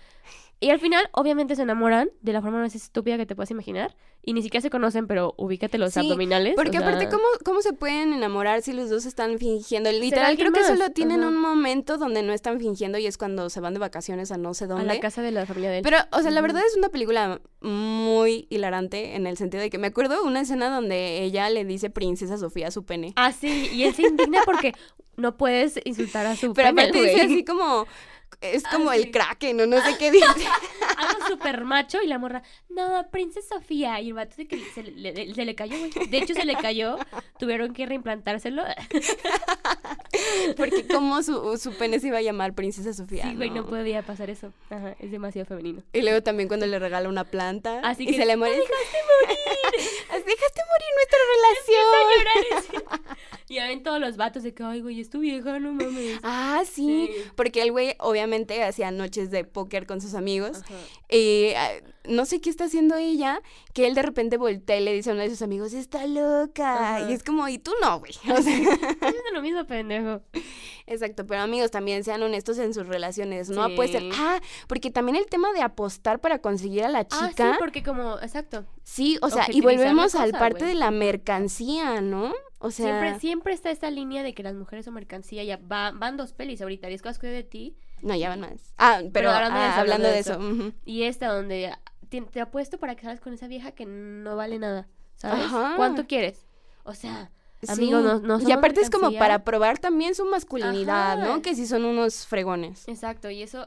y 0.61 0.71
al 0.71 0.79
final, 0.81 1.09
obviamente 1.13 1.57
se 1.57 1.63
enamoran 1.63 2.11
de 2.21 2.33
la 2.35 2.43
forma 2.43 2.59
más 2.61 2.75
estúpida 2.75 3.17
que 3.17 3.25
te 3.27 3.35
puedas 3.35 3.51
imaginar, 3.51 3.97
y 4.23 4.35
ni 4.35 4.43
siquiera 4.43 4.61
se 4.61 4.69
conocen, 4.69 5.07
pero 5.07 5.33
ubícate 5.39 5.79
los 5.79 5.95
Sí, 5.95 6.01
abdominales. 6.01 6.53
Porque 6.55 6.79
o 6.79 6.83
aparte, 6.83 7.09
¿cómo, 7.09 7.25
¿cómo 7.43 7.63
se 7.63 7.73
pueden 7.73 8.13
enamorar 8.13 8.61
si 8.61 8.75
los 8.75 8.91
dos 8.91 9.07
están 9.07 9.39
fingiendo? 9.39 9.91
Literal, 9.91 10.37
creo 10.37 10.53
que 10.53 10.63
solo 10.63 10.91
tienen 10.91 11.25
un 11.25 11.39
momento 11.39 11.97
donde 11.97 12.23
no 12.23 12.35
están 12.35 12.61
fingiendo 12.61 12.99
y 12.99 13.07
es 13.07 13.17
cuando 13.17 13.49
se 13.49 13.61
van 13.61 13.73
de 13.73 13.81
vacaciones 13.81 14.31
a 14.31 14.37
no 14.37 14.53
sé 14.53 14.65
A 14.65 14.69
dónde. 14.69 14.85
la 14.85 15.01
casa 15.01 15.23
de 15.23 15.31
la 15.31 15.47
familia 15.47 15.71
de 15.71 15.79
él. 15.79 15.83
Pero, 15.83 15.97
o 16.13 16.21
sea, 16.21 16.31
la 16.31 16.43
verdad 16.43 16.63
es 16.67 16.77
una 16.77 16.91
película 16.91 17.41
muy 17.63 18.47
hilarante 18.51 19.17
en 19.17 19.27
el 19.27 19.39
sentido 19.39 19.63
de 19.63 19.71
que 19.71 19.79
me 19.79 19.87
acuerdo 19.87 20.23
una 20.25 20.43
escena 20.43 20.69
donde 20.69 21.23
ella 21.23 21.49
le 21.49 21.65
dice 21.65 21.89
princesa 21.89 22.37
Sofía 22.37 22.69
a 22.69 22.71
su 22.71 22.85
pene. 22.85 23.15
Ah, 23.17 23.33
sí, 23.33 23.71
y 23.73 23.85
él 23.85 23.95
se 23.95 24.03
indigna 24.03 24.41
porque 24.45 24.75
no 25.17 25.39
puedes 25.39 25.81
insultar 25.85 26.27
a 26.27 26.37
su 26.37 26.53
Pero 26.53 26.69
pene, 26.69 26.83
aparte 26.83 27.03
dice 27.03 27.23
así 27.23 27.45
como, 27.45 27.87
es 28.41 28.65
como 28.65 28.91
Ah, 28.91 28.97
el 28.97 29.05
sí. 29.05 29.11
kraken 29.11 29.61
o 29.61 29.67
no 29.67 29.81
sé 29.83 29.97
qué 29.99 30.11
dice. 30.11 30.27
algo 30.97 31.27
súper 31.29 31.65
macho 31.65 32.03
y 32.03 32.07
la 32.07 32.19
morra, 32.19 32.43
no, 32.69 33.07
princesa 33.11 33.57
Sofía. 33.57 34.01
Y 34.01 34.09
el 34.09 34.15
vato 34.15 34.35
se, 34.37 34.47
que 34.47 34.59
se, 34.75 34.83
le, 34.83 35.35
se 35.35 35.45
le 35.45 35.55
cayó, 35.55 35.79
güey. 35.79 35.91
De 36.09 36.19
hecho, 36.19 36.35
se 36.35 36.45
le 36.45 36.55
cayó. 36.57 36.97
Tuvieron 37.39 37.73
que 37.75 37.87
reimplantárselo. 37.87 38.63
Porque 40.57 40.87
como 40.87 41.23
su, 41.23 41.57
su 41.59 41.73
pene 41.75 41.99
se 42.01 42.09
iba 42.09 42.19
a 42.19 42.23
llamar 42.23 42.55
princesa 42.55 42.93
Sofía. 42.93 43.25
Sí, 43.29 43.37
güey, 43.37 43.51
no. 43.51 43.67
podía 43.67 44.03
pasar 44.03 44.31
eso. 44.31 44.53
Ajá, 44.71 44.95
es 44.99 45.11
demasiado 45.11 45.47
femenino. 45.47 45.83
Y 45.93 46.03
luego 46.03 46.23
también 46.23 46.49
cuando 46.49 46.67
le 46.67 46.79
regala 46.79 47.09
una 47.09 47.25
planta 47.25 47.81
Así 47.85 48.05
y 48.05 48.07
que, 48.07 48.15
se 48.17 48.27
le 48.27 48.37
muere. 48.37 48.57
"Me 48.57 48.61
dejaste 48.63 48.99
morir! 49.23 49.39
Dejaste 50.27 50.63
morir 50.71 50.91
nuestra 50.97 51.19
relación. 51.35 52.81
Llorar. 52.81 53.17
Y 53.51 53.55
ya 53.57 53.67
ven 53.67 53.83
todos 53.83 53.99
los 53.99 54.17
vatos 54.17 54.45
de 54.45 54.55
que, 54.55 54.63
ay, 54.63 54.81
güey, 54.81 55.01
es 55.01 55.11
tu 55.11 55.19
vieja, 55.19 55.59
no 55.59 55.73
mames. 55.73 56.21
Ah, 56.23 56.63
sí, 56.65 57.11
Sí. 57.13 57.23
porque 57.35 57.63
el 57.63 57.73
güey 57.73 57.97
obviamente 57.99 58.63
hacía 58.63 58.93
noches 58.93 59.33
de 59.33 59.43
póker 59.43 59.89
con 59.89 60.01
sus 60.01 60.15
amigos 60.15 60.59
Ajá. 60.63 60.75
y 61.09 61.49
ah, 61.57 61.69
no 62.05 62.27
sé 62.27 62.41
qué 62.41 62.49
está 62.49 62.67
haciendo 62.67 62.95
ella, 62.95 63.41
que 63.75 63.89
él 63.89 63.97
de 63.97 64.03
repente 64.03 64.37
voltea 64.37 64.77
y 64.77 64.85
le 64.85 64.93
dice 64.95 65.11
a 65.11 65.15
uno 65.15 65.23
de 65.23 65.31
sus 65.31 65.43
amigos, 65.43 65.73
está 65.73 66.07
loca, 66.07 66.99
Ajá. 66.99 67.11
y 67.11 67.13
es 67.13 67.25
como, 67.25 67.49
y 67.49 67.59
tú 67.59 67.73
no, 67.83 67.99
güey, 67.99 68.13
o 68.33 68.41
sea, 68.41 68.55
haciendo 68.55 69.31
lo 69.33 69.43
mismo, 69.43 69.67
pendejo. 69.81 70.23
exacto, 70.87 71.27
pero 71.27 71.41
amigos 71.41 71.71
también 71.71 72.05
sean 72.05 72.23
honestos 72.23 72.59
en 72.59 72.75
sus 72.75 72.87
relaciones, 72.87 73.49
no 73.51 73.67
Sí. 73.67 73.73
apuesten, 73.73 74.11
ah, 74.15 74.41
porque 74.69 74.91
también 74.91 75.17
el 75.17 75.27
tema 75.27 75.53
de 75.53 75.63
apostar 75.63 76.21
para 76.21 76.39
conseguir 76.41 76.85
a 76.85 76.89
la 76.89 77.01
Ah, 77.01 77.07
sí, 77.11 77.29
chica, 77.31 77.57
porque 77.59 77.83
como, 77.83 78.19
exacto. 78.21 78.65
sí, 78.83 79.19
o 79.23 79.31
sea, 79.31 79.47
y 79.51 79.61
volvemos 79.61 80.15
al 80.15 80.33
parte 80.33 80.65
de 80.65 80.75
la 80.75 80.91
mercancía, 80.91 82.01
¿no? 82.01 82.33
O 82.59 82.71
sea, 82.71 82.87
Siempre, 83.01 83.21
siempre 83.21 83.53
está 83.55 83.71
esta 83.71 83.91
línea 83.91 84.23
de 84.23 84.35
que 84.35 84.43
las 84.43 84.55
mujeres 84.55 84.85
son 84.85 84.93
mercancía. 84.93 85.43
Ya 85.45 85.57
va- 85.57 85.93
van 85.93 86.19
dos 86.19 86.35
pelis 86.35 86.61
ahorita. 86.61 86.89
10 86.89 87.01
cosas 87.01 87.19
que 87.19 87.27
de 87.29 87.43
ti. 87.43 87.75
no, 88.03 88.15
ya 88.15 88.29
van 88.29 88.41
más. 88.41 88.75
Ah, 88.77 88.97
pero, 88.99 89.11
Pero 89.13 89.31
hablando 89.31 89.59
de 89.59 89.65
ah, 89.65 89.71
eso, 89.71 89.81
hablando 89.81 90.09
de 90.09 90.13
de 90.15 90.19
eso. 90.21 90.73
Y 90.85 91.05
esta 91.05 91.29
donde 91.33 91.73
te, 92.11 92.21
te 92.21 92.41
apuesto 92.43 92.77
para 92.79 92.97
que 92.97 93.03
salgas 93.03 93.21
con 93.21 93.33
esa 93.33 93.47
vieja 93.47 93.73
que 93.73 93.87
no 93.87 94.37
vale 94.37 94.59
nada. 94.59 94.89
¿Sabes? 95.15 95.45
Ajá. 95.47 95.73
¿Cuánto 95.77 96.07
quieres? 96.07 96.47
O 96.85 96.93
sea, 96.95 97.31
Sí. 97.63 97.71
Amigo, 97.73 98.01
no- 98.01 98.19
no 98.21 98.41
Y 98.41 98.53
aparte 98.53 98.81
es 98.81 98.89
como 98.91 99.13
para 99.19 99.45
probar 99.45 99.79
también 99.79 100.15
su 100.15 100.25
masculinidad, 100.25 101.21
Ajá. 101.21 101.27
¿no? 101.27 101.43
Que 101.43 101.55
sí 101.55 101.67
son 101.67 101.85
unos 101.85 102.27
fregones. 102.27 102.89
exacto. 102.89 103.29
Y 103.31 103.43
eso, 103.43 103.67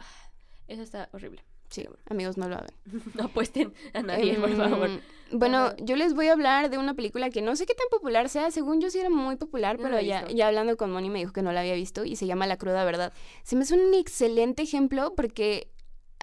eso 0.68 0.82
está 0.82 1.10
horrible. 1.14 1.44
Sí, 1.70 1.88
amigos, 2.10 2.38
no 2.38 2.48
lo 2.50 2.56
hagan. 2.56 2.72
No 3.16 3.26
apuesten 3.26 3.74
a 3.94 4.02
nadie, 4.02 4.36
por 4.36 4.50
Em, 4.50 4.58
favor. 4.58 4.90
Bueno, 5.32 5.58
Ajá. 5.58 5.76
yo 5.80 5.96
les 5.96 6.14
voy 6.14 6.28
a 6.28 6.34
hablar 6.34 6.70
de 6.70 6.78
una 6.78 6.94
película 6.94 7.30
que 7.32 7.42
no 7.42 7.56
sé 7.56 7.66
qué 7.66 7.74
tan 7.74 7.88
popular 7.90 8.30
sea, 8.30 8.52
según 8.52 8.80
yo 8.82 8.92
sí 8.92 9.00
era 9.00 9.10
muy 9.10 9.36
popular, 9.38 9.78
no 9.80 9.84
pero 9.84 10.00
ya 10.00 10.48
hablando 10.48 10.78
con 10.78 10.92
Moni 10.92 11.10
me 11.10 11.18
dijo 11.20 11.34
que 11.34 11.42
no 11.42 11.52
la 11.52 11.62
había 11.62 11.74
visto 11.74 12.06
y 12.06 12.16
se 12.16 12.28
llama 12.28 12.46
La 12.46 12.58
cruda 12.58 12.86
verdad. 12.86 13.12
Se 13.44 13.56
me 13.56 13.64
hace 13.64 13.74
un 13.74 13.94
excelente 13.96 14.62
ejemplo 14.62 15.14
porque 15.16 15.68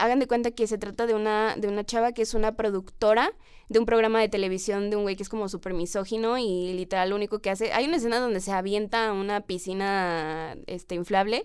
hagan 0.03 0.19
de 0.19 0.27
cuenta 0.27 0.51
que 0.51 0.67
se 0.67 0.79
trata 0.79 1.07
de 1.07 1.15
una, 1.15 1.57
de 1.57 1.69
una 1.69 1.85
chava 1.85 2.13
que 2.13 2.23
es 2.23 2.35
una 2.35 2.57
productora 2.57 3.33
de 3.69 3.79
un 3.79 3.87
programa 3.87 4.21
de 4.21 4.29
televisión 4.29 4.91
de 4.91 4.97
un 4.97 5.03
güey 5.03 5.15
que 5.15 5.23
es 5.23 5.29
como 5.29 5.49
súper 5.49 5.75
misógino 5.75 6.39
y 6.39 6.73
literal 6.75 7.11
lo 7.11 7.17
único 7.17 7.39
que 7.39 7.51
hace, 7.51 7.73
hay 7.73 7.87
una 7.87 7.97
escena 7.97 8.19
donde 8.19 8.41
se 8.41 8.51
avienta 8.53 9.13
una 9.13 9.43
piscina 9.43 10.57
este 10.67 10.97
inflable 10.97 11.45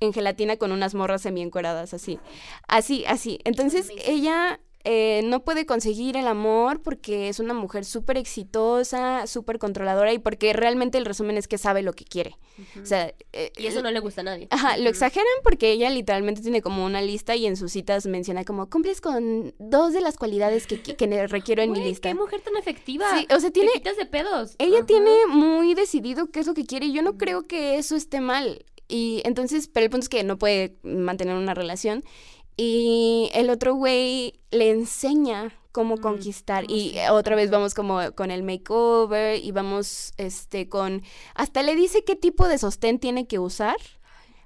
en 0.00 0.12
gelatina 0.12 0.56
con 0.56 0.72
unas 0.72 0.94
morras 0.94 1.22
semi-encueradas, 1.22 1.94
así. 1.94 2.18
Así, 2.68 3.04
así. 3.06 3.38
Entonces, 3.44 3.90
ella 4.04 4.60
eh, 4.84 5.22
no 5.24 5.44
puede 5.44 5.64
conseguir 5.64 6.16
el 6.16 6.26
amor 6.26 6.82
porque 6.82 7.28
es 7.30 7.40
una 7.40 7.54
mujer 7.54 7.84
súper 7.86 8.18
exitosa, 8.18 9.26
súper 9.26 9.58
controladora 9.58 10.12
y 10.12 10.18
porque 10.18 10.52
realmente 10.52 10.98
el 10.98 11.06
resumen 11.06 11.36
es 11.38 11.48
que 11.48 11.56
sabe 11.58 11.82
lo 11.82 11.94
que 11.94 12.04
quiere. 12.04 12.36
O 12.80 12.84
sea, 12.86 13.12
eh, 13.32 13.50
y 13.56 13.66
eso 13.66 13.82
no 13.82 13.90
le 13.90 14.00
gusta 14.00 14.20
a 14.20 14.24
nadie. 14.24 14.46
Ajá, 14.50 14.76
lo 14.76 14.88
exageran 14.90 15.26
porque 15.42 15.70
ella 15.72 15.90
literalmente 15.90 16.42
tiene 16.42 16.60
como 16.62 16.84
una 16.84 17.00
lista 17.02 17.34
y 17.34 17.46
en 17.46 17.56
sus 17.56 17.72
citas 17.72 18.06
menciona 18.06 18.44
como 18.44 18.68
cumples 18.68 19.00
con 19.00 19.54
dos 19.58 19.92
de 19.92 20.00
las 20.00 20.16
cualidades 20.16 20.66
que, 20.66 20.80
que- 20.80 21.26
requiero 21.28 21.62
en 21.62 21.72
mi 21.72 21.80
lista. 21.82 22.08
qué 22.08 22.14
mujer 22.14 22.40
tan 22.42 22.56
efectiva. 22.56 23.06
Sí, 23.18 23.26
o 23.34 23.40
sea, 23.40 23.50
tiene, 23.50 23.70
Te 23.72 23.78
quitas 23.78 23.96
de 23.96 24.06
pedos. 24.06 24.54
ella 24.58 24.84
tiene 24.86 25.10
muy 25.28 25.74
decidido 25.74 26.30
qué 26.30 26.40
es 26.40 26.46
lo 26.46 26.54
que 26.54 26.66
quiere 26.66 26.86
y 26.86 26.92
yo 26.92 27.02
no 27.02 27.16
creo 27.16 27.46
que 27.46 27.78
eso 27.78 27.96
esté 27.96 28.20
mal. 28.20 28.64
Y 28.86 29.22
entonces, 29.24 29.66
pero 29.68 29.84
el 29.84 29.90
punto 29.90 30.04
es 30.04 30.08
que 30.10 30.22
no 30.24 30.38
puede 30.38 30.76
mantener 30.82 31.36
una 31.36 31.54
relación. 31.54 32.04
Y 32.56 33.30
el 33.34 33.50
otro 33.50 33.74
güey 33.74 34.40
le 34.50 34.70
enseña 34.70 35.52
cómo 35.72 35.96
Mm, 35.96 36.00
conquistar. 36.00 36.64
Y 36.70 36.96
otra 37.10 37.36
vez 37.36 37.50
vamos 37.50 37.74
como 37.74 38.12
con 38.14 38.30
el 38.30 38.42
makeover 38.44 39.42
y 39.42 39.50
vamos 39.50 40.14
este 40.16 40.68
con... 40.68 41.02
Hasta 41.34 41.62
le 41.62 41.74
dice 41.74 42.04
qué 42.04 42.16
tipo 42.16 42.48
de 42.48 42.58
sostén 42.58 42.98
tiene 42.98 43.26
que 43.26 43.38
usar 43.38 43.76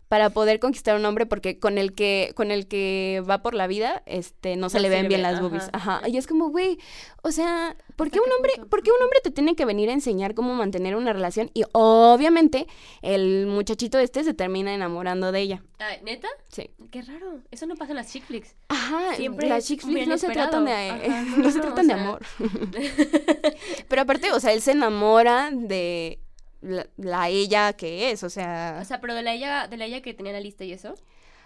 para 0.09 0.31
poder 0.31 0.59
conquistar 0.59 0.94
a 0.97 0.99
un 0.99 1.05
hombre 1.05 1.27
porque 1.27 1.59
con 1.59 1.77
el 1.79 1.92
que 1.94 2.33
con 2.35 2.51
el 2.51 2.66
que 2.66 3.23
va 3.29 3.42
por 3.42 3.55
la 3.55 3.66
vida 3.66 4.03
este 4.07 4.57
no 4.57 4.71
se 4.71 4.81
le 4.81 4.88
ven 4.88 5.09
bien 5.09 5.23
las 5.23 5.40
boobies 5.40 5.68
ajá. 5.73 6.01
y 6.09 6.16
es 6.16 6.27
como 6.27 6.49
güey 6.51 6.79
o 7.23 7.31
sea 7.31 7.77
¿por 7.97 8.07
¿Hasta 8.07 8.18
qué 8.18 8.25
un 8.25 8.33
hombre 8.33 8.53
punto? 8.57 8.71
por 8.71 8.83
qué 8.83 8.90
un 8.90 9.03
hombre 9.03 9.21
te 9.23 9.31
tiene 9.31 9.55
que 9.55 9.64
venir 9.66 9.90
a 9.90 9.92
enseñar 9.92 10.35
cómo 10.35 10.55
mantener 10.55 10.97
una 10.97 11.12
relación 11.12 11.51
y 11.53 11.64
obviamente 11.73 12.66
el 13.03 13.47
muchachito 13.47 13.99
este 13.99 14.25
se 14.25 14.35
termina 14.35 14.73
enamorando 14.75 15.31
de 15.33 15.40
ella 15.40 15.62
Ay, 15.79 15.99
¿Neta? 16.03 16.29
sí 16.49 16.71
Qué 16.90 17.03
raro. 17.03 17.40
Eso 17.51 17.66
no 17.66 17.77
pasa 17.77 17.92
en 17.92 17.97
las 17.97 18.11
chick 18.11 18.25
flicks. 18.25 18.57
ajá 18.68 19.14
Siempre 19.16 19.47
las 19.49 19.66
chick 19.66 19.83
flicks 19.83 20.09
no 20.09 20.16
se 20.16 20.29
tratan 20.31 20.64
de 20.64 20.73
Ajá, 20.90 21.23
no, 21.23 21.37
no, 21.37 21.51
se 21.51 21.61
tratan 21.61 21.87
de 21.87 21.94
sea. 21.94 22.03
amor 22.03 22.23
pero 23.88 24.03
aparte 24.03 24.33
o 24.33 24.40
sea 24.40 24.53
él 24.53 24.61
se 24.62 24.73
enamora 24.73 25.51
de 25.53 26.18
la, 26.61 26.87
la 26.97 27.29
ella 27.29 27.73
que 27.75 28.11
es 28.11 28.23
o 28.23 28.31
sea 28.31 28.79
O 28.83 28.85
sea, 28.85 29.01
pero 29.01 29.14
de 29.14 29.23
la 29.23 29.33
ella, 29.35 29.68
de 29.68 29.77
la 29.77 29.85
ella 29.87 30.01
que 30.03 30.14
tenía 30.14 30.33
la 30.33 30.40
lista 30.40 30.64
y 30.64 30.73
eso. 30.73 30.94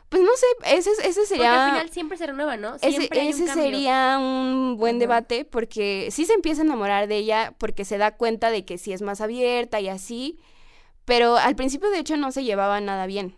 pues 0.09 0.22
no 0.22 0.31
sé 0.37 0.77
ese 0.77 0.90
ese 0.90 1.09
Porque 1.09 1.27
sería 1.27 1.64
al 1.66 1.70
final 1.72 1.90
siempre 1.90 2.16
se 2.18 2.27
renueva, 2.27 2.57
¿no? 2.57 2.77
Ese, 2.77 2.90
Siempre 2.90 3.20
hay 3.20 3.29
un 3.29 3.35
ese 3.35 3.46
sería 3.55 4.18
un 4.18 4.77
buen 4.79 4.98
debate 4.98 5.44
porque 5.44 6.09
sí 6.11 6.25
se 6.27 6.35
empieza 6.35 6.62
a 6.62 6.64
enamorar 6.64 7.09
de 7.09 7.16
ella 7.16 7.55
porque 7.59 7.85
se 7.85 7.98
da 7.98 8.16
cuenta 8.16 8.51
de 8.51 8.64
que 8.64 8.79
sí 8.79 8.92
es 8.92 9.03
más 9.03 9.20
abierta 9.20 9.81
y 9.81 9.88
así, 9.88 10.38
pero 11.05 11.37
al 11.37 11.57
principio 11.57 11.90
de 11.90 11.98
hecho 11.98 12.16
no 12.16 12.31
se 12.33 12.44
llevaban 12.44 12.85
nada 12.85 13.07
bien 13.07 13.35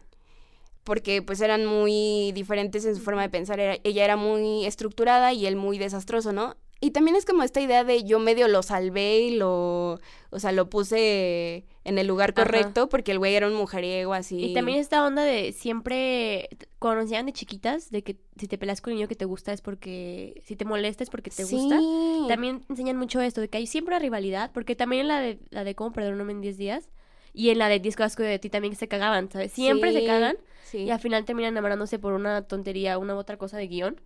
porque 0.84 1.22
pues 1.22 1.40
eran 1.40 1.64
muy 1.64 2.32
diferentes 2.32 2.84
en 2.84 2.94
su 2.94 3.00
forma 3.02 3.22
de 3.22 3.30
pensar, 3.30 3.58
Era- 3.58 3.78
ella 3.84 4.04
era 4.04 4.16
muy 4.16 4.66
estructurada 4.66 5.32
y 5.32 5.46
él 5.46 5.56
muy 5.56 5.78
desastroso, 5.78 6.32
¿no? 6.32 6.56
Y 6.84 6.90
también 6.90 7.16
es 7.16 7.24
como 7.24 7.42
esta 7.42 7.62
idea 7.62 7.82
de 7.82 8.04
yo 8.04 8.18
medio 8.18 8.46
lo 8.46 8.62
salvé 8.62 9.20
y 9.20 9.36
lo, 9.36 9.98
o 10.28 10.38
sea, 10.38 10.52
lo 10.52 10.68
puse 10.68 11.64
en 11.82 11.96
el 11.96 12.06
lugar 12.06 12.34
Ajá. 12.36 12.44
correcto 12.44 12.90
porque 12.90 13.12
el 13.12 13.18
güey 13.18 13.34
era 13.34 13.46
un 13.46 13.54
mujeriego 13.54 14.12
así. 14.12 14.36
Y 14.36 14.52
también 14.52 14.78
esta 14.78 15.02
onda 15.02 15.22
de 15.22 15.52
siempre, 15.52 16.50
cuando 16.78 16.96
nos 16.96 17.04
enseñan 17.04 17.24
de 17.24 17.32
chiquitas, 17.32 17.90
de 17.90 18.02
que 18.02 18.18
si 18.38 18.48
te 18.48 18.58
peleas 18.58 18.82
con 18.82 18.92
un 18.92 18.98
niño 18.98 19.08
que 19.08 19.14
te 19.14 19.24
gusta 19.24 19.54
es 19.54 19.62
porque, 19.62 20.42
si 20.44 20.56
te 20.56 20.66
molesta 20.66 21.02
es 21.02 21.08
porque 21.08 21.30
te 21.30 21.44
gusta. 21.44 21.78
Sí. 21.78 22.24
También 22.28 22.66
enseñan 22.68 22.98
mucho 22.98 23.22
esto, 23.22 23.40
de 23.40 23.48
que 23.48 23.56
hay 23.56 23.66
siempre 23.66 23.94
una 23.94 24.00
rivalidad, 24.00 24.50
porque 24.52 24.76
también 24.76 25.00
en 25.02 25.08
la 25.08 25.20
de, 25.20 25.38
la 25.48 25.64
de 25.64 25.74
cómo 25.74 25.90
perder 25.90 26.12
un 26.12 26.20
hombre 26.20 26.34
en 26.34 26.42
10 26.42 26.58
días, 26.58 26.90
y 27.32 27.48
en 27.48 27.56
la 27.56 27.70
de 27.70 27.80
10 27.80 27.96
cosas 27.96 28.14
que 28.14 28.24
odio 28.24 28.30
de 28.32 28.38
ti 28.38 28.50
también 28.50 28.76
se 28.76 28.88
cagaban, 28.88 29.30
¿sabes? 29.30 29.52
Siempre 29.52 29.94
se 29.94 30.04
cagan, 30.04 30.36
sí. 30.64 30.80
y 30.80 30.90
al 30.90 31.00
final 31.00 31.24
terminan 31.24 31.54
enamorándose 31.54 31.98
por 31.98 32.12
una 32.12 32.42
tontería, 32.42 32.98
una 32.98 33.14
u 33.14 33.18
otra 33.18 33.38
cosa 33.38 33.56
de 33.56 33.68
guion. 33.68 34.00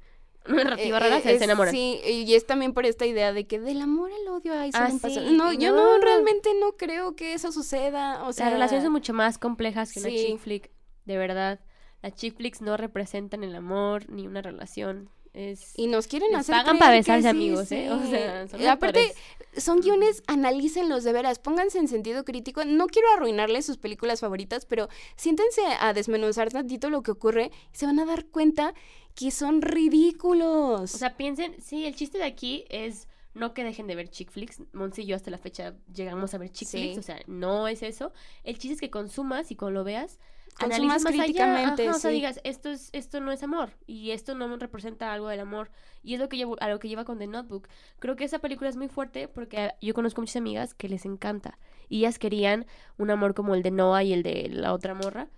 Una 0.49 0.65
narrativa 0.65 0.97
Eh, 0.97 1.01
rara, 1.01 1.19
eh, 1.19 1.23
se, 1.23 1.33
es- 1.33 1.39
se 1.39 1.45
enamoran. 1.45 1.73
Sí, 1.75 2.01
y 2.05 2.35
es 2.35 2.47
también 2.47 2.73
por 2.75 2.87
esta 2.87 3.07
idea 3.07 3.33
de 3.33 3.47
que 3.47 3.61
del 3.61 3.81
amor 3.81 4.11
al 4.13 4.29
odio 4.29 4.53
hay 4.59 4.71
Ah, 4.75 4.91
sí, 4.91 5.19
No, 5.33 5.53
yo 5.53 5.73
no, 5.75 5.99
no. 5.99 6.05
realmente 6.05 6.51
no 6.61 6.73
creo 6.77 7.15
que 7.17 7.35
eso 7.35 7.53
suceda. 7.53 8.25
O 8.27 8.33
sea, 8.33 8.47
Las 8.47 8.55
relaciones 8.55 8.85
son 8.85 8.93
mucho 8.93 9.13
más 9.13 9.39
complejas 9.39 9.93
que 9.93 10.01
una 10.01 10.09
chick 10.09 10.39
flick, 10.39 10.71
de 11.05 11.17
verdad. 11.19 11.61
Las 12.03 12.15
chick 12.15 12.37
flicks 12.37 12.61
no 12.63 12.77
representan 12.77 13.43
el 13.45 13.55
amor 13.55 14.09
ni 14.09 14.27
una 14.27 14.41
relación. 14.43 15.11
Es... 15.35 15.73
y 15.79 15.87
nos 15.87 16.07
quieren 16.09 16.35
hacer 16.35 16.55
pagan 16.57 16.79
para 16.79 16.93
besarse, 16.93 17.23
sí, 17.23 17.29
amigos, 17.29 17.71
¿eh? 17.71 17.91
O 17.93 18.03
sea, 18.09 18.49
son 18.49 18.67
aparte 18.67 19.13
son 19.57 19.81
guiones, 19.81 20.23
analícenlos 20.27 21.05
de 21.05 21.13
veras, 21.13 21.39
pónganse 21.39 21.79
en 21.79 21.87
sentido 21.87 22.25
crítico. 22.25 22.65
No 22.65 22.87
quiero 22.87 23.09
arruinarles 23.13 23.67
sus 23.67 23.77
películas 23.77 24.21
favoritas, 24.21 24.65
pero 24.67 24.89
siéntense 25.17 25.61
a 25.81 25.93
desmenuzar 25.93 26.51
tantito 26.51 26.91
lo 26.91 27.03
que 27.03 27.11
ocurre 27.13 27.51
y 27.73 27.77
se 27.77 27.87
van 27.87 28.01
a 28.01 28.05
dar 28.07 28.25
cuenta 28.27 28.75
que 29.19 29.31
son 29.33 29.63
ridículos. 29.63 30.95
O 30.95 30.99
sea, 30.99 31.17
piensen, 31.17 31.61
sí, 31.61 31.87
el 31.87 31.95
chiste 31.97 32.19
de 32.19 32.25
aquí 32.25 32.65
es 32.69 33.09
no 33.35 33.53
que 33.53 33.65
dejen 33.65 33.87
de 33.87 33.95
ver 33.97 34.09
chick 34.09 34.31
flicks. 34.31 34.63
Monse 34.73 35.03
y 35.03 35.07
yo 35.07 35.17
hasta 35.17 35.31
la 35.31 35.39
fecha 35.39 35.75
llegamos 35.93 36.35
a 36.35 36.39
ver 36.39 36.51
chick 36.51 36.69
Sí. 36.69 36.79
flicks, 36.79 36.99
o 36.99 37.03
sea, 37.03 37.21
no 37.27 37.67
es 37.69 37.83
eso. 37.83 38.13
El 38.45 38.59
chiste 38.59 38.75
es 38.75 38.81
que 38.81 38.91
consumas 38.91 39.51
y 39.51 39.57
cuando 39.57 39.81
lo 39.81 39.85
veas, 39.85 40.19
Consumas 40.59 40.79
analices 40.81 41.05
más 41.05 41.13
críticamente, 41.15 41.83
allá. 41.83 41.91
Ajá, 41.91 41.97
O 41.99 42.01
sea, 42.01 42.11
sí. 42.11 42.17
digas, 42.17 42.41
esto, 42.43 42.71
es, 42.71 42.91
esto 42.93 43.21
no 43.21 43.31
es 43.31 43.43
amor 43.45 43.71
y 43.87 44.11
esto 44.11 44.35
no 44.35 44.57
representa 44.57 45.13
algo 45.13 45.29
del 45.29 45.39
amor. 45.41 45.71
Y 46.03 46.15
es 46.15 46.21
lo 46.21 46.29
que 46.29 46.37
llevo, 46.37 46.57
a 46.61 46.69
lo 46.69 46.79
que 46.81 46.89
lleva 46.89 47.05
con 47.05 47.19
The 47.19 47.27
Notebook. 47.29 47.69
Creo 48.01 48.17
que 48.17 48.25
esa 48.25 48.39
película 48.41 48.69
es 48.69 48.77
muy 48.77 48.89
fuerte 48.89 49.29
porque 49.29 49.73
yo 49.81 49.95
conozco 49.95 50.21
muchas 50.21 50.37
amigas 50.37 50.75
que 50.75 50.89
les 50.89 51.05
encanta. 51.05 51.59
Y 51.89 51.99
ellas 51.99 52.19
querían 52.19 52.67
un 52.99 53.11
amor 53.11 53.35
como 53.35 53.55
el 53.55 53.63
de 53.63 53.71
Noah 53.71 54.03
y 54.03 54.13
el 54.13 54.23
de 54.25 54.49
la 54.49 54.73
otra 54.73 54.95
morra. 54.95 55.29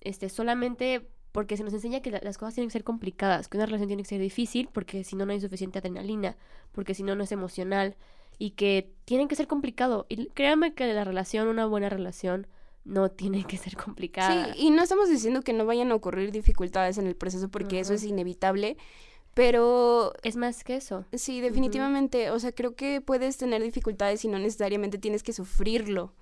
Este, 0.00 0.28
solamente 0.30 1.06
porque 1.32 1.56
se 1.56 1.64
nos 1.64 1.72
enseña 1.72 2.00
que 2.00 2.10
la- 2.10 2.20
las 2.22 2.38
cosas 2.38 2.54
tienen 2.54 2.68
que 2.68 2.74
ser 2.74 2.84
complicadas, 2.84 3.48
que 3.48 3.56
una 3.56 3.66
relación 3.66 3.88
tiene 3.88 4.02
que 4.02 4.08
ser 4.08 4.20
difícil, 4.20 4.68
porque 4.72 5.02
si 5.04 5.16
no, 5.16 5.26
no 5.26 5.32
hay 5.32 5.40
suficiente 5.40 5.78
adrenalina, 5.78 6.36
porque 6.72 6.94
si 6.94 7.02
no, 7.02 7.14
no 7.14 7.24
es 7.24 7.32
emocional, 7.32 7.96
y 8.38 8.50
que 8.50 8.90
tienen 9.04 9.28
que 9.28 9.36
ser 9.36 9.46
complicado. 9.46 10.06
Y 10.08 10.26
créanme 10.28 10.74
que 10.74 10.92
la 10.92 11.04
relación, 11.04 11.48
una 11.48 11.66
buena 11.66 11.88
relación, 11.88 12.46
no 12.84 13.10
tiene 13.10 13.44
que 13.44 13.56
ser 13.56 13.76
complicada. 13.76 14.52
Sí, 14.54 14.66
y 14.66 14.70
no 14.70 14.82
estamos 14.82 15.08
diciendo 15.08 15.42
que 15.42 15.52
no 15.52 15.64
vayan 15.66 15.90
a 15.92 15.94
ocurrir 15.94 16.32
dificultades 16.32 16.98
en 16.98 17.06
el 17.06 17.14
proceso 17.16 17.48
porque 17.48 17.80
eso 17.80 17.94
es 17.94 18.04
inevitable, 18.04 18.76
Pero 19.34 20.12
Es 20.22 20.36
más 20.36 20.62
que 20.62 20.76
eso. 20.76 21.06
sí, 21.12 21.40
definitivamente, 21.40 22.30
o 22.30 22.38
sea, 22.38 22.52
creo 22.52 22.74
que 22.74 23.00
puedes 23.00 23.38
tener 23.38 23.62
dificultades 23.62 24.24
y 24.24 24.28
no 24.28 24.38
necesariamente 24.38 24.98
tienes 24.98 25.22
que 25.22 25.32
sufrirlo. 25.32 26.12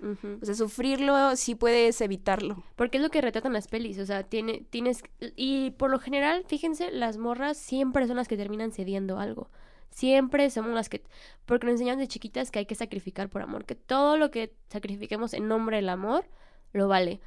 O 0.41 0.45
sea, 0.45 0.55
sufrirlo 0.55 1.35
sí 1.37 1.55
puedes 1.57 2.01
evitarlo. 2.01 2.63
Porque 2.77 2.99
es 2.99 3.03
lo 3.03 3.11
que 3.11 3.21
retratan 3.21 3.53
las 3.53 3.67
pelis, 3.67 3.99
o 3.99 4.07
sea, 4.07 4.23
tiene, 4.23 4.65
tienes... 4.71 5.03
Y 5.35 5.71
por 5.73 5.91
lo 5.91 5.99
general, 5.99 6.45
fíjense, 6.47 6.93
las 6.93 7.17
morras 7.17 7.57
siempre 7.57 8.07
son 8.07 8.17
las 8.17 8.29
que 8.29 8.37
terminan 8.37 8.71
cediendo 8.71 9.19
algo. 9.19 9.51
Siempre 9.91 10.49
somos 10.51 10.73
las 10.73 10.89
que... 10.89 11.03
Porque 11.47 11.67
nos 11.67 11.75
enseñan 11.75 11.99
de 11.99 12.07
chiquitas 12.07 12.53
que 12.53 12.61
hay 12.61 12.67
que 12.67 12.77
sacrificar 12.77 13.29
por 13.29 13.43
amor, 13.43 13.65
que 13.65 13.75
todo 13.75 14.17
lo 14.17 14.31
que 14.31 14.55
sacrifiquemos 14.69 15.35
en 15.35 15.49
nombre 15.49 15.77
del 15.77 15.89
amor 15.89 16.27
lo 16.73 16.87
vale. 16.87 17.21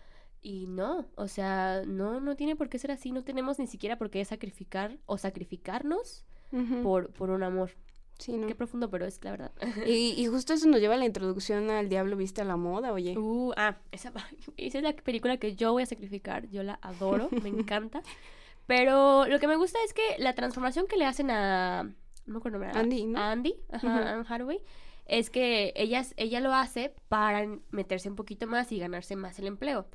Y 0.46 0.68
no, 0.68 1.08
o 1.16 1.30
sea, 1.30 1.84
no, 1.88 2.20
no 2.20 2.36
tiene 2.36 2.58
por 2.58 2.68
qué 2.68 2.78
ser 2.78 2.92
así, 2.92 3.14
no 3.14 3.24
tenemos 3.24 3.60
ni 3.60 3.66
siquiera 3.66 3.98
por 3.98 4.10
qué 4.10 4.24
sacrificar 4.26 5.00
o 5.06 5.18
sacrificarnos 5.18 6.26
por, 6.84 7.12
por 7.14 7.30
un 7.30 7.44
amor. 7.44 7.72
Sí, 8.20 8.38
¿no? 8.38 8.48
Qué 8.48 8.54
profundo, 8.54 8.90
pero 8.90 9.06
es 9.06 9.24
la 9.24 9.32
verdad. 9.32 9.52
Y, 9.88 10.14
y 10.18 10.28
justo 10.28 10.54
eso 10.54 10.68
nos 10.68 10.82
lleva 10.82 10.96
a 10.96 10.98
la 10.98 11.06
introducción 11.06 11.70
al 11.70 11.90
Diablo 11.90 12.18
Viste 12.18 12.42
a 12.42 12.46
la 12.46 12.58
Moda, 12.58 12.92
oye. 12.92 13.18
Uh, 13.18 13.54
ah, 13.56 13.78
esa, 13.92 14.12
esa 14.58 14.78
es 14.78 14.84
la 14.84 14.94
película 14.94 15.38
que 15.38 15.56
yo 15.56 15.72
voy 15.72 15.84
a 15.84 15.86
sacrificar. 15.88 16.50
Yo 16.50 16.62
la 16.62 16.78
adoro, 16.82 17.30
me 17.42 17.50
encanta. 17.50 18.02
Pero 18.68 19.26
lo 19.28 19.40
que 19.40 19.48
me 19.48 19.56
gusta 19.56 19.80
es 19.86 19.94
que 19.94 20.02
la 20.20 20.36
transformación 20.36 20.88
que 20.88 20.98
le 20.98 21.06
hacen 21.06 21.32
a. 21.32 21.84
No 22.26 22.34
me 22.34 22.38
acuerdo 22.38 22.62
Andy, 22.74 23.06
¿no? 23.06 23.20
A 23.20 23.32
Andy, 23.32 23.56
ajá, 23.72 24.14
Anne 24.14 24.26
Hathaway. 24.28 24.62
Es 25.06 25.30
que 25.30 25.74
ella, 25.76 26.04
ella 26.18 26.40
lo 26.40 26.54
hace 26.54 26.94
para 27.10 27.46
meterse 27.72 28.10
un 28.10 28.16
poquito 28.16 28.48
más 28.48 28.72
y 28.72 28.80
ganarse 28.80 29.16
más 29.16 29.38
el 29.40 29.48
empleo. 29.48 29.88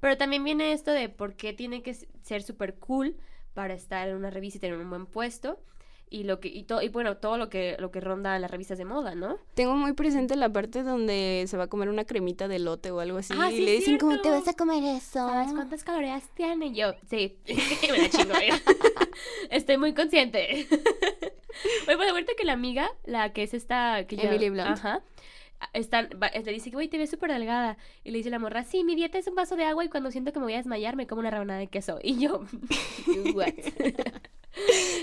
Pero 0.00 0.16
también 0.16 0.44
viene 0.44 0.72
esto 0.72 0.90
de 0.92 1.08
por 1.08 1.34
qué 1.34 1.52
tiene 1.52 1.82
que 1.82 1.94
ser 1.94 2.42
súper 2.42 2.74
cool 2.76 3.16
para 3.54 3.74
estar 3.74 4.08
en 4.08 4.16
una 4.16 4.30
revista 4.30 4.58
y 4.58 4.60
tener 4.60 4.78
un 4.78 4.90
buen 4.90 5.06
puesto. 5.06 5.60
Y 6.12 6.24
lo 6.24 6.40
que, 6.40 6.48
y, 6.48 6.64
to- 6.64 6.82
y 6.82 6.88
bueno, 6.88 7.18
todo 7.18 7.38
lo 7.38 7.48
que, 7.48 7.76
lo 7.78 7.92
que 7.92 8.00
ronda 8.00 8.36
las 8.40 8.50
revistas 8.50 8.76
de 8.78 8.84
moda, 8.84 9.14
¿no? 9.14 9.38
Tengo 9.54 9.76
muy 9.76 9.92
presente 9.92 10.34
la 10.34 10.48
parte 10.52 10.82
donde 10.82 11.44
se 11.46 11.56
va 11.56 11.64
a 11.64 11.66
comer 11.68 11.88
una 11.88 12.04
cremita 12.04 12.48
de 12.48 12.58
lote 12.58 12.90
o 12.90 12.98
algo 12.98 13.18
así. 13.18 13.32
Ah, 13.38 13.52
y 13.52 13.58
sí, 13.58 13.64
le 13.64 13.72
dicen, 13.76 13.96
¿cómo 13.98 14.20
te 14.20 14.28
vas 14.28 14.48
a 14.48 14.54
comer 14.54 14.82
eso? 14.82 15.20
¿Sabes 15.28 15.52
cuántas 15.52 15.84
calorías 15.84 16.24
tiene? 16.34 16.66
Y 16.66 16.74
Yo, 16.74 16.94
sí, 17.08 17.36
me 17.90 17.98
la 17.98 18.10
chingo. 18.10 18.34
¿eh? 18.34 18.50
Estoy 19.50 19.76
muy 19.78 19.94
consciente. 19.94 20.66
Oye, 21.86 21.96
pues 21.96 22.10
ahorita 22.10 22.32
que 22.36 22.44
la 22.44 22.54
amiga, 22.54 22.90
la 23.04 23.32
que 23.32 23.44
es 23.44 23.54
esta... 23.54 24.04
Que 24.08 24.16
ya- 24.16 24.24
Emily 24.24 24.50
Blunt. 24.50 24.68
Ajá. 24.68 25.02
Están, 25.72 26.08
va- 26.22 26.30
le 26.30 26.52
dice 26.52 26.70
que, 26.70 26.76
güey, 26.76 26.88
te 26.88 26.98
ves 26.98 27.10
súper 27.10 27.30
delgada. 27.32 27.76
Y 28.04 28.10
le 28.10 28.18
dice 28.18 28.30
la 28.30 28.38
morra, 28.38 28.64
sí, 28.64 28.82
mi 28.84 28.94
dieta 28.96 29.18
es 29.18 29.26
un 29.26 29.34
vaso 29.34 29.56
de 29.56 29.64
agua 29.64 29.84
y 29.84 29.88
cuando 29.88 30.10
siento 30.10 30.32
que 30.32 30.38
me 30.38 30.46
voy 30.46 30.54
a 30.54 30.58
desmayar 30.58 30.96
me 30.96 31.06
como 31.06 31.20
una 31.20 31.30
rebanada 31.30 31.60
de 31.60 31.66
queso. 31.68 31.98
Y 32.02 32.18
yo, 32.18 32.44
what? 33.34 33.48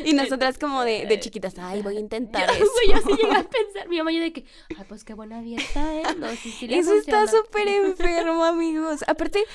Y 0.03 0.11
nosotras 0.13 0.57
como 0.57 0.83
de, 0.83 1.05
de 1.05 1.19
chiquitas, 1.21 1.57
ay, 1.57 1.81
voy 1.81 1.95
a 1.95 1.99
intentar 2.01 2.47
Yo, 2.47 2.53
eso. 2.65 2.71
güey, 2.85 2.87
yo 3.01 3.07
sí 3.07 3.21
llegué 3.21 3.35
a 3.35 3.43
pensar. 3.43 3.87
Mi 3.87 3.97
mamá 3.97 4.11
yo 4.11 4.19
de 4.19 4.33
que, 4.33 4.45
ay, 4.77 4.85
pues 4.89 5.03
qué 5.05 5.13
buena 5.13 5.41
dieta, 5.41 5.95
¿eh? 5.95 6.03
No, 6.17 6.27
sí, 6.31 6.51
sí 6.51 6.67
le 6.67 6.79
Eso 6.79 6.93
está 6.95 7.19
funciona". 7.21 7.45
súper 7.45 7.67
enfermo, 7.67 8.43
amigos. 8.43 9.03
Aparte, 9.07 9.45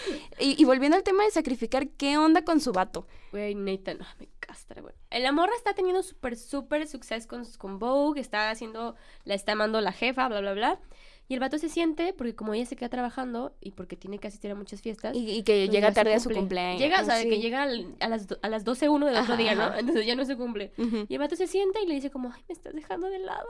y, 0.40 0.60
y 0.60 0.64
volviendo 0.64 0.96
al 0.96 1.02
tema 1.02 1.24
de 1.24 1.30
sacrificar, 1.30 1.88
¿qué 1.88 2.16
onda 2.16 2.42
con 2.42 2.60
su 2.60 2.72
vato? 2.72 3.06
Güey, 3.32 3.54
Nathan, 3.54 3.98
ah, 4.00 4.14
me 4.18 4.28
castra, 4.52 4.82
güey. 4.82 4.94
La 5.10 5.32
morra 5.32 5.52
está 5.56 5.72
teniendo 5.74 6.02
súper, 6.02 6.36
súper 6.36 6.86
suceso 6.86 7.26
con, 7.28 7.44
con 7.58 7.78
Vogue, 7.78 8.20
está 8.20 8.50
haciendo, 8.50 8.94
la 9.24 9.34
está 9.34 9.52
amando 9.52 9.80
la 9.80 9.92
jefa, 9.92 10.28
bla, 10.28 10.40
bla, 10.40 10.52
bla. 10.52 10.80
Y 11.28 11.34
el 11.34 11.40
vato 11.40 11.56
se 11.56 11.68
siente, 11.70 12.12
porque 12.12 12.34
como 12.34 12.52
ella 12.52 12.66
se 12.66 12.76
queda 12.76 12.90
trabajando 12.90 13.54
y 13.60 13.70
porque 13.70 13.96
tiene 13.96 14.18
que 14.18 14.28
asistir 14.28 14.50
a 14.50 14.54
muchas 14.54 14.82
fiestas. 14.82 15.16
Y, 15.16 15.30
y 15.30 15.42
que 15.44 15.62
pues 15.66 15.70
llega 15.70 15.92
tarde 15.92 16.12
a 16.14 16.18
su 16.18 16.24
cumple. 16.24 16.40
cumpleaños. 16.40 16.80
Llega, 16.80 17.00
o 17.00 17.04
sea, 17.04 17.14
de 17.16 17.28
que 17.28 17.36
Sí. 17.36 17.40
llega 17.42 17.62
al- 17.62 17.96
a 18.00 18.08
las, 18.08 18.26
do- 18.26 18.38
a 18.42 18.48
las 18.50 18.64
12.01 18.66 19.06
del 19.06 19.16
otro 19.16 19.36
día, 19.36 19.54
¿no? 19.54 19.74
Entonces 19.74 20.04
ya 20.04 20.14
no 20.16 20.24
se 20.26 20.36
cumple. 20.36 20.72
Ujú. 20.76 21.06
Y 21.08 21.14
el 21.14 21.18
vato 21.20 21.36
se 21.36 21.46
sienta 21.46 21.80
y 21.80 21.86
le 21.86 21.94
dice 21.94 22.10
como, 22.10 22.30
ay, 22.32 22.42
me 22.48 22.52
estás 22.52 22.74
dejando 22.74 23.08
de 23.08 23.20
lado. 23.20 23.48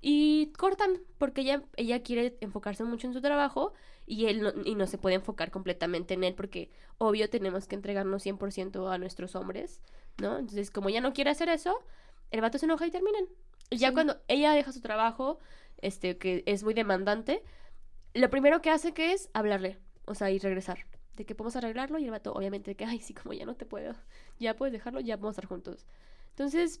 Y 0.00 0.46
cortan, 0.58 1.00
porque 1.18 1.42
ella, 1.42 1.62
ella 1.76 2.02
quiere 2.02 2.36
enfocarse 2.40 2.82
mucho 2.82 3.06
en 3.06 3.12
su 3.12 3.20
trabajo 3.20 3.72
y 4.04 4.26
él 4.26 4.40
no, 4.42 4.52
y 4.64 4.74
no 4.74 4.88
se 4.88 4.98
puede 4.98 5.14
enfocar 5.14 5.52
completamente 5.52 6.14
en 6.14 6.24
él 6.24 6.34
porque, 6.34 6.70
obvio, 6.98 7.30
tenemos 7.30 7.68
que 7.68 7.76
entregarnos 7.76 8.24
100% 8.26 8.92
a 8.92 8.98
nuestros 8.98 9.36
hombres, 9.36 9.80
¿no? 10.18 10.38
Entonces, 10.38 10.70
como 10.70 10.88
ella 10.88 11.00
no 11.00 11.12
quiere 11.12 11.30
hacer 11.30 11.48
eso, 11.48 11.78
el 12.30 12.40
vato 12.40 12.58
se 12.58 12.66
enoja 12.66 12.86
y 12.86 12.90
terminan. 12.90 13.24
Y 13.70 13.78
ya 13.78 13.88
Sí. 13.88 13.94
cuando 13.94 14.20
ella 14.28 14.52
deja 14.52 14.72
su 14.72 14.80
trabajo, 14.80 15.38
este, 15.78 16.18
que 16.18 16.42
es 16.46 16.62
muy 16.62 16.74
demandante, 16.74 17.42
lo 18.14 18.28
primero 18.30 18.60
que 18.60 18.70
hace 18.70 18.92
que 18.92 19.12
es 19.12 19.30
hablarle, 19.32 19.78
o 20.04 20.14
sea, 20.14 20.30
y 20.30 20.38
regresar. 20.38 20.86
De 21.14 21.26
que 21.26 21.34
podemos 21.34 21.56
arreglarlo 21.56 21.98
y 21.98 22.04
el 22.04 22.10
vato, 22.10 22.32
obviamente, 22.32 22.70
de 22.70 22.76
que, 22.76 22.84
ay, 22.84 23.00
sí, 23.00 23.12
como 23.14 23.32
ya 23.34 23.44
no 23.44 23.54
te 23.54 23.66
puedo, 23.66 23.94
ya 24.38 24.56
puedes 24.56 24.72
dejarlo, 24.72 25.00
ya 25.00 25.16
vamos 25.16 25.30
a 25.30 25.40
estar 25.40 25.46
juntos. 25.46 25.86
Entonces, 26.30 26.80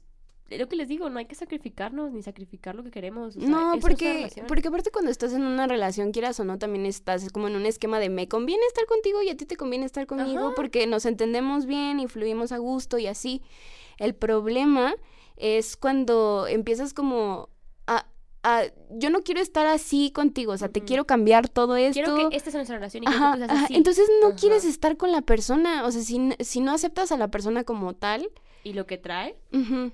lo 0.50 0.68
que 0.68 0.76
les 0.76 0.86
digo, 0.88 1.08
no 1.08 1.18
hay 1.18 1.24
que 1.26 1.34
sacrificarnos 1.34 2.12
ni 2.12 2.22
sacrificar 2.22 2.74
lo 2.74 2.82
que 2.84 2.90
queremos. 2.90 3.36
o 3.36 3.40
sea, 3.40 3.48
eso 3.48 3.50
No, 3.50 3.74
es 3.74 3.80
porque, 3.80 4.28
porque 4.48 4.68
aparte 4.68 4.90
cuando 4.90 5.10
estás 5.10 5.32
en 5.32 5.42
una 5.44 5.66
relación, 5.66 6.12
quieras 6.12 6.38
o 6.40 6.44
no, 6.44 6.58
también 6.58 6.84
estás 6.84 7.30
como 7.32 7.48
en 7.48 7.56
un 7.56 7.64
esquema 7.64 7.98
de 8.00 8.10
me 8.10 8.28
conviene 8.28 8.62
estar 8.66 8.84
contigo 8.86 9.22
y 9.22 9.30
a 9.30 9.36
ti 9.36 9.46
te 9.46 9.56
conviene 9.56 9.86
estar 9.86 10.06
conmigo 10.06 10.46
Ajá. 10.48 10.54
porque 10.54 10.86
nos 10.86 11.06
entendemos 11.06 11.64
bien 11.66 12.00
y 12.00 12.06
fluimos 12.06 12.52
a 12.52 12.58
gusto 12.58 12.98
y 12.98 13.06
así. 13.06 13.40
El 13.98 14.14
problema 14.14 14.94
es 15.36 15.76
cuando 15.78 16.46
empiezas 16.46 16.92
como 16.92 17.48
a, 17.86 18.06
a 18.42 18.62
yo 18.90 19.08
no 19.08 19.22
quiero 19.22 19.40
estar 19.40 19.66
así 19.66 20.10
contigo, 20.10 20.52
o 20.52 20.58
sea, 20.58 20.68
te 20.68 20.82
quiero 20.82 21.06
cambiar 21.06 21.48
todo 21.48 21.76
esto. 21.76 22.02
Quiero 22.02 22.28
que 22.28 22.36
esta 22.36 22.50
sea 22.50 22.58
nuestra 22.58 22.76
relación 22.76 23.04
y 23.04 23.06
Ajá, 23.06 23.38
que 23.38 23.46
tú 23.46 23.52
así. 23.54 23.74
Entonces 23.74 24.06
no 24.20 24.28
Ajá. 24.28 24.36
quieres 24.36 24.64
estar 24.66 24.98
con 24.98 25.12
la 25.12 25.22
persona, 25.22 25.86
o 25.86 25.90
sea, 25.92 26.02
si, 26.02 26.30
si 26.40 26.60
no 26.60 26.72
aceptas 26.72 27.10
a 27.12 27.16
la 27.16 27.28
persona 27.28 27.64
como 27.64 27.94
tal, 27.94 28.28
Y 28.64 28.74
lo 28.74 28.86
que 28.86 28.96
trae, 28.96 29.36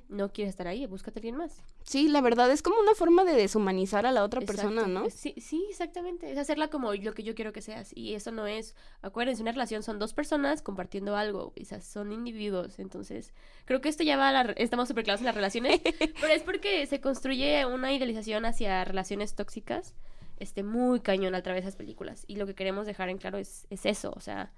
no 0.09 0.33
quieres 0.33 0.51
estar 0.51 0.67
ahí, 0.67 0.85
búscate 0.87 1.19
a 1.19 1.21
alguien 1.21 1.37
más. 1.37 1.63
sí, 1.85 2.07
la 2.09 2.21
verdad 2.21 2.51
es 2.51 2.61
como 2.61 2.79
una 2.79 2.95
forma 2.95 3.25
de 3.25 3.33
deshumanizar 3.33 4.05
a 4.05 4.13
la 4.13 4.23
otra 4.23 4.43
persona. 4.43 4.87
¿no? 4.87 5.09
Sí, 5.09 5.35
sí, 5.39 5.65
exactamente. 5.71 6.31
Es 6.31 6.37
hacerla 6.37 6.69
como 6.69 6.93
lo 6.93 7.15
que 7.15 7.23
yo 7.23 7.35
quiero 7.35 7.55
que 7.55 7.63
seas. 7.63 7.97
Y 7.97 8.15
eso 8.15 8.31
no 8.31 8.47
es, 8.47 8.75
acuérdense, 9.01 9.41
una 9.41 9.53
relación 9.53 9.83
son 9.83 9.99
dos 9.99 10.13
personas 10.13 10.61
compartiendo 10.61 11.17
algo. 11.17 11.55
Sea, 11.63 11.81
son 11.81 12.13
individuos. 12.13 12.79
Entonces, 12.79 13.33
creo 13.65 13.81
que 13.81 13.89
esto 13.89 14.03
ya 14.03 14.19
va 14.19 14.29
a 14.29 14.33
la... 14.33 14.53
Estamos 14.53 14.89
súper 14.89 15.05
claros 15.05 15.21
en 15.21 15.27
las 15.27 15.35
relaciones. 15.35 15.81
pero 16.21 16.33
es 16.35 16.43
porque 16.43 16.87
se 16.87 17.01
construye 17.01 17.65
una 17.65 17.93
idealización 17.95 18.45
hacia 18.45 18.85
relaciones 18.85 19.35
tóxicas. 19.35 19.95
Este, 20.37 20.63
muy 20.63 21.01
cañón 21.01 21.35
a 21.35 21.43
través 21.43 21.65
de 21.65 21.71
esas 21.71 21.77
películas. 21.77 22.25
Y 22.29 22.37
lo 22.37 22.47
que 22.47 22.55
queremos 22.55 22.87
dejar 22.87 23.09
en 23.09 23.17
claro 23.17 23.39
es, 23.39 23.67
es 23.71 23.87
eso. 23.87 24.13
O 24.15 24.21
sea, 24.21 24.53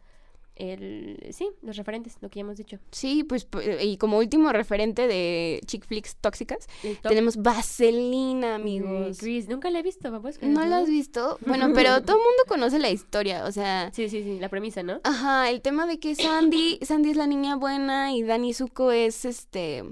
el... 0.60 1.18
Sí, 1.32 1.48
los 1.62 1.76
referentes, 1.76 2.16
lo 2.20 2.28
que 2.28 2.36
ya 2.36 2.40
hemos 2.42 2.56
dicho. 2.58 2.78
Sí, 2.90 3.24
pues, 3.24 3.50
pu- 3.50 3.62
y 3.82 3.96
como 3.96 4.18
último 4.18 4.52
referente 4.52 5.06
de 5.06 5.60
chick 5.66 5.86
flicks 5.86 6.16
tóxicas, 6.20 6.66
tenemos 7.02 7.36
Vaselina, 7.36 8.58
Mm, 8.58 8.60
amigos. 8.60 9.18
Grease. 9.20 9.48
Nunca 9.48 9.70
la 9.70 9.78
he 9.78 9.82
visto, 9.82 10.10
¿me 10.10 10.20
puedes 10.20 10.38
creer? 10.38 10.52
¿No 10.54 10.64
la 10.64 10.78
has 10.78 10.88
visto? 10.88 11.38
Bueno, 11.46 11.70
pero 11.74 12.02
todo 12.02 12.16
el 12.16 12.22
mundo 12.22 12.42
conoce 12.48 12.78
la 12.78 12.90
historia, 12.90 13.44
o 13.46 13.52
sea... 13.52 13.90
Sí, 13.94 14.08
sí, 14.08 14.22
sí, 14.22 14.38
la 14.38 14.48
premisa, 14.48 14.82
¿no? 14.82 15.00
Ajá, 15.04 15.50
el 15.50 15.60
tema 15.62 15.86
de 15.86 15.98
que 15.98 16.14
Sandy, 16.14 16.78
Sandy 16.82 17.10
es 17.10 17.16
la 17.16 17.26
niña 17.26 17.56
buena 17.56 18.12
y 18.12 18.22
Danny 18.22 18.52
Zuko 18.54 18.92
es 18.92 19.24
este, 19.24 19.84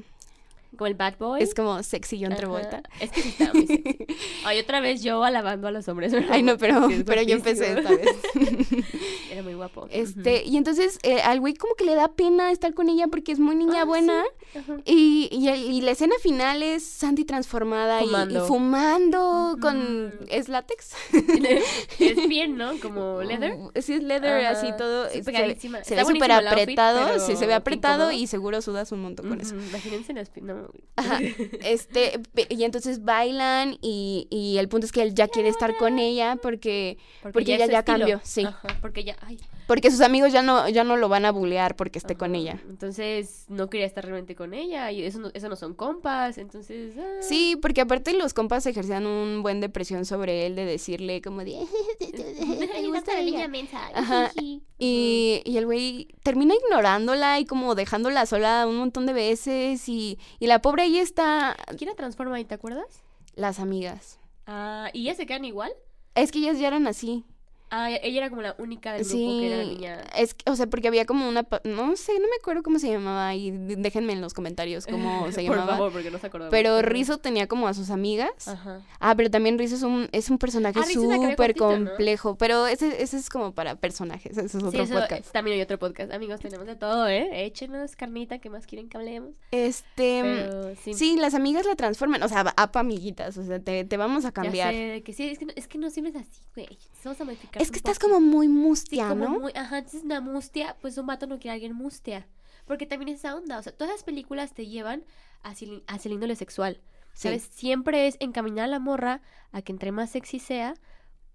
Como 0.77 0.87
el 0.87 0.95
bad 0.95 1.15
boy. 1.19 1.43
es 1.43 1.55
como 1.55 1.83
sexy 1.83 2.19
John 2.23 2.33
Ajá. 2.33 2.37
Travolta. 2.41 2.83
Es 3.01 3.11
que 3.11 3.23
sí 3.23 3.31
está 3.31 3.53
muy 3.53 3.67
sexy. 3.67 4.07
Ay, 4.45 4.59
otra 4.61 4.81
vez 4.81 5.03
yo 5.03 5.25
alabando 5.25 5.67
a 5.69 5.71
los 5.71 5.89
hombres. 5.89 6.13
Ay, 6.31 6.43
no, 6.43 6.57
pero, 6.59 6.89
Sí, 6.89 7.03
pero 7.05 7.23
yo 7.23 7.35
empecé 7.37 7.73
esta 7.79 7.91
vez. 7.91 8.09
Era 9.33 9.43
muy 9.43 9.55
guapo. 9.55 9.89
Este, 9.91 10.45
y 10.45 10.57
entonces 10.57 10.99
eh, 11.03 11.21
al 11.21 11.41
güey 11.41 11.55
como 11.55 11.75
que 11.75 11.85
le 11.85 11.95
da 11.95 12.09
pena 12.13 12.51
estar 12.53 12.75
con 12.75 12.89
ella 12.89 13.09
porque 13.09 13.33
es 13.33 13.39
muy 13.39 13.57
niña 13.57 13.83
Ah, 13.83 13.85
buena. 13.85 14.23
Ujú. 14.55 14.73
Ajá. 14.73 14.83
Y, 14.85 15.29
y, 15.33 15.49
el- 15.49 15.63
y 15.73 15.81
la 15.81 15.93
escena 15.93 16.15
final 16.23 16.63
es 16.63 16.85
Sandy 16.85 17.25
transformada 17.25 18.01
y- 18.01 18.05
y, 18.05 18.09
Fumando. 18.09 18.47
fumando 18.47 19.57
con... 19.61 20.07
Ujú. 20.09 20.25
¿Es 20.29 20.49
látex? 20.49 20.93
es 21.99 22.29
bien, 22.29 22.57
¿no? 22.57 22.79
Como 22.81 23.23
leather. 23.23 23.57
Sí, 23.83 23.95
es 23.95 24.03
leather, 24.03 24.45
Ajá, 24.47 24.51
así 24.59 24.69
todo. 24.77 25.09
sí, 25.11 25.19
Se, 25.19 25.25
pegadísima. 25.25 25.85
se 25.85 25.95
Está 25.95 26.07
ve 26.09 26.15
súper 26.15 26.33
outfit, 26.33 26.53
apretado, 26.53 27.07
pero 27.07 27.21
sí, 27.21 27.37
se 27.37 27.47
ve 27.47 27.55
apretado 27.55 28.05
incómodo. 28.05 28.23
y 28.23 28.27
seguro 28.27 28.63
sudas 28.63 28.93
un 28.93 29.03
montón 29.03 29.29
con 29.29 29.41
eso. 29.41 29.55
Imagínense 29.55 30.13
las 30.13 30.31
pi- 30.31 30.41
no. 30.63 30.69
Ajá, 30.97 31.19
este, 31.63 32.21
y 32.49 32.65
entonces 32.65 33.05
bailan 33.05 33.79
y, 33.81 34.27
y 34.31 34.59
el 34.59 34.69
punto 34.69 34.87
es 34.87 34.93
que 34.93 35.03
él 35.03 35.15
ya 35.15 35.29
quiere 35.29 35.49
estar 35.49 35.77
con 35.77 35.99
ella 35.99 36.37
porque, 36.43 36.99
porque 37.23 37.55
ella 37.55 37.67
ya 37.67 37.79
estilo. 37.81 37.99
cambió, 37.99 38.21
sí. 38.25 38.45
Ajá, 38.45 38.77
porque 38.81 39.05
ya, 39.05 39.17
ay. 39.21 39.39
porque 39.69 39.91
sus 39.93 40.01
amigos 40.01 40.33
ya 40.33 40.43
no, 40.43 40.69
ya 40.69 40.83
no 40.83 40.97
lo 40.97 41.09
van 41.09 41.25
a 41.25 41.31
bulear 41.31 41.77
porque 41.77 41.99
esté 41.99 42.17
con 42.17 42.35
ella. 42.35 42.61
Entonces 42.69 43.45
no 43.49 43.71
quería 43.71 43.87
estar 43.87 44.05
realmente 44.05 44.35
con 44.35 44.55
ella 44.55 44.91
y 44.91 45.05
eso 45.05 45.21
no, 45.21 45.31
eso 45.35 45.49
no 45.49 45.55
son 45.57 45.75
compas, 45.75 46.37
entonces. 46.39 46.95
ah. 46.99 47.19
Sí, 47.21 47.57
porque 47.63 47.81
aparte 47.81 48.13
los 48.15 48.35
compas 48.35 48.67
ejercían 48.67 49.07
un 49.07 49.43
buen 49.43 49.61
depresión 49.61 50.05
sobre 50.05 50.47
él 50.47 50.57
de 50.57 50.65
decirle 50.65 51.23
como 51.23 51.45
de... 51.45 51.65
"Me 52.59 52.87
gusta 52.89 53.21
ella". 53.21 53.47
mensa. 53.47 53.79
Ajá. 53.95 54.33
Y, 54.81 55.43
y 55.45 55.57
el 55.57 55.67
güey 55.67 56.09
termina 56.23 56.55
ignorándola 56.55 57.39
y 57.41 57.45
como 57.45 57.75
dejándola 57.75 58.27
sola 58.27 58.67
un 58.67 58.77
montón 58.77 59.07
de 59.07 59.13
veces 59.13 59.89
y, 59.89 60.19
y 60.39 60.47
la 60.49 60.61
pobre 60.61 60.83
ahí 60.83 60.99
está 60.99 61.57
¿Quién 61.77 61.91
la 61.91 61.97
transforma 61.97 62.37
ahí, 62.37 62.45
te 62.45 62.55
acuerdas? 62.55 63.03
las 63.35 63.61
amigas. 63.61 64.19
Ah, 64.47 64.91
¿y 64.93 65.05
ya 65.05 65.15
se 65.15 65.25
quedan 65.27 65.45
igual? 65.45 65.71
Es 66.17 66.33
que 66.33 66.41
ellas 66.41 66.59
ya 66.59 66.67
eran 66.69 66.89
así. 66.89 67.25
Ah, 67.71 67.91
ella 67.91 68.19
era 68.19 68.31
como 68.31 68.43
la 68.43 68.55
única 68.59 68.93
del 68.95 69.05
grupo 69.05 69.17
que 69.41 69.47
era 69.53 69.63
Sí, 69.65 69.69
niña. 69.71 70.01
es, 70.17 70.35
que- 70.35 70.51
o 70.51 70.57
sea, 70.57 70.67
porque 70.69 70.89
había 70.89 71.05
como 71.07 71.29
una, 71.29 71.47
no 71.65 71.97
sé, 71.97 72.13
no 72.15 72.27
me 72.29 72.37
acuerdo 72.41 72.63
cómo 72.63 72.79
se 72.79 72.91
llamaba 72.91 73.35
y 73.35 73.51
déjenme 73.51 74.13
en 74.15 74.21
los 74.21 74.35
comentarios 74.35 74.87
cómo 74.87 75.27
se 75.33 75.43
Por 75.47 75.57
llamaba. 75.57 75.73
favor, 75.77 75.93
porque 75.93 76.11
no 76.11 76.19
se 76.19 76.27
acordaba. 76.27 76.51
Pero. 76.51 76.83
Rizzo 76.83 77.19
tenía 77.19 77.47
como 77.49 77.69
a 77.69 77.75
sus 77.75 77.91
amigas. 77.91 78.49
Ajá. 78.49 78.81
Ah, 79.01 79.15
pero 79.17 79.31
también 79.31 79.59
Rizzo 79.59 79.75
es 79.77 79.83
un, 79.83 80.09
es 80.13 80.31
un 80.31 80.39
personaje 80.39 80.79
Ah, 80.81 80.85
súper 80.85 81.55
complejo, 81.55 82.37
pero 82.37 82.67
ese, 82.67 83.03
ese 83.03 83.17
es 83.17 83.29
como 83.29 83.53
para 83.53 83.77
personajes, 83.77 84.33
ese 84.39 84.47
es 84.47 84.55
otro 84.57 84.71
Sí, 84.71 84.79
eso, 84.81 84.95
podcast. 84.95 85.31
también 85.33 85.57
hay 85.57 85.63
otro 85.63 85.79
podcast. 85.79 86.13
Amigos, 86.13 86.41
tenemos 86.41 86.67
de 86.67 86.77
todo, 86.77 87.07
¿eh? 87.09 87.45
Échenos 87.47 87.97
carnita, 87.97 88.39
¿qué 88.39 88.49
más 88.51 88.67
quieren 88.67 88.89
que 88.89 88.97
hablemos? 88.97 89.33
Este, 89.51 90.21
Pero 90.23 90.75
sí. 90.77 90.95
sí, 90.95 91.17
las 91.19 91.35
amigas 91.35 91.67
la 91.67 91.77
transforman, 91.77 92.23
o 92.23 92.29
sea, 92.29 92.41
apa 92.57 92.81
amiguitas, 92.81 93.37
o 93.37 93.45
sea, 93.45 93.59
te, 93.61 93.85
te 93.85 93.97
vamos 93.97 94.25
a 94.25 94.29
Ya 94.29 94.33
cambiar. 94.33 94.73
sé, 94.73 94.79
de 94.81 95.03
que 95.03 95.13
sí, 95.13 95.29
es 95.29 95.39
que, 95.39 95.45
no, 95.47 95.53
es 95.57 95.69
que 95.69 95.79
no 95.79 95.91
siempre 95.91 96.11
es 96.19 96.27
así, 96.27 96.41
güey. 96.55 96.79
Vamos 97.05 97.21
a 97.21 97.25
modificar. 97.25 97.58
Es 97.59 97.71
que 97.71 97.77
estás 97.79 97.99
como 97.99 98.21
muy 98.21 98.49
mustia, 98.49 99.05
Sí, 99.05 99.09
como 99.11 99.25
¿no? 99.25 99.41
muy, 99.41 99.53
ajá, 99.55 99.79
entonces 99.79 100.03
una 100.05 100.21
mustia, 100.21 100.77
pues 100.81 100.97
un 100.99 101.07
vato 101.07 101.27
no 101.27 101.39
quiere 101.39 101.51
a 101.51 101.55
alguien 101.55 101.75
mustia. 101.75 102.27
Porque 102.67 102.87
también 102.87 103.09
es 103.09 103.21
esa 103.21 103.35
onda, 103.35 103.59
o 103.59 103.63
sea, 103.63 103.73
todas 103.73 103.93
las 103.95 104.03
películas 104.05 104.53
te 104.53 104.67
llevan 104.67 105.05
hacia, 105.43 105.69
el- 105.69 105.85
hacia 105.87 106.09
el 106.09 106.15
índole 106.15 106.37
sexual. 106.37 106.81
Sí. 107.15 107.23
¿Sabes? 107.29 107.49
Siempre 107.53 108.07
es 108.07 108.17
encaminar 108.21 108.65
a 108.65 108.69
la 108.69 108.79
morra 108.79 109.23
a 109.53 109.63
que 109.63 109.73
entre 109.73 109.91
más 109.93 110.11
sexy 110.11 110.39
sea, 110.39 110.75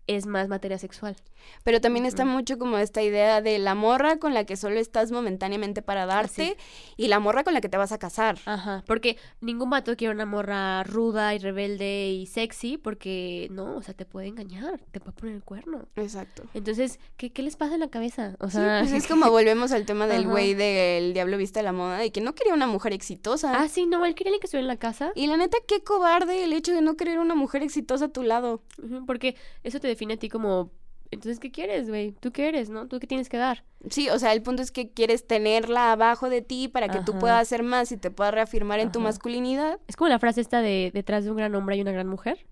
es 0.07 0.25
más 0.25 0.47
materia 0.47 0.77
sexual. 0.77 1.15
Pero 1.63 1.81
también 1.81 2.05
está 2.05 2.23
mucho 2.23 2.57
como 2.57 2.77
esta 2.77 3.01
idea 3.01 3.41
de 3.41 3.59
la 3.59 3.75
morra 3.75 4.17
con 4.17 4.33
la 4.33 4.45
que 4.45 4.55
solo 4.55 4.79
estás 4.79 5.11
momentáneamente 5.11 5.81
para 5.81 6.05
darte 6.05 6.55
y 6.95 7.07
la 7.09 7.19
morra 7.19 7.43
con 7.43 7.53
la 7.53 7.59
que 7.59 7.67
te 7.67 7.75
vas 7.77 7.91
a 7.91 7.97
casar. 7.97 8.37
Ajá, 8.45 8.83
porque 8.87 9.17
ningún 9.41 9.69
vato 9.69 9.95
quiere 9.97 10.13
una 10.13 10.25
morra 10.25 10.83
ruda 10.83 11.33
y 11.35 11.39
rebelde 11.39 12.09
y 12.11 12.27
sexy, 12.27 12.77
porque 12.77 13.49
no, 13.51 13.75
o 13.75 13.81
sea, 13.81 13.93
te 13.93 14.05
puede 14.05 14.27
engañar, 14.27 14.79
te 14.91 14.99
puede 15.01 15.13
poner 15.13 15.35
el 15.35 15.43
cuerno. 15.43 15.85
Exacto. 15.97 16.43
Entonces, 16.53 16.99
¿qué, 17.17 17.31
qué 17.31 17.41
les 17.43 17.57
pasa 17.57 17.73
en 17.73 17.81
la 17.81 17.89
cabeza? 17.89 18.35
O 18.39 18.47
Sí, 18.49 18.57
sea, 18.57 18.79
pues 18.81 18.93
es 18.93 19.07
como 19.07 19.29
volvemos 19.29 19.73
al 19.73 19.85
tema 19.85 20.07
del 20.07 20.25
güey 20.27 20.53
del 20.53 21.13
diablo 21.13 21.37
vista 21.37 21.59
a 21.59 21.63
la 21.63 21.73
moda, 21.73 21.97
de 21.97 22.11
que 22.11 22.21
no 22.21 22.35
quería 22.35 22.53
una 22.53 22.67
mujer 22.67 22.93
exitosa. 22.93 23.59
ah, 23.61 23.67
sí, 23.67 23.85
no, 23.85 24.05
él 24.05 24.15
quería 24.15 24.31
que 24.39 24.45
estuviera 24.45 24.63
en 24.63 24.67
la 24.67 24.77
casa, 24.77 25.11
Y 25.15 25.27
la 25.27 25.35
neta, 25.35 25.57
qué 25.67 25.83
cobarde 25.83 26.43
el 26.45 26.53
hecho 26.53 26.73
de 26.73 26.81
no 26.81 26.95
querer 26.95 27.19
una 27.19 27.35
mujer 27.35 27.63
exitosa 27.63 28.05
a 28.05 28.09
tu 28.09 28.23
lado. 28.23 28.61
Porque 29.05 29.35
eso 29.63 29.79
te 29.81 29.87
define 29.93 30.15
a 30.15 30.17
ti 30.17 30.29
como, 30.29 30.71
entonces, 31.13 31.39
¿qué 31.39 31.51
quieres, 31.51 31.89
güey? 31.89 32.11
¿Tú 32.11 32.31
qué 32.31 32.47
eres, 32.47 32.69
no? 32.69 32.87
¿Tú 32.87 32.99
qué 32.99 33.07
tienes 33.07 33.29
que 33.29 33.37
dar? 33.37 33.63
Sí, 33.89 34.09
o 34.09 34.19
sea, 34.19 34.33
el 34.33 34.41
punto 34.41 34.61
es 34.61 34.71
que 34.71 34.91
quieres 34.91 35.27
tenerla 35.27 35.91
abajo 35.91 36.29
de 36.29 36.41
ti 36.41 36.67
para 36.67 36.89
que 36.89 36.99
tú 36.99 37.17
puedas 37.19 37.41
hacer 37.41 37.63
más 37.63 37.91
y 37.91 37.97
te 37.97 38.11
puedas 38.11 38.33
reafirmar 38.33 38.79
en 38.79 38.91
tu 38.91 38.99
masculinidad. 38.99 39.79
Es 39.87 39.95
como 39.95 40.09
la 40.09 40.19
frase 40.19 40.41
esta 40.41 40.61
de 40.61 40.91
detrás 40.93 41.23
de 41.23 41.31
un 41.31 41.37
gran 41.37 41.53
hombre 41.55 41.75
hay 41.75 41.81
una 41.81 41.91
gran 41.91 42.07
mujer. 42.07 42.45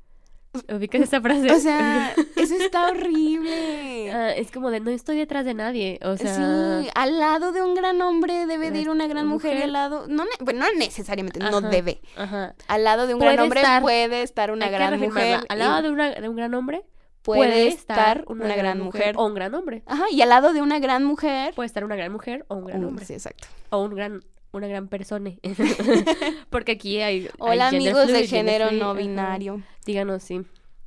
¿Ubicas 0.74 1.02
esa 1.02 1.22
frase? 1.22 1.52
O 1.52 1.60
sea, 1.60 2.14
eso 2.36 2.56
está 2.56 2.90
horrible. 2.90 4.12
Ah, 4.12 4.32
es 4.32 4.52
como 4.52 4.70
de 4.70 4.82
no 4.82 4.92
estoy 4.92 5.18
detrás 5.18 5.46
de 5.46 5.54
nadie, 5.54 6.00
o 6.04 6.18
sea... 6.18 6.82
sí, 6.82 6.90
al 6.94 7.20
lado 7.20 7.54
de 7.54 7.62
un 7.62 7.74
gran 7.74 8.02
hombre 8.02 8.46
debe 8.46 8.70
de 8.70 8.82
ir 8.82 8.90
una 8.90 9.08
gran 9.08 9.28
mujer, 9.28 9.52
y 9.52 9.56
mujer. 9.56 9.64
al 9.64 9.74
lado, 9.74 10.06
no, 10.08 10.26
bueno, 10.42 10.66
no 10.66 10.78
necesariamente, 10.78 11.40
no 11.40 11.62
debe. 11.62 12.02
Ajá. 12.18 12.54
Al 12.68 12.84
lado 12.84 13.08
de 13.08 13.14
un 13.14 13.22
gran 13.22 13.40
hombre 13.40 13.62
estar. 13.62 13.82
puede 13.82 14.22
estar 14.24 14.52
una 14.52 14.70
gran 14.70 15.00
mujer. 15.00 15.40
Al 15.48 15.60
lado 15.60 15.82
de, 15.82 15.90
una, 15.90 16.12
de 16.12 16.28
un 16.28 16.36
gran 16.36 16.54
hombre 16.54 16.84
puede 17.22 17.68
estar 17.68 18.24
una 18.28 18.56
gran 18.56 18.80
mujer. 18.80 19.16
O 19.18 19.26
un 19.26 19.34
gran 19.34 19.54
hombre. 19.56 19.84
Ajá, 19.86 20.04
y 20.12 20.22
al 20.22 20.30
lado 20.30 20.54
de 20.54 20.62
una 20.62 20.80
gran 20.80 21.04
mujer. 21.04 21.54
Puede 21.54 21.68
estar 21.68 21.84
una 21.84 21.96
gran 21.96 22.12
mujer 22.12 22.46
o 22.48 22.56
un 22.56 22.66
gran 22.66 22.84
Uh, 22.84 22.88
hombre. 22.90 23.06
sí, 23.06 23.14
exacto. 23.14 23.48
O 23.70 23.84
un 23.84 23.94
gran, 23.96 24.24
una 24.52 24.68
gran 24.68 24.88
persona. 24.88 25.32
Porque 26.50 26.74
aquí 26.74 27.02
hay. 27.02 27.22
hay 27.24 27.30
Hola 27.40 27.70
gender 27.70 27.90
amigos 27.94 28.08
de 28.08 28.14
fluid, 28.16 28.30
género 28.30 28.68
fluid, 28.68 28.82
no 28.82 28.94
binario. 28.94 29.62
Díganos, 29.86 30.24
sí. 30.24 30.42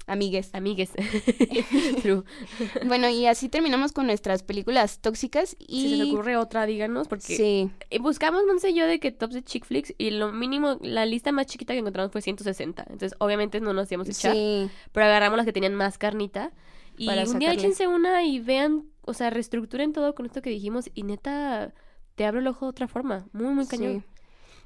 Amigues. 0.07 0.51
Amigues. 0.53 0.91
True. 2.03 2.25
Bueno, 2.87 3.09
y 3.09 3.27
así 3.27 3.49
terminamos 3.49 3.93
con 3.93 4.07
nuestras 4.07 4.43
películas 4.43 5.01
tóxicas 5.01 5.57
y... 5.59 5.83
Si 5.83 5.91
se 5.91 5.97
les 5.97 6.09
ocurre 6.13 6.37
otra, 6.37 6.67
díganos. 6.67 7.09
Porque 7.09 7.37
Sí, 7.37 7.71
eh, 7.91 7.99
buscamos, 7.99 8.45
Monse 8.47 8.71
y 8.71 8.75
yo, 8.75 8.87
de 8.87 9.01
que 9.01 9.13
tops 9.13 9.35
de 9.35 9.43
chick 9.43 9.65
flicks. 9.65 9.95
Y 9.97 10.11
lo 10.11 10.33
mínimo, 10.33 10.79
la 10.83 11.07
lista 11.07 11.33
más 11.33 11.47
chiquita 11.47 11.73
que 11.73 11.79
encontramos 11.79 12.13
fue 12.13 12.21
160. 12.21 12.83
Entonces, 12.83 13.15
obviamente, 13.19 13.61
no 13.61 13.73
nos 13.73 13.91
íbamos 13.91 14.09
a 14.09 14.11
echar. 14.13 14.35
sí. 14.35 14.69
Pero 14.93 15.07
agarramos 15.07 15.37
las 15.39 15.47
que 15.47 15.53
tenían 15.53 15.75
más 15.75 15.97
carnita. 15.99 16.53
Y 16.97 17.07
Para 17.07 17.25
un 17.25 17.39
día 17.39 17.53
échense 17.53 17.89
una 17.89 18.23
y 18.25 18.39
vean, 18.41 18.85
o 19.03 19.15
sea, 19.15 19.31
reestructuren 19.31 19.93
todo 19.93 20.15
con 20.15 20.27
esto 20.27 20.43
que 20.43 20.51
dijimos. 20.51 20.91
Y 20.95 21.03
neta, 21.05 21.73
te 22.15 22.25
abre 22.25 22.41
el 22.41 22.47
ojo 22.47 22.67
de 22.67 22.71
otra 22.71 22.89
forma. 22.89 23.27
Muy, 23.33 23.53
muy 23.55 23.67
cañón. 23.67 24.05
sí. 24.07 24.14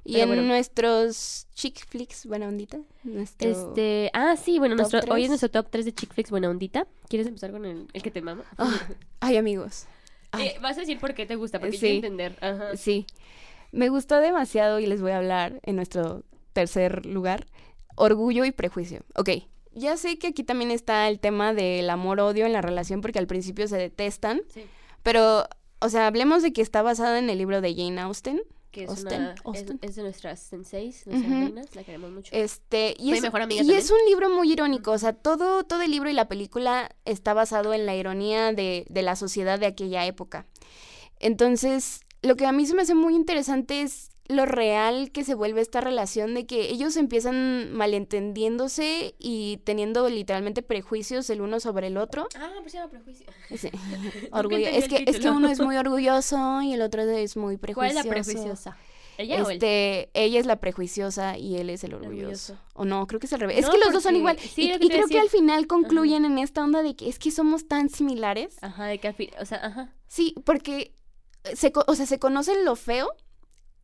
Y 0.05 0.13
Pero 0.13 0.25
en 0.25 0.29
bueno. 0.31 0.43
nuestros 0.45 1.47
chick 1.55 1.87
flicks, 1.89 2.25
buena 2.27 2.49
ondita. 2.49 2.79
Nuestro... 3.05 3.51
Este, 3.51 4.11
ah, 4.15 4.37
sí, 4.37 4.59
bueno, 4.59 4.75
nuestro, 4.75 5.01
hoy 5.11 5.25
es 5.25 5.29
nuestro 5.29 5.51
top 5.51 5.69
3 5.71 5.85
de 5.85 5.93
chick 5.95 6.13
flicks 6.15 6.31
buena 6.31 6.49
ondita. 6.49 6.87
¿Quieres 7.09 7.27
empezar 7.27 7.51
con 7.51 7.65
el, 7.67 7.87
el 7.93 8.03
que 8.03 8.11
te 8.11 8.23
mama? 8.23 8.45
Ah, 8.57 8.75
ay, 9.21 9.37
amigos. 9.37 9.87
Ay, 10.31 10.49
Eh, 10.49 10.59
vas 10.63 10.77
a 10.77 10.81
decir 10.81 10.99
por 10.99 11.15
qué 11.15 11.27
te 11.27 11.35
gusta, 11.37 11.59
porque 11.61 11.73
Sí. 11.77 11.81
quiero 11.81 11.95
entender. 11.97 12.37
Ajá. 12.41 12.77
Sí. 12.77 13.07
Me 13.73 13.89
gustó 13.91 14.17
demasiado 14.21 14.79
y 14.81 14.87
les 14.87 15.03
voy 15.03 15.11
a 15.11 15.19
hablar 15.19 15.61
en 15.63 15.77
nuestro 15.77 16.23
tercer 16.55 17.05
lugar. 17.05 17.47
Orgullo 17.97 18.45
y 18.45 18.53
prejuicio. 18.53 19.03
Ok. 19.15 19.31
Ya 19.75 19.97
sé 19.97 20.19
que 20.19 20.29
aquí 20.29 20.43
también 20.43 20.71
está 20.71 21.07
el 21.09 21.21
tema 21.21 21.53
del 21.53 21.89
amor-odio 21.91 22.47
en 22.47 22.53
la 22.53 22.63
relación 22.63 23.01
porque 23.01 23.19
al 23.19 23.27
principio 23.27 23.69
se 23.69 23.77
detestan, 23.77 24.41
Sí. 24.53 24.63
pero, 25.03 25.45
o 25.81 25.89
sea, 25.89 26.07
hablemos 26.07 26.43
de 26.43 26.53
que 26.53 26.63
está 26.63 26.83
basada 26.83 27.19
en 27.19 27.29
el 27.31 27.39
libro 27.39 27.61
de 27.61 27.75
Jane 27.75 28.01
Austen. 28.01 28.41
Que 28.71 28.85
es, 28.85 28.91
una, 29.01 29.35
es-. 29.55 29.65
Es, 29.81 29.97
de 29.97 30.03
nuestras 30.03 30.41
senseis, 30.41 31.07
nuestras 31.07 31.33
Ujú. 31.33 31.45
reinas, 31.45 31.75
la 31.75 31.85
queremos 31.85 32.11
mucho. 32.11 32.31
Este, 32.35 32.95
y, 32.99 33.13
es, 33.13 33.23
mejor 33.23 33.43
amiga 33.43 33.63
y 33.63 33.73
es 33.73 33.91
un 33.91 33.99
libro 34.07 34.29
muy 34.31 34.53
irónico, 34.53 34.93
o 34.93 34.99
sea, 34.99 35.15
todo, 35.15 35.65
todo 35.65 35.83
el 35.83 35.91
libro 35.91 36.11
y 36.11 36.13
la 36.13 36.29
película 36.29 36.95
está 37.05 37.33
basado 37.35 37.73
en 37.73 37.87
la 37.87 37.97
ironía 37.97 38.53
de, 38.53 38.87
de 38.89 39.03
la 39.03 39.17
sociedad 39.17 39.59
de 39.59 39.67
aquella 39.67 40.05
época. 40.05 40.47
Entonces, 41.19 42.01
lo 42.23 42.37
que 42.37 42.47
a 42.47 42.53
mí 42.53 42.67
se 42.67 42.75
me 42.75 42.83
hace 42.83 42.95
muy 42.95 43.15
interesante 43.15 43.83
es 43.83 44.11
lo 44.29 44.45
real 44.45 45.11
que 45.11 45.25
se 45.25 45.35
vuelve 45.35 45.61
esta 45.63 45.81
relación 45.81 46.35
de 46.35 46.47
que 46.47 46.69
ellos 46.71 46.97
empiezan 46.97 47.73
malentendiéndose 47.73 49.15
y 49.19 49.59
teniendo 49.65 50.09
literalmente 50.09 50.63
prejuicios 50.63 51.31
el 51.31 51.41
uno 51.41 51.61
sobre 51.61 51.87
el 51.87 51.97
otro. 51.97 52.29
Ah, 52.37 52.51
pues 52.61 52.73
se 52.73 52.79
llama 52.79 52.91
prejuicio. 52.91 53.27
Sí. 53.57 53.71
Orgullo- 54.33 54.69
Es 54.69 54.89
que, 54.89 55.05
es 55.07 55.19
que 55.19 55.31
uno 55.31 55.49
es 55.49 55.61
muy 55.61 55.77
orgulloso 55.79 56.61
y 56.63 56.75
el 56.75 56.83
otro 56.83 57.03
es 57.03 57.37
muy 57.37 57.57
¿Cuál 57.57 57.97
es 57.97 58.05
prejuicioso. 58.05 58.05
la 58.05 58.11
prejuiciosa? 58.11 58.77
¿Ella 59.17 59.43
o 59.43 59.49
él? 59.51 59.55
Este, 59.57 60.11
ella 60.15 60.39
es 60.39 60.47
la 60.47 60.57
prejuiciosa 60.61 61.37
y 61.39 61.57
él 61.57 61.71
es 61.71 61.83
el 61.83 61.95
orgulloso. 61.95 62.53
orgulloso. 62.53 62.59
O 62.75 62.85
no, 62.85 63.07
creo 63.09 63.19
que 63.19 63.27
es 63.27 63.33
al 63.33 63.41
revés. 63.41 63.59
es 63.59 63.69
que 63.69 63.79
los 63.79 63.93
dos 63.93 64.03
son 64.05 64.15
igual. 64.15 64.39
sí, 64.39 64.71
y 64.81 64.85
y 64.87 64.89
creo 64.89 65.07
que 65.09 65.19
al 65.19 65.29
final 65.29 65.67
concluyen 65.67 66.25
en 66.25 66.39
esta 66.39 66.63
onda 66.63 66.83
de 66.83 66.95
que 66.95 67.09
es 67.09 67.19
que 67.19 67.31
somos 67.33 67.67
tan 67.67 67.89
similares. 67.89 68.57
Ajá, 68.61 68.85
de 68.85 68.99
que 68.99 69.09
al 69.09 69.15
fin, 69.15 69.31
o 69.41 69.45
sea, 69.45 69.59
ajá. 69.67 69.93
Sí, 70.07 70.35
porque 70.45 70.93
se, 71.55 71.73
co- 71.73 71.85
o 71.89 71.95
sea, 71.97 72.07
se 72.07 72.21
conocen 72.21 72.65
lo 72.65 72.77
feo 72.77 73.09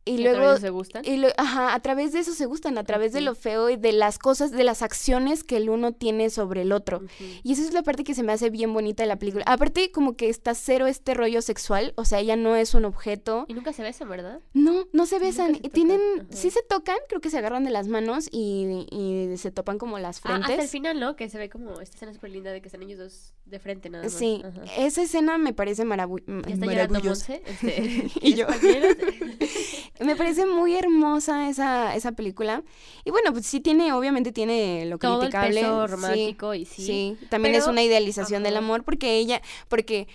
y 0.05 0.17
a 0.17 0.21
luego 0.21 0.37
través 0.37 0.61
se 0.61 0.69
gustan. 0.69 1.03
y 1.05 1.17
lo- 1.17 1.29
ajá, 1.37 1.73
a 1.73 1.79
través 1.81 2.13
de 2.13 2.19
eso 2.19 2.33
se 2.33 2.45
gustan, 2.45 2.77
a 2.77 2.83
través 2.83 3.11
de 3.11 3.21
lo 3.21 3.33
feo 3.35 3.69
y 3.69 3.75
de 3.75 3.91
las 3.91 4.19
cosas, 4.19 4.51
de 4.51 4.63
las 4.63 4.81
acciones 4.81 5.43
que 5.43 5.57
el 5.57 5.69
uno 5.69 5.93
tiene 5.93 6.29
sobre 6.29 6.61
el 6.61 6.71
otro. 6.71 7.01
Y 7.43 7.53
esa 7.53 7.63
es 7.63 7.73
la 7.73 7.81
parte 7.83 8.03
que 8.03 8.13
se 8.15 8.23
me 8.23 8.31
hace 8.31 8.49
bien 8.49 8.71
bonita 8.73 9.03
de 9.03 9.07
la 9.07 9.17
película. 9.17 9.43
Aparte, 9.47 9.91
como 9.91 10.15
que 10.15 10.29
está 10.29 10.53
cero 10.53 10.87
este 10.87 11.13
rollo 11.15 11.41
sexual, 11.41 11.93
o 11.97 12.05
sea, 12.05 12.19
ella 12.19 12.35
no 12.35 12.55
es 12.55 12.73
un 12.75 12.85
objeto. 12.85 13.45
Y 13.47 13.53
nunca 13.53 13.73
se 13.73 13.81
besan, 13.83 14.07
¿verdad? 14.09 14.39
No, 14.53 14.85
no 14.93 15.05
se 15.05 15.19
besan. 15.19 15.55
se 15.55 15.69
Tienen, 15.69 15.99
sí 16.29 16.51
se 16.51 16.61
tocan, 16.63 16.97
creo 17.09 17.19
que 17.21 17.29
se 17.29 17.37
agarran 17.37 17.63
de 17.65 17.71
las 17.71 17.87
manos 17.87 18.27
y, 18.31 18.85
y 18.91 19.37
se 19.37 19.51
topan 19.51 19.77
como 19.77 19.99
las 19.99 20.17
Ah, 20.17 20.35
hasta 20.35 20.35
el 20.35 20.43
frentes. 20.45 20.71
final, 20.71 20.99
¿no? 20.99 21.15
Que 21.15 21.29
se 21.29 21.37
ve 21.37 21.49
como 21.49 21.81
esta 21.81 21.95
escena 21.95 22.13
súper 22.13 22.29
linda 22.31 22.51
de 22.51 22.61
que 22.61 22.67
están 22.67 22.83
ellos 22.83 22.99
dos 22.99 23.33
de 23.45 23.59
frente 23.59 23.89
nada 23.89 24.03
más. 24.03 24.13
sí, 24.13 24.41
esa 24.77 25.01
escena 25.03 25.37
me 25.37 25.53
parece 25.53 25.83
maravu- 25.83 26.23
Ya 26.47 26.53
está 26.53 26.65
llorando 26.65 26.93
maravillosa. 26.93 27.33
Monse. 27.33 27.41
Este, 27.45 28.11
Y 28.21 28.33
yo. 28.35 28.45
Me 29.99 30.15
parece 30.15 30.45
muy 30.45 30.75
hermosa 30.75 31.49
esa, 31.49 31.95
esa 31.95 32.11
película. 32.11 32.63
Y 33.03 33.11
bueno, 33.11 33.31
pues 33.31 33.45
sí 33.45 33.59
tiene, 33.59 33.93
obviamente 33.93 34.31
tiene 34.31 34.85
lo 34.85 34.97
Todo 34.97 35.23
el 35.23 35.29
criticable. 35.29 35.61
peso 35.61 35.87
sí, 35.87 35.91
romántico 35.93 36.53
y 36.53 36.65
sí. 36.65 36.85
Sí, 36.85 37.17
también 37.29 37.55
es 37.55 37.67
una 37.67 37.81
idealización 37.83 38.43
del 38.43 38.57
amor 38.57 38.83
porque 38.83 39.17
ella, 39.17 39.41
porque 39.67 40.07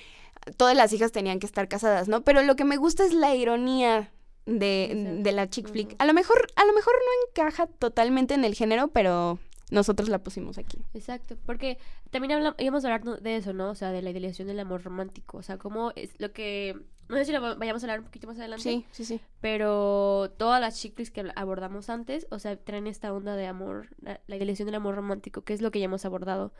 todas 0.56 0.76
las 0.76 0.92
hijas 0.92 1.12
tenían 1.12 1.38
que 1.38 1.46
estar 1.46 1.68
casadas, 1.68 2.08
¿no? 2.08 2.22
Pero 2.22 2.42
lo 2.42 2.56
que 2.56 2.64
me 2.64 2.76
gusta 2.76 3.04
es 3.04 3.12
la 3.14 3.34
ironía 3.34 4.12
de, 4.46 5.18
de 5.20 5.32
la 5.32 5.48
chick 5.48 5.68
flick. 5.70 5.94
A 5.98 6.06
lo 6.06 6.14
mejor, 6.14 6.46
a 6.56 6.64
lo 6.64 6.72
mejor 6.72 6.94
no 6.94 7.28
encaja 7.30 7.66
totalmente 7.66 8.34
en 8.34 8.44
el 8.44 8.54
género, 8.54 8.88
pero 8.88 9.38
nosotros 9.70 10.08
la 10.08 10.18
pusimos 10.18 10.58
aquí. 10.58 10.78
Exacto, 10.94 11.36
porque 11.46 11.78
también 12.10 12.32
hablamos, 12.32 12.60
íbamos 12.60 12.84
a 12.84 12.92
hablar 12.92 13.20
de 13.20 13.36
eso, 13.36 13.52
¿no? 13.52 13.70
O 13.70 13.74
sea, 13.74 13.92
de 13.92 14.02
la 14.02 14.10
idealización 14.10 14.48
del 14.48 14.60
amor 14.60 14.82
romántico, 14.82 15.38
o 15.38 15.42
sea, 15.42 15.58
cómo 15.58 15.92
es 15.94 16.10
lo 16.18 16.32
que, 16.32 16.76
no 17.10 17.16
sé 17.16 17.24
si 17.26 17.32
lo 17.32 17.40
va- 17.42 17.54
vayamos 17.56 17.82
a 17.82 17.86
hablar 17.86 17.98
un 18.00 18.06
poquito 18.06 18.26
más 18.26 18.38
adelante, 18.38 18.62
Sí, 18.62 18.86
sí, 18.92 19.04
sí. 19.04 19.20
pero 19.40 20.30
todas 20.36 20.60
las 20.60 20.78
chick 20.80 20.94
flicks 20.94 21.10
que 21.10 21.30
abordamos 21.34 21.90
antes, 21.90 22.26
o 22.30 22.38
sea, 22.38 22.56
traen 22.56 22.86
esta 22.86 23.12
onda 23.12 23.36
de 23.36 23.46
amor, 23.46 23.88
la, 24.00 24.20
la 24.26 24.36
del 24.38 24.74
amor 24.74 24.94
romántico, 24.94 25.42
que 25.42 25.52
es 25.52 25.60
lo 25.60 25.70
que 25.70 25.78
ya 25.80 25.84
hemos 25.86 26.04
abordado, 26.04 26.52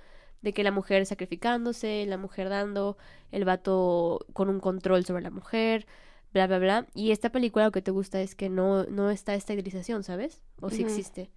de 0.43 0.53
que 0.53 0.63
la 0.65 0.71
mujer 0.71 1.07
sacrificándose, 1.07 2.05
la 2.07 2.17
mujer 2.17 2.49
dando, 2.49 2.97
el 3.31 3.45
vato 3.45 4.27
con 4.33 4.49
un 4.49 4.61
control 4.61 5.05
sobre 5.05 5.23
la 5.23 5.31
mujer, 5.31 5.87
bla, 6.33 6.47
bla, 6.47 6.59
bla, 6.59 6.87
y 6.95 7.11
esta 7.11 7.31
película 7.31 7.65
lo 7.67 7.73
que 7.73 7.83
te 7.83 7.91
gusta 7.91 8.21
es 8.21 8.35
que 8.35 8.49
no, 8.49 8.85
no 8.85 9.11
está 9.11 9.35
esta 9.35 9.53
idealización, 9.53 10.03
¿sabes? 10.05 10.41
O 10.61 10.71
si 10.71 10.83
existe. 10.83 11.31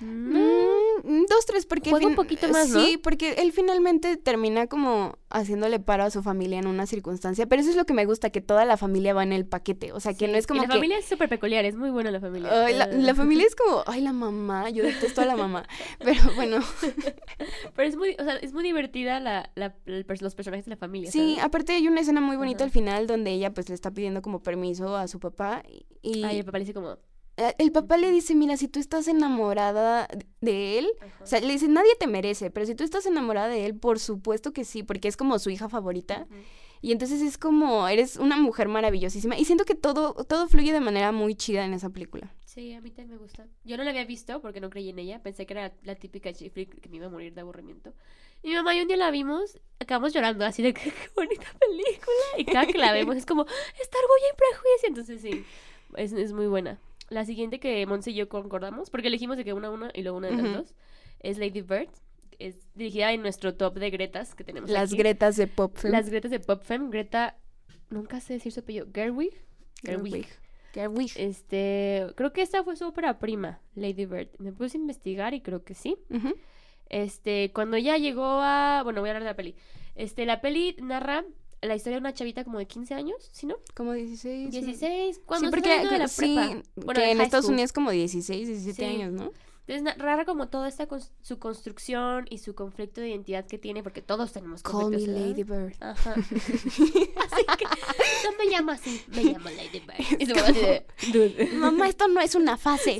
Mm, 0.00 0.32
Dos, 1.02 1.46
tres, 1.46 1.66
porque... 1.66 1.90
Juega 1.90 2.06
un 2.06 2.14
poquito 2.14 2.48
más, 2.48 2.68
¿no? 2.70 2.80
Sí, 2.84 2.96
porque 2.96 3.32
él 3.38 3.52
finalmente 3.52 4.16
termina 4.16 4.66
como 4.68 5.18
haciéndole 5.30 5.80
paro 5.80 6.04
a 6.04 6.10
su 6.10 6.22
familia 6.22 6.58
en 6.58 6.66
una 6.66 6.86
circunstancia. 6.86 7.46
Pero 7.46 7.60
eso 7.62 7.70
es 7.70 7.76
lo 7.76 7.84
que 7.86 7.92
me 7.94 8.04
gusta, 8.04 8.30
que 8.30 8.40
toda 8.40 8.64
la 8.64 8.76
familia 8.76 9.12
va 9.14 9.22
en 9.22 9.32
el 9.32 9.46
paquete. 9.46 9.92
O 9.92 10.00
sea, 10.00 10.12
que 10.14 10.26
Sí, 10.26 10.32
no 10.32 10.38
es 10.38 10.44
y 10.44 10.46
como 10.48 10.60
la 10.62 10.68
que... 10.68 10.74
familia 10.74 10.98
es 10.98 11.06
súper 11.06 11.28
peculiar, 11.28 11.64
es 11.64 11.74
muy 11.74 11.90
buena 11.90 12.10
la 12.10 12.20
familia. 12.20 12.66
Ay, 12.66 12.74
la, 12.74 12.86
la 12.86 13.14
familia 13.14 13.46
es 13.46 13.56
como, 13.56 13.82
ay, 13.86 14.00
la 14.00 14.12
mamá, 14.12 14.70
yo 14.70 14.84
detesto 14.84 15.20
a 15.22 15.24
la 15.26 15.36
mamá. 15.36 15.66
Pero 15.98 16.20
bueno, 16.36 16.58
Pero 17.74 17.88
es 17.88 17.96
muy, 17.96 18.16
o 18.18 18.24
sea, 18.24 18.36
es 18.36 18.52
muy 18.52 18.62
divertida 18.62 19.20
la, 19.20 19.50
la- 19.54 19.74
los 19.86 20.34
personajes 20.34 20.64
de 20.66 20.70
la 20.70 20.76
familia. 20.76 21.10
sí, 21.10 21.34
¿sabes? 21.34 21.44
aparte 21.44 21.72
hay 21.72 21.88
una 21.88 22.00
escena 22.00 22.20
muy 22.20 22.36
bonita 22.36 22.58
Ajá. 22.58 22.64
al 22.66 22.70
final 22.70 23.06
donde 23.06 23.30
ella 23.32 23.52
pues 23.52 23.68
le 23.68 23.74
está 23.74 23.90
pidiendo 23.90 24.22
como 24.22 24.42
permiso 24.42 24.96
a 24.96 25.08
su 25.08 25.18
papá 25.20 25.62
y 26.02 26.22
Ay, 26.24 26.38
el 26.38 26.44
papá 26.44 26.58
le 26.58 26.64
dice 26.64 26.74
como... 26.74 26.98
eh, 27.36 27.54
el 27.58 27.72
papá 27.72 27.96
le 27.96 28.10
dice, 28.10 28.34
mira, 28.34 28.56
si 28.56 28.68
tú 28.68 28.78
estás 28.78 29.08
enamorada 29.08 30.08
de 30.40 30.78
él, 30.78 30.88
o 31.22 31.26
sea, 31.26 31.40
le 31.40 31.52
dice, 31.52 31.68
nadie 31.68 31.94
te 31.98 32.06
merece, 32.06 32.50
pero 32.50 32.66
si 32.66 32.74
tú 32.74 32.84
estás 32.84 33.06
enamorada 33.06 33.48
de 33.48 33.66
él, 33.66 33.74
por 33.74 33.98
supuesto 33.98 34.52
que 34.52 34.64
sí, 34.64 34.82
porque 34.82 35.08
es 35.08 35.16
como 35.16 35.38
su 35.38 35.50
hija 35.50 35.68
favorita. 35.68 36.26
Y 36.84 36.90
entonces 36.90 37.22
es 37.22 37.38
como, 37.38 37.86
eres 37.86 38.16
una 38.16 38.36
mujer 38.36 38.66
maravillosísima. 38.66 39.38
Y 39.38 39.44
siento 39.44 39.64
que 39.64 39.76
todo, 39.76 40.14
todo 40.24 40.48
fluye 40.48 40.72
de 40.72 40.80
manera 40.80 41.12
muy 41.12 41.36
chida 41.36 41.64
en 41.64 41.74
esa 41.74 41.90
película. 41.90 42.34
Sí, 42.44 42.74
a 42.74 42.80
mí 42.80 42.90
también 42.90 43.16
me 43.16 43.22
gusta. 43.22 43.46
Yo 43.62 43.76
no 43.76 43.84
la 43.84 43.90
había 43.90 44.04
visto 44.04 44.42
porque 44.42 44.60
no 44.60 44.68
creí 44.68 44.90
en 44.90 44.98
ella. 44.98 45.22
Pensé 45.22 45.46
que 45.46 45.54
era 45.54 45.72
la 45.84 45.94
típica 45.94 46.32
chick 46.32 46.52
que 46.52 46.88
me 46.88 46.96
iba 46.96 47.06
a 47.06 47.08
morir 47.08 47.34
de 47.34 47.40
aburrimiento. 47.40 47.94
Y 48.42 48.48
mi 48.48 48.56
mamá 48.56 48.74
y 48.74 48.80
un 48.80 48.88
día 48.88 48.96
la 48.96 49.12
vimos, 49.12 49.60
acabamos 49.78 50.12
llorando 50.12 50.44
así 50.44 50.60
de 50.60 50.74
qué 50.74 50.92
bonita 51.14 51.46
película. 51.60 52.24
Y 52.36 52.44
cada 52.44 52.66
que 52.66 52.78
la 52.78 52.92
vemos 52.92 53.16
es 53.16 53.26
como, 53.26 53.44
está 53.44 53.98
orgullo 53.98 54.26
y 54.32 54.36
prejuicio. 54.36 54.88
Entonces 54.88 55.22
sí, 55.22 55.44
es, 55.96 56.12
es 56.12 56.32
muy 56.32 56.48
buena. 56.48 56.80
La 57.12 57.24
siguiente 57.24 57.60
que 57.60 57.84
Monse 57.86 58.10
y 58.10 58.14
yo 58.14 58.28
concordamos, 58.28 58.90
porque 58.90 59.08
elegimos 59.08 59.36
de 59.36 59.44
que 59.44 59.52
una 59.52 59.68
a 59.68 59.70
una 59.70 59.90
y 59.94 60.02
luego 60.02 60.18
una 60.18 60.28
de 60.28 60.36
las 60.36 60.52
dos, 60.54 60.74
es 61.20 61.38
Lady 61.38 61.60
Bird. 61.60 61.88
Es 62.38 62.56
dirigida 62.74 63.12
en 63.12 63.22
nuestro 63.22 63.54
top 63.54 63.78
de 63.78 63.90
Gretas 63.90 64.34
que 64.34 64.42
tenemos 64.42 64.70
Las 64.70 64.90
aquí. 64.90 64.96
gretas 64.96 65.36
de 65.36 65.46
pop. 65.46 65.76
Fem. 65.76 65.92
Las 65.92 66.08
Gretas 66.08 66.30
de 66.30 66.40
Pop 66.40 66.62
Fem. 66.64 66.90
Greta, 66.90 67.36
nunca 67.90 68.20
sé 68.20 68.32
decir 68.32 68.50
su 68.50 68.60
apellido. 68.60 68.86
Gerwig. 68.92 69.34
Gerwig. 69.84 70.26
Gerwig. 70.72 71.12
Este, 71.16 72.06
creo 72.16 72.32
que 72.32 72.42
esta 72.42 72.64
fue 72.64 72.74
su 72.76 72.86
ópera 72.86 73.18
prima, 73.18 73.60
Lady 73.74 74.06
Bird. 74.06 74.30
Me 74.38 74.52
puse 74.52 74.78
a 74.78 74.80
investigar 74.80 75.34
y 75.34 75.42
creo 75.42 75.62
que 75.62 75.74
sí. 75.74 75.98
Este, 76.88 77.52
cuando 77.52 77.76
ella 77.76 77.96
llegó 77.98 78.24
a, 78.24 78.80
bueno, 78.82 79.00
voy 79.00 79.10
a 79.10 79.12
hablar 79.12 79.22
de 79.22 79.30
la 79.30 79.36
peli. 79.36 79.54
Este, 79.94 80.24
la 80.24 80.40
peli 80.40 80.76
narra 80.80 81.24
la 81.62 81.74
historia 81.76 81.96
de 81.96 82.00
una 82.00 82.12
chavita 82.12 82.44
como 82.44 82.58
de 82.58 82.66
15 82.66 82.94
años, 82.94 83.30
¿sí 83.32 83.46
no? 83.46 83.56
Como 83.74 83.92
16. 83.92 84.50
16, 84.50 85.20
cuando 85.24 85.46
sí, 85.48 85.50
porque 85.50 85.88
de 85.88 85.98
la 85.98 86.08
sí, 86.08 86.34
prepa. 86.36 86.62
Bueno, 86.76 87.00
que 87.00 87.10
en 87.10 87.20
Estados. 87.20 87.46
Unidos 87.46 87.72
como 87.72 87.90
16, 87.90 88.48
17 88.48 88.76
Sí. 88.76 88.84
años, 88.84 89.12
¿no? 89.12 89.32
Entonces 89.66 89.96
narra 89.96 90.24
como 90.24 90.48
toda 90.48 90.66
esta 90.68 90.88
su 91.22 91.38
construcción 91.38 92.26
y 92.30 92.38
su 92.38 92.54
conflicto 92.54 93.00
de 93.00 93.10
identidad 93.10 93.46
que 93.46 93.58
tiene, 93.58 93.82
porque 93.84 94.02
todos 94.02 94.32
tenemos 94.32 94.62
Call 94.62 94.74
me 94.74 94.80
conflictos. 94.98 95.14
Lady 95.14 95.44
Bird. 95.44 95.74
Ajá. 95.80 96.14
así 96.16 97.46
que 97.58 97.64
no 98.24 98.36
me 98.38 98.50
llamo 98.50 98.72
así, 98.72 99.02
me 99.08 99.22
llamo 99.24 99.48
Lady 99.50 99.80
Bird. 99.80 100.18
Y 100.18 100.26
se 100.26 100.32
así 100.32 100.52
de, 100.60 100.86
"Dude". 101.12 101.46
Mamá, 101.54 101.88
esto 101.88 102.08
no 102.08 102.20
es 102.20 102.34
una 102.34 102.56
fase. 102.56 102.96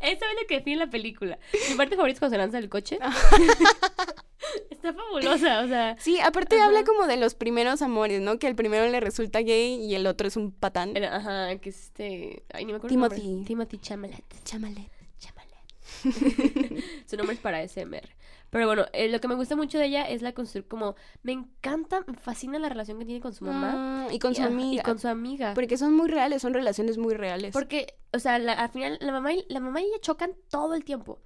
Esa 0.00 0.26
es 0.26 0.40
lo 0.40 0.46
que 0.48 0.56
define 0.56 0.76
la 0.78 0.90
película. 0.90 1.38
Mi 1.68 1.74
parte 1.76 1.94
favorita 1.96 2.14
es 2.16 2.18
cuando 2.20 2.34
se 2.34 2.38
lanza 2.38 2.56
del 2.58 2.70
coche. 2.70 2.98
Está 4.70 4.92
fabulosa, 4.94 5.60
o 5.60 5.68
sea. 5.68 5.96
Sí, 6.00 6.18
aparte 6.20 6.56
Ajá. 6.56 6.66
habla 6.66 6.84
como 6.84 7.06
de 7.06 7.16
los 7.16 7.34
primeros 7.34 7.82
amores, 7.82 8.20
¿no? 8.20 8.38
Que 8.38 8.48
el 8.48 8.56
primero 8.56 8.88
le 8.88 8.98
resulta 9.00 9.40
gay 9.40 9.74
y 9.84 9.94
el 9.94 10.06
otro 10.06 10.26
es 10.26 10.36
un 10.36 10.50
patán. 10.52 10.96
Ajá, 10.96 11.56
que 11.58 11.68
es 11.68 11.84
este. 11.84 12.42
Ay, 12.52 12.64
ni 12.64 12.72
me 12.72 12.78
acuerdo. 12.78 12.94
el. 12.94 13.10
Timothy. 13.10 13.44
Timothy 13.46 13.78
Chalamet. 13.78 14.24
Chámale. 14.44 14.90
Su 17.06 17.16
nombre 17.16 17.34
es 17.34 17.40
para 17.40 17.66
SMR. 17.66 18.08
Pero 18.50 18.66
bueno, 18.66 18.84
eh, 18.92 19.08
lo 19.08 19.20
que 19.20 19.28
me 19.28 19.34
gusta 19.34 19.56
mucho 19.56 19.78
de 19.78 19.86
ella 19.86 20.08
es 20.08 20.20
la 20.22 20.32
construcción. 20.32 20.68
Como. 20.68 20.94
Me 21.22 21.32
encanta, 21.32 22.04
me 22.06 22.14
fascina 22.14 22.58
la 22.58 22.68
relación 22.68 22.98
que 22.98 23.04
tiene 23.06 23.20
con 23.20 23.32
su 23.32 23.44
mamá. 23.44 24.06
Ah, 24.06 24.12
y 24.12 24.18
con 24.18 24.34
su 24.34 24.42
amiga. 24.42 24.82
Y 24.82 24.84
con 24.84 24.98
su 24.98 25.08
amiga. 25.08 25.54
Porque 25.54 25.78
son 25.78 25.94
muy 25.94 26.08
reales, 26.08 26.42
son 26.42 26.52
relaciones 26.52 26.98
muy 26.98 27.14
reales. 27.14 27.52
Porque, 27.52 27.94
o 28.12 28.18
sea, 28.18 28.38
la- 28.38 28.52
al 28.52 28.68
final 28.68 28.98
la 29.00 29.12
mamá, 29.12 29.32
y, 29.32 29.46
la 29.48 29.60
mamá 29.60 29.80
y 29.80 29.84
ella 29.86 29.98
chocan 30.00 30.32
todo 30.50 30.74
el 30.74 30.84
tiempo. 30.84 31.20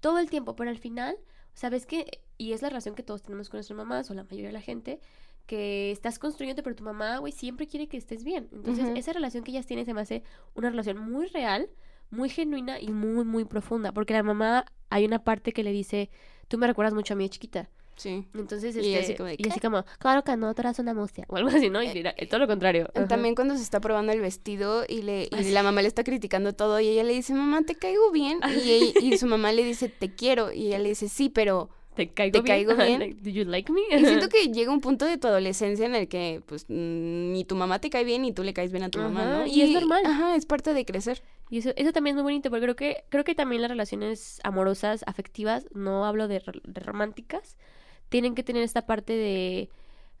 Todo 0.00 0.18
el 0.18 0.28
tiempo. 0.28 0.54
Pero 0.54 0.68
al 0.70 0.78
final, 0.78 1.16
¿sabes 1.54 1.86
qué? 1.86 2.20
Y 2.36 2.52
es 2.52 2.60
la 2.60 2.68
relación 2.68 2.94
que 2.94 3.02
todos 3.02 3.22
tenemos 3.22 3.48
con 3.48 3.56
nuestras 3.58 3.76
mamás, 3.76 4.10
o 4.10 4.14
la 4.14 4.24
mayoría 4.24 4.48
de 4.48 4.52
la 4.52 4.60
gente, 4.60 5.00
que 5.46 5.92
estás 5.92 6.18
construyendo, 6.18 6.62
pero 6.62 6.76
tu 6.76 6.84
mamá, 6.84 7.18
güey, 7.18 7.32
siempre 7.32 7.66
quiere 7.68 7.86
que 7.88 7.96
estés 7.96 8.24
bien. 8.24 8.48
Entonces, 8.52 8.86
esa 8.96 9.12
relación 9.12 9.44
que 9.44 9.52
ellas 9.52 9.64
tienen 9.64 9.86
se 9.86 9.94
me 9.94 10.00
hace 10.02 10.24
una 10.54 10.68
relación 10.70 10.98
muy 10.98 11.26
real, 11.28 11.70
muy 12.10 12.28
genuina 12.28 12.80
y 12.80 12.88
muy, 12.90 13.24
muy 13.24 13.44
profunda. 13.44 13.92
Porque 13.92 14.14
la 14.14 14.22
mamá, 14.22 14.64
hay 14.90 15.04
una 15.04 15.18
parte 15.24 15.52
que 15.52 15.62
le 15.62 15.72
dice, 15.72 16.10
tú 16.48 16.58
me 16.58 16.66
recuerdas 16.66 16.94
mucho 16.94 17.14
a 17.14 17.16
mí 17.16 17.24
de 17.24 17.30
chiquita. 17.30 17.68
Sí. 17.96 18.26
Entonces, 18.34 18.76
Y 18.76 18.92
este, 18.92 18.98
así 18.98 19.14
como 19.14 19.28
de, 19.30 19.36
y 19.38 19.48
así 19.48 19.58
como, 19.58 19.82
claro 19.98 20.22
que 20.22 20.36
no, 20.36 20.54
tú 20.54 20.60
eras 20.60 20.78
una 20.78 20.92
mustia. 20.92 21.24
O 21.28 21.36
algo 21.36 21.48
así, 21.48 21.70
¿no? 21.70 21.82
Y 21.82 21.88
mira, 21.94 22.14
todo 22.28 22.40
lo 22.40 22.46
contrario. 22.46 22.90
Ajá. 22.94 23.08
También 23.08 23.34
cuando 23.34 23.56
se 23.56 23.62
está 23.62 23.80
probando 23.80 24.12
el 24.12 24.20
vestido 24.20 24.84
y 24.86 25.00
le 25.00 25.28
y 25.32 25.50
la 25.50 25.62
mamá 25.62 25.80
le 25.80 25.88
está 25.88 26.04
criticando 26.04 26.52
todo 26.52 26.78
y 26.78 26.88
ella 26.88 27.04
le 27.04 27.14
dice, 27.14 27.32
mamá, 27.32 27.62
te 27.62 27.74
caigo 27.74 28.10
bien. 28.12 28.38
Y, 28.62 28.70
ella- 28.70 29.00
y 29.00 29.16
su 29.16 29.26
mamá 29.26 29.50
le 29.52 29.64
dice, 29.64 29.88
te 29.88 30.14
quiero. 30.14 30.52
Y 30.52 30.66
ella 30.66 30.78
le 30.78 30.90
dice, 30.90 31.08
sí, 31.08 31.30
pero... 31.30 31.70
¿Te 31.94 32.10
caigo 32.12 32.32
¿Te 32.32 32.42
bien? 32.42 32.66
caigo 32.66 32.76
bien? 32.84 33.00
like, 33.00 33.22
¿Do 33.22 33.30
you 33.30 33.44
like 33.46 33.72
me? 33.72 33.80
Y 33.90 34.04
siento 34.04 34.28
que 34.28 34.48
llega 34.48 34.70
un 34.70 34.82
punto 34.82 35.06
de 35.06 35.16
tu 35.16 35.28
adolescencia 35.28 35.86
en 35.86 35.94
el 35.94 36.08
que, 36.08 36.42
pues, 36.44 36.66
mm, 36.68 37.32
ni 37.32 37.46
tu 37.46 37.56
mamá 37.56 37.78
te 37.80 37.88
cae 37.88 38.04
bien 38.04 38.20
ni 38.20 38.32
tú 38.34 38.42
le 38.42 38.52
caes 38.52 38.70
bien 38.70 38.84
a 38.84 38.90
tu 38.90 38.98
mamá, 38.98 39.24
¿no? 39.24 39.46
y 39.46 39.62
es 39.62 39.70
normal. 39.70 40.02
Ajá, 40.04 40.36
es 40.36 40.44
parte 40.44 40.74
de 40.74 40.84
crecer. 40.84 41.22
Y 41.48 41.58
eso, 41.58 41.70
eso 41.76 41.92
también 41.92 42.16
es 42.16 42.22
muy 42.22 42.32
bonito, 42.32 42.50
porque 42.50 42.62
creo 42.64 42.76
que, 42.76 43.04
creo 43.08 43.24
que 43.24 43.34
también 43.34 43.62
las 43.62 43.70
relaciones 43.70 44.40
amorosas, 44.42 45.04
afectivas, 45.06 45.66
no 45.72 46.04
hablo 46.04 46.26
de, 46.28 46.42
románticas, 46.74 47.56
tienen 48.08 48.34
que 48.34 48.42
tener 48.42 48.62
esta 48.62 48.86
parte 48.86 49.12
de... 49.12 49.68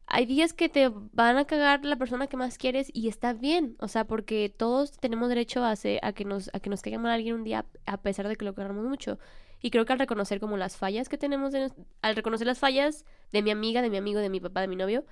Hay 0.08 0.24
días 0.24 0.52
que 0.52 0.68
te 0.68 0.88
van 1.12 1.36
a 1.36 1.46
cagar 1.46 1.84
la 1.84 1.96
persona 1.96 2.28
que 2.28 2.36
más 2.36 2.58
quieres 2.58 2.90
y 2.94 3.08
está 3.08 3.32
bien, 3.32 3.74
o 3.80 3.88
sea, 3.88 4.06
porque 4.06 4.54
todos 4.56 4.92
tenemos 4.92 5.28
derecho 5.28 5.64
a, 5.64 5.72
hacer- 5.72 5.98
a, 6.02 6.12
que, 6.12 6.24
nos, 6.24 6.48
a 6.54 6.60
que 6.60 6.70
nos 6.70 6.80
caiga 6.80 6.98
mal 7.00 7.10
alguien 7.10 7.34
un 7.34 7.42
día 7.42 7.66
a 7.86 7.96
pesar 7.96 8.28
de 8.28 8.36
que 8.36 8.44
lo 8.44 8.54
queramos 8.54 8.84
mucho. 8.84 9.18
Y 9.60 9.70
creo 9.70 9.84
que 9.84 9.92
al 9.92 9.98
reconocer 9.98 10.38
como 10.38 10.56
las 10.56 10.76
fallas 10.76 11.08
que 11.08 11.18
tenemos, 11.18 11.54
al 12.02 12.14
reconocer 12.14 12.46
las 12.46 12.60
fallas 12.60 13.04
de 13.32 13.42
mi 13.42 13.50
amiga, 13.50 13.82
de 13.82 13.90
mi 13.90 13.96
amigo, 13.96 14.20
de 14.20 14.28
mi 14.28 14.38
papá, 14.38 14.60
de 14.60 14.68
mi 14.68 14.76
novio, 14.76 15.04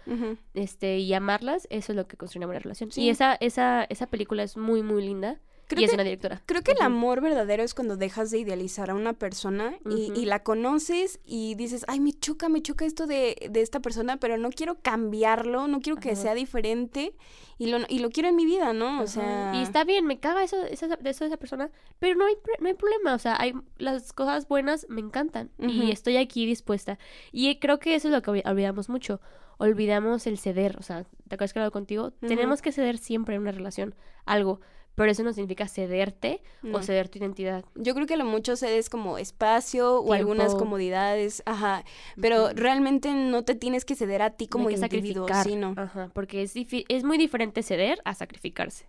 este, 0.52 0.98
y 0.98 1.12
amarlas, 1.12 1.66
eso 1.70 1.90
es 1.90 1.96
lo 1.96 2.06
que 2.06 2.16
construye 2.16 2.40
una 2.40 2.46
buena 2.46 2.60
relación. 2.60 2.92
Sí. 2.92 3.02
Y 3.02 3.08
esa, 3.08 3.34
esa, 3.40 3.84
esa 3.88 4.06
película 4.06 4.44
es 4.44 4.56
muy, 4.56 4.84
muy 4.84 5.02
linda. 5.04 5.40
Creo 5.66 5.80
y 5.80 5.84
es 5.84 5.90
que- 5.90 5.96
una 5.96 6.04
directora. 6.04 6.42
Creo 6.46 6.62
que 6.62 6.72
el 6.72 6.80
amor 6.82 7.20
verdadero 7.20 7.62
es 7.62 7.74
cuando 7.74 7.96
dejas 7.96 8.30
de 8.30 8.38
idealizar 8.38 8.90
a 8.90 8.94
una 8.94 9.12
persona 9.14 9.74
y, 9.90 10.12
y 10.14 10.24
la 10.26 10.42
conoces 10.42 11.20
y 11.24 11.54
dices, 11.54 11.84
ay, 11.88 12.00
me 12.00 12.12
choca, 12.12 12.48
me 12.48 12.60
choca 12.62 12.84
esto 12.84 13.06
de, 13.06 13.48
de 13.50 13.60
esta 13.62 13.80
persona, 13.80 14.18
pero 14.18 14.36
no 14.36 14.50
quiero 14.50 14.76
cambiarlo, 14.82 15.66
no 15.68 15.80
quiero 15.80 15.98
que 15.98 16.16
sea 16.16 16.34
diferente 16.34 17.14
y 17.58 17.66
lo, 17.68 17.78
y 17.88 18.00
lo 18.00 18.10
quiero 18.10 18.28
en 18.28 18.36
mi 18.36 18.44
vida, 18.44 18.72
¿no? 18.72 19.00
O 19.02 19.06
sea... 19.06 19.52
Y 19.54 19.62
está 19.62 19.84
bien, 19.84 20.04
me 20.06 20.18
caga 20.18 20.42
eso, 20.42 20.56
de 20.58 20.72
eso 20.72 20.86
de 20.88 21.10
esa 21.10 21.36
persona, 21.36 21.70
pero 21.98 22.16
no 22.16 22.26
hay, 22.26 22.34
no 22.60 22.68
hay 22.68 22.74
problema, 22.74 23.14
o 23.14 23.18
sea, 23.18 23.36
hay, 23.40 23.54
las 23.78 24.12
cosas 24.12 24.46
buenas 24.48 24.86
me 24.88 25.00
encantan 25.00 25.50
y 25.58 25.90
estoy 25.92 26.16
aquí 26.16 26.44
dispuesta. 26.46 26.98
Y 27.32 27.56
creo 27.58 27.78
que 27.78 27.94
eso 27.94 28.08
es 28.08 28.12
lo 28.14 28.20
que 28.22 28.30
olvi- 28.32 28.48
olvidamos 28.50 28.88
mucho, 28.88 29.20
olvidamos 29.58 30.26
el 30.26 30.38
ceder, 30.38 30.76
o 30.78 30.82
sea, 30.82 31.04
¿te 31.28 31.36
acuerdas 31.36 31.52
que 31.52 31.58
he 31.58 31.62
hablado 31.62 31.72
contigo? 31.72 32.10
Tenemos 32.10 32.60
que 32.60 32.72
ceder 32.72 32.98
siempre 32.98 33.36
en 33.36 33.42
una 33.42 33.52
relación 33.52 33.94
algo, 34.26 34.60
pero 34.94 35.10
eso 35.10 35.22
no 35.22 35.32
significa 35.32 35.66
cederte 35.68 36.40
No. 36.62 36.78
o 36.78 36.82
ceder 36.82 37.08
tu 37.08 37.18
identidad. 37.18 37.64
Yo 37.74 37.94
creo 37.94 38.06
que 38.06 38.16
lo 38.16 38.24
mucho 38.24 38.56
cedes 38.56 38.88
como 38.90 39.18
espacio 39.18 40.00
o 40.00 40.12
algunas 40.12 40.54
comodidades, 40.54 41.42
ajá, 41.46 41.84
pero 42.20 42.50
realmente 42.54 43.12
no 43.12 43.44
te 43.44 43.54
tienes 43.54 43.84
que 43.84 43.94
ceder 43.96 44.22
a 44.22 44.30
ti 44.30 44.46
como 44.46 44.64
No 44.64 44.70
individuo, 44.70 45.26
sacrificar, 45.28 45.44
sí, 45.44 45.56
no. 45.56 45.74
Ajá, 45.76 46.10
porque 46.14 46.42
es, 46.42 46.54
es 46.56 47.04
muy 47.04 47.18
diferente 47.18 47.62
ceder 47.62 48.00
a 48.04 48.14
sacrificarse. 48.14 48.86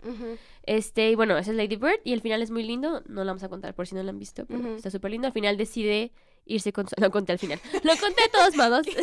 Este, 0.64 1.12
y 1.12 1.16
bueno, 1.16 1.38
esa 1.38 1.51
es 1.51 1.58
Lady 1.58 1.76
Bird 1.76 1.99
y 2.03 2.14
el 2.14 2.22
final 2.22 2.41
es 2.41 2.51
muy 2.51 2.64
lindo. 2.64 3.01
No 3.08 3.24
la 3.24 3.32
vamos 3.32 3.43
a 3.43 3.49
contar 3.49 3.74
por 3.76 3.88
si 3.88 3.95
no 3.95 4.03
la 4.03 4.10
han 4.12 4.20
visto, 4.20 4.45
pero 4.45 4.76
está 4.76 4.89
súper 4.89 5.12
lindo. 5.12 5.28
Al 5.28 5.34
final 5.34 5.58
decide 5.58 6.12
irse 6.45 6.72
con... 6.74 6.88
su- 6.88 6.95
No 7.01 7.12
conté 7.12 7.32
al 7.34 7.39
final. 7.39 7.60
Lo 7.84 7.95
conté 7.97 8.24
de 8.24 8.30
todos 8.32 8.56
modos. 8.56 8.86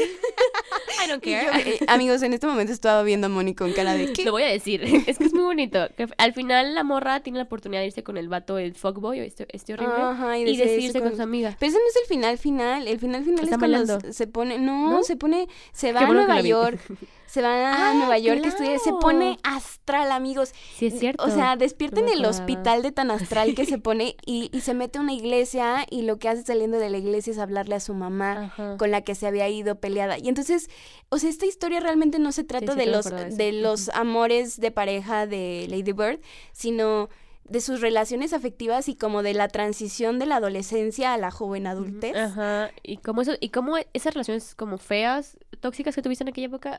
I 1.04 1.08
don't 1.08 1.26
Y 1.26 1.30
yo, 1.30 1.36
care. 1.50 1.70
eh, 1.70 1.78
amigos, 1.88 2.22
en 2.22 2.32
este 2.32 2.46
momento 2.46 2.72
estaba 2.72 3.02
viendo 3.02 3.26
a 3.26 3.30
Moni 3.30 3.54
con 3.54 3.72
cara 3.72 3.94
de 3.94 4.12
¿qué? 4.12 4.24
Lo 4.24 4.32
voy 4.32 4.42
a 4.42 4.48
decir. 4.48 4.82
Es 5.06 5.18
que 5.18 5.24
es 5.24 5.32
muy 5.34 5.42
bonito. 5.44 5.88
Que 5.96 6.06
al 6.18 6.32
final 6.32 6.74
la 6.74 6.84
morra 6.84 7.20
tiene 7.20 7.38
la 7.38 7.44
oportunidad 7.44 7.80
de 7.80 7.86
irse 7.88 8.02
con 8.02 8.16
el 8.16 8.28
vato, 8.28 8.58
el 8.58 8.74
fuckboy, 8.74 9.18
este, 9.20 9.46
este 9.50 9.74
horrible. 9.74 9.94
Ajá, 9.96 10.38
y 10.38 10.44
decide 10.44 10.62
decide 10.64 10.74
irse 10.76 10.86
irse 10.86 11.00
con 11.00 11.08
con- 11.10 11.16
su 11.16 11.22
amiga. 11.22 11.56
Pero 11.58 11.70
ese 11.70 11.78
no 11.78 11.88
es 11.88 11.96
el 11.96 12.06
final 12.08 12.38
final, 12.38 12.88
el 12.88 12.98
final 12.98 13.24
final 13.24 13.44
Está 13.44 13.54
es 13.56 13.58
cuando 13.58 14.12
se- 14.12 14.26
pone, 14.26 14.58
no, 14.58 14.90
¿No? 14.90 15.02
se 15.02 15.16
pone, 15.16 15.48
se 15.72 15.92
va 15.92 16.00
a 16.00 16.06
Nueva. 16.06 16.40
York, 16.40 16.80
se 17.32 17.40
va 17.40 17.48
a 17.70 17.90
Ah, 17.90 17.94
Nueva 17.94 18.18
York 18.18 18.42
a 18.44 18.48
estudiar, 18.48 18.78
se 18.78 18.84
claro. 18.90 18.98
pone 19.00 19.38
astral, 19.42 20.12
amigos. 20.12 20.52
Sí, 20.76 20.86
es 20.86 20.98
cierto. 20.98 21.24
O 21.24 21.30
sea, 21.30 21.56
despierta 21.56 22.00
No 22.02 22.06
en 22.08 22.12
el 22.12 22.24
hospital 22.26 22.82
de 22.82 22.92
tan 22.92 23.10
astral 23.10 23.54
que 23.54 23.64
se 23.64 23.78
pone 23.78 24.16
y, 24.26 24.50
y 24.52 24.60
se 24.60 24.74
mete 24.74 24.98
a 24.98 25.00
una 25.00 25.14
iglesia 25.14 25.86
y 25.90 26.02
lo 26.02 26.18
que 26.18 26.28
hace 26.28 26.42
saliendo 26.42 26.78
de 26.78 26.90
la 26.90 26.98
iglesia 26.98 27.30
es 27.30 27.38
hablarle 27.38 27.74
a 27.76 27.80
su 27.80 27.94
mamá 27.94 28.44
Ajá. 28.52 28.76
con 28.76 28.90
la 28.90 29.00
que 29.00 29.14
se 29.14 29.26
había 29.26 29.48
ido 29.48 29.76
peleada. 29.80 30.18
Y 30.18 30.28
entonces, 30.28 30.68
o 31.08 31.16
sea, 31.16 31.30
esta 31.30 31.46
historia 31.46 31.80
realmente 31.80 32.18
no 32.18 32.32
se 32.32 32.44
trata 32.44 32.72
sí 32.74 32.78
de 32.78 32.86
los 32.86 33.06
de 33.06 33.52
los 33.52 33.88
amores 33.90 34.60
de 34.60 34.70
pareja 34.70 35.26
de 35.26 35.66
Lady 35.70 35.92
Bird, 35.92 36.20
sino 36.52 37.08
de 37.44 37.60
sus 37.60 37.80
relaciones 37.80 38.32
afectivas 38.34 38.88
y 38.88 38.94
como 38.94 39.22
de 39.22 39.34
la 39.34 39.48
transición 39.48 40.18
de 40.18 40.26
la 40.26 40.36
adolescencia 40.36 41.12
a 41.14 41.18
la 41.18 41.30
joven 41.30 41.66
adultez. 41.66 42.14
Ajá, 42.16 42.70
y 42.82 42.98
cómo 42.98 43.22
eso, 43.22 43.32
y 43.40 43.48
cómo 43.48 43.76
esas 43.94 44.12
relaciones 44.14 44.54
como 44.54 44.76
feas, 44.78 45.38
tóxicas 45.60 45.94
que 45.94 46.02
tuviste 46.02 46.24
en 46.24 46.28
aquella 46.28 46.46
época, 46.48 46.78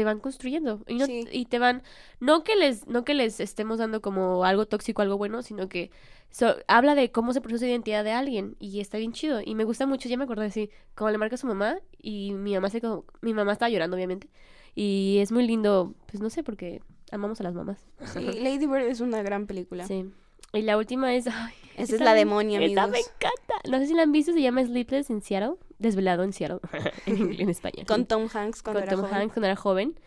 te 0.00 0.04
van 0.04 0.18
construyendo 0.18 0.80
y, 0.88 0.94
no, 0.94 1.04
Sí. 1.04 1.26
y 1.30 1.44
te 1.44 1.58
van 1.58 1.82
no 2.20 2.42
que 2.42 2.56
les 2.56 2.86
no 2.86 3.04
que 3.04 3.12
les 3.12 3.38
estemos 3.38 3.78
dando 3.78 4.00
como 4.00 4.44
algo 4.44 4.64
tóxico 4.64 5.02
algo 5.02 5.18
bueno 5.18 5.42
sino 5.42 5.68
que 5.68 5.90
so- 6.30 6.56
habla 6.68 6.94
de 6.94 7.10
cómo 7.12 7.34
se 7.34 7.42
procesa 7.42 7.66
la 7.66 7.72
identidad 7.72 8.02
de 8.02 8.12
alguien 8.12 8.56
y 8.58 8.80
está 8.80 8.96
bien 8.96 9.12
chido 9.12 9.42
y 9.44 9.54
me 9.54 9.64
gusta 9.64 9.84
mucho 9.86 10.08
ya 10.08 10.16
me 10.16 10.24
acordé 10.24 10.46
así 10.46 10.70
como 10.94 11.10
le 11.10 11.18
marca 11.18 11.34
a 11.34 11.38
su 11.38 11.46
mamá 11.46 11.76
y 12.00 12.32
mi 12.32 12.54
mamá 12.54 12.70
se 12.70 12.80
como 12.80 13.04
mi 13.20 13.34
mamá 13.34 13.52
estaba 13.52 13.68
llorando 13.68 13.94
obviamente 13.96 14.28
y 14.74 15.18
es 15.20 15.32
muy 15.32 15.46
lindo 15.46 15.94
pues 16.06 16.22
no 16.22 16.30
sé 16.30 16.42
porque 16.42 16.80
amamos 17.12 17.38
a 17.40 17.44
las 17.44 17.54
mamás 17.54 17.84
Sí, 18.14 18.20
Lady 18.40 18.66
Bird 18.66 18.86
es 18.88 19.00
una 19.00 19.22
gran 19.22 19.46
película. 19.46 19.84
sí 19.86 20.06
y 20.52 20.62
la 20.62 20.76
última 20.76 21.14
es 21.14 21.26
ay, 21.26 21.54
Esa 21.74 21.82
es 21.82 21.92
esta 21.92 22.04
la 22.04 22.12
me- 22.12 22.18
demonia, 22.18 22.58
amigos. 22.58 22.90
me 22.90 22.98
encanta 22.98 23.54
no 23.70 23.78
sé 23.78 23.86
si 23.86 23.94
la 23.94 24.02
han 24.02 24.12
visto 24.12 24.32
se 24.32 24.40
llama 24.42 24.64
Sleepless 24.64 25.10
in 25.10 25.22
Seattle 25.22 25.54
desvelado 25.78 26.22
en 26.24 26.32
Seattle 26.32 26.60
en, 27.06 27.40
en 27.40 27.48
España 27.56 27.84
Con 27.86 28.06
Tom 28.06 28.28
Hanks 28.32 28.62
cuando 28.62 28.80
con 28.80 28.88
era 28.88 28.96
Tom 28.96 29.04
joven. 29.06 29.14
Hanks 29.22 29.32
cuando 29.34 29.46
era 29.46 29.56
joven. 29.56 30.00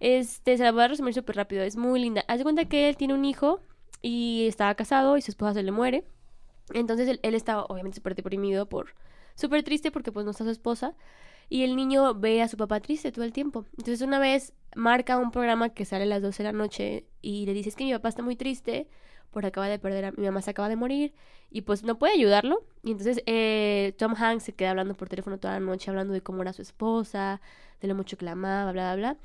Este, 0.00 0.56
se 0.56 0.64
la 0.64 0.72
voy 0.72 0.82
a 0.82 0.88
resumir 0.88 1.14
súper 1.14 1.36
rápido, 1.36 1.62
es 1.62 1.76
muy 1.76 2.00
linda. 2.00 2.24
Haz 2.28 2.38
de 2.38 2.44
cuenta 2.44 2.64
que 2.66 2.88
él 2.88 2.96
tiene 2.96 3.14
un 3.14 3.24
hijo 3.24 3.60
y 4.02 4.46
estaba 4.48 4.74
casado 4.74 5.16
y 5.16 5.22
su 5.22 5.30
esposa 5.30 5.54
se 5.54 5.62
le 5.62 5.70
muere. 5.72 6.04
Entonces 6.74 7.08
él, 7.08 7.20
él 7.22 7.34
estaba 7.34 7.64
obviamente 7.66 7.96
súper 7.96 8.14
deprimido 8.14 8.68
por... 8.68 8.94
Súper 9.34 9.62
triste 9.62 9.90
porque 9.90 10.12
pues 10.12 10.24
no 10.24 10.30
está 10.32 10.44
su 10.44 10.50
esposa. 10.50 10.94
Y 11.48 11.62
el 11.62 11.76
niño 11.76 12.14
ve 12.14 12.42
a 12.42 12.48
su 12.48 12.56
papá 12.56 12.80
triste 12.80 13.12
todo 13.12 13.24
el 13.24 13.32
tiempo. 13.32 13.64
Entonces 13.78 14.02
una 14.02 14.18
vez 14.18 14.52
marca 14.74 15.16
un 15.18 15.30
programa 15.30 15.70
que 15.70 15.84
sale 15.84 16.04
a 16.04 16.06
las 16.06 16.22
12 16.22 16.42
de 16.42 16.52
la 16.52 16.58
noche 16.58 17.06
y 17.22 17.46
le 17.46 17.54
dice 17.54 17.68
es 17.70 17.76
que 17.76 17.84
mi 17.84 17.92
papá 17.92 18.08
está 18.08 18.22
muy 18.22 18.36
triste 18.36 18.88
porque 19.30 19.48
acaba 19.48 19.68
de 19.68 19.78
perder 19.78 20.04
a 20.06 20.12
mi 20.12 20.24
mamá 20.24 20.42
se 20.42 20.50
acaba 20.50 20.68
de 20.68 20.76
morir 20.76 21.12
y 21.50 21.62
pues 21.62 21.82
no 21.84 21.98
puede 21.98 22.14
ayudarlo. 22.14 22.64
Y 22.82 22.90
entonces 22.92 23.22
eh, 23.26 23.94
Tom 23.98 24.14
Hanks 24.16 24.44
se 24.44 24.52
queda 24.54 24.70
hablando 24.70 24.94
por 24.94 25.08
teléfono 25.08 25.38
toda 25.38 25.54
la 25.54 25.60
noche 25.60 25.90
hablando 25.90 26.12
de 26.12 26.20
cómo 26.20 26.42
era 26.42 26.52
su 26.52 26.62
esposa 26.62 27.40
de 27.80 27.88
lo 27.88 27.94
mucho 27.94 28.16
que 28.16 28.24
la 28.24 28.32
amaba 28.32 28.72
bla 28.72 28.94
bla 28.94 29.12
bla. 29.14 29.18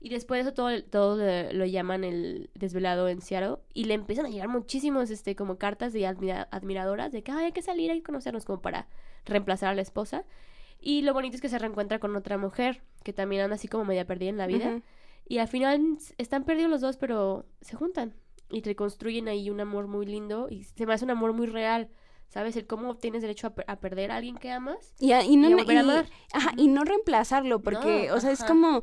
Y 0.00 0.10
después 0.10 0.38
de 0.38 0.42
eso 0.48 0.54
todo, 0.54 0.80
todo 0.84 1.16
lo, 1.16 1.52
lo 1.52 1.64
llaman 1.66 2.04
el 2.04 2.50
desvelado 2.54 3.08
en 3.08 3.20
Seattle 3.20 3.56
y 3.74 3.84
le 3.84 3.94
empiezan 3.94 4.26
a 4.26 4.28
llegar 4.28 4.46
muchísimos 4.48 5.10
este 5.10 5.34
como 5.34 5.58
cartas 5.58 5.92
de 5.92 6.06
admira- 6.06 6.46
admiradoras 6.52 7.10
de 7.10 7.24
que 7.24 7.32
"Ay, 7.32 7.46
hay 7.46 7.52
que 7.52 7.62
salir 7.62 7.90
hay 7.90 7.98
que 7.98 8.04
conocernos 8.04 8.44
como 8.44 8.62
para 8.62 8.86
reemplazar 9.24 9.70
a 9.70 9.74
la 9.74 9.82
esposa. 9.82 10.24
Y 10.80 11.02
lo 11.02 11.12
bonito 11.14 11.34
es 11.34 11.42
que 11.42 11.48
se 11.48 11.58
reencuentra 11.58 11.98
con 11.98 12.14
otra 12.14 12.38
mujer 12.38 12.82
que 13.02 13.12
también 13.12 13.42
anda 13.42 13.56
así 13.56 13.66
como 13.66 13.84
media 13.84 14.06
perdida 14.06 14.30
en 14.30 14.36
la 14.36 14.46
vida. 14.46 14.66
Y 15.26 15.38
al 15.38 15.48
final 15.48 15.98
están 16.16 16.44
perdidos 16.44 16.70
los 16.70 16.80
dos, 16.80 16.96
pero 16.96 17.44
se 17.60 17.74
juntan 17.76 18.14
y 18.50 18.62
reconstruyen 18.62 19.28
ahí 19.28 19.50
un 19.50 19.60
amor 19.60 19.86
muy 19.86 20.06
lindo 20.06 20.48
y 20.50 20.64
se 20.64 20.86
me 20.86 20.94
hace 20.94 21.04
un 21.04 21.10
amor 21.10 21.32
muy 21.32 21.46
real. 21.46 21.88
¿Sabes? 22.30 22.56
El 22.56 22.66
cómo 22.66 22.94
tienes 22.94 23.22
derecho 23.22 23.46
a, 23.46 23.54
per- 23.54 23.64
a 23.68 23.76
perder 23.80 24.10
a 24.10 24.16
alguien 24.16 24.36
que 24.36 24.50
amas. 24.52 24.92
Y, 24.98 25.12
a- 25.12 25.24
y 25.24 25.36
no, 25.38 25.48
Y 25.48 25.52
a 25.54 25.56
volver 25.56 25.78
a 25.78 25.80
y- 25.80 25.82
amar. 25.82 26.06
ajá, 26.34 26.52
y 26.58 26.68
no 26.68 26.84
reemplazarlo, 26.84 27.62
porque, 27.62 28.08
No, 28.08 28.16
o 28.16 28.20
sea, 28.20 28.32
es 28.32 28.44
como, 28.44 28.82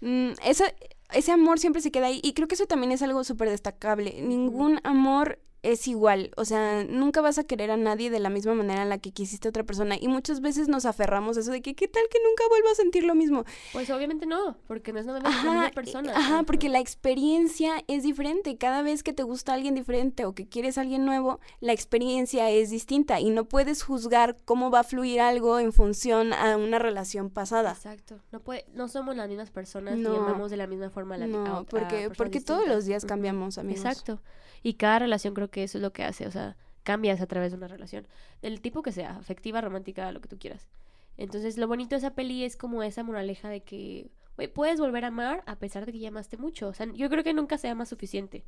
mm, 0.00 0.30
esa- 0.42 0.72
ese 1.12 1.30
amor 1.30 1.58
siempre 1.58 1.82
se 1.82 1.90
queda 1.90 2.06
ahí, 2.06 2.20
y 2.24 2.32
creo 2.32 2.48
que 2.48 2.54
eso 2.54 2.64
también 2.64 2.92
es 2.92 3.02
algo 3.02 3.22
súper 3.22 3.50
destacable. 3.50 4.22
Ningún 4.22 4.80
amor 4.82 5.38
es 5.72 5.88
igual, 5.88 6.30
o 6.36 6.44
sea, 6.44 6.84
nunca 6.84 7.20
vas 7.20 7.38
a 7.38 7.44
querer 7.44 7.70
a 7.70 7.76
nadie 7.76 8.10
de 8.10 8.20
la 8.20 8.30
misma 8.30 8.54
manera 8.54 8.82
en 8.82 8.88
la 8.88 8.98
que 8.98 9.12
quisiste 9.12 9.48
a 9.48 9.50
otra 9.50 9.64
persona, 9.64 9.96
y 10.00 10.08
muchas 10.08 10.40
veces 10.40 10.68
nos 10.68 10.84
aferramos 10.86 11.36
a 11.36 11.40
eso 11.40 11.50
de 11.50 11.62
que, 11.62 11.74
¿qué 11.74 11.88
tal 11.88 12.02
que 12.10 12.18
nunca 12.26 12.44
vuelva 12.48 12.70
a 12.70 12.74
sentir 12.74 13.04
lo 13.04 13.14
mismo? 13.14 13.44
Pues 13.72 13.90
obviamente 13.90 14.26
no, 14.26 14.56
porque 14.66 14.92
no 14.92 15.00
es 15.00 15.06
misma 15.06 15.68
eh, 15.68 15.72
persona. 15.74 16.12
ajá, 16.16 16.42
porque 16.44 16.68
la 16.68 16.78
experiencia 16.80 17.84
es 17.88 18.02
diferente. 18.02 18.56
Cada 18.56 18.82
vez 18.82 19.02
que 19.02 19.12
te 19.12 19.22
gusta 19.22 19.54
alguien 19.54 19.74
diferente 19.74 20.24
o 20.24 20.34
que 20.34 20.48
quieres 20.48 20.78
a 20.78 20.82
alguien 20.82 21.04
nuevo, 21.04 21.40
la 21.60 21.72
experiencia 21.72 22.50
es 22.50 22.70
distinta 22.70 23.20
y 23.20 23.30
no 23.30 23.44
puedes 23.44 23.82
juzgar 23.82 24.36
cómo 24.44 24.70
va 24.70 24.80
a 24.80 24.84
fluir 24.84 25.20
algo 25.20 25.58
en 25.58 25.72
función 25.72 26.32
a 26.32 26.56
una 26.56 26.78
relación 26.78 27.30
pasada. 27.30 27.72
Exacto. 27.72 28.20
No 28.32 28.40
puede, 28.40 28.66
no 28.74 28.88
somos 28.88 29.16
las 29.16 29.28
mismas 29.28 29.50
personas 29.50 29.96
No. 29.96 30.10
ni 30.10 30.16
amamos 30.16 30.50
de 30.50 30.56
la 30.56 30.66
misma 30.66 30.90
forma 30.90 31.14
a 31.16 31.18
la 31.18 31.26
No, 31.26 31.44
a 31.44 31.64
porque, 31.64 32.10
porque 32.16 32.40
todos 32.40 32.66
los 32.66 32.84
días 32.84 33.04
cambiamos, 33.04 33.58
amigos. 33.58 33.84
Exacto. 33.84 34.20
Y 34.62 34.74
cada 34.74 34.98
relación 35.00 35.32
creo 35.34 35.48
que 35.48 35.55
eso 35.62 35.78
es 35.78 35.82
lo 35.82 35.92
que 35.92 36.04
hace, 36.04 36.26
o 36.26 36.30
sea, 36.30 36.56
cambias 36.82 37.20
a 37.20 37.26
través 37.26 37.52
de 37.52 37.58
una 37.58 37.68
relación, 37.68 38.06
del 38.42 38.60
tipo 38.60 38.82
que 38.82 38.92
sea, 38.92 39.16
afectiva, 39.16 39.60
romántica, 39.60 40.12
lo 40.12 40.20
que 40.20 40.28
tú 40.28 40.38
quieras. 40.38 40.68
Entonces, 41.16 41.56
lo 41.58 41.66
bonito 41.66 41.90
de 41.90 41.98
esa 41.98 42.14
peli 42.14 42.44
es 42.44 42.56
como 42.56 42.82
esa 42.82 43.02
moraleja 43.02 43.48
de 43.48 43.62
que, 43.62 44.10
puedes 44.54 44.78
volver 44.78 45.04
a 45.04 45.08
amar 45.08 45.42
a 45.46 45.56
pesar 45.56 45.86
de 45.86 45.92
que 45.92 45.98
ya 45.98 46.08
amaste 46.08 46.36
mucho. 46.36 46.68
O 46.68 46.74
sea, 46.74 46.86
yo 46.92 47.08
creo 47.08 47.24
que 47.24 47.32
nunca 47.32 47.56
se 47.56 47.68
ama 47.68 47.86
suficiente, 47.86 48.44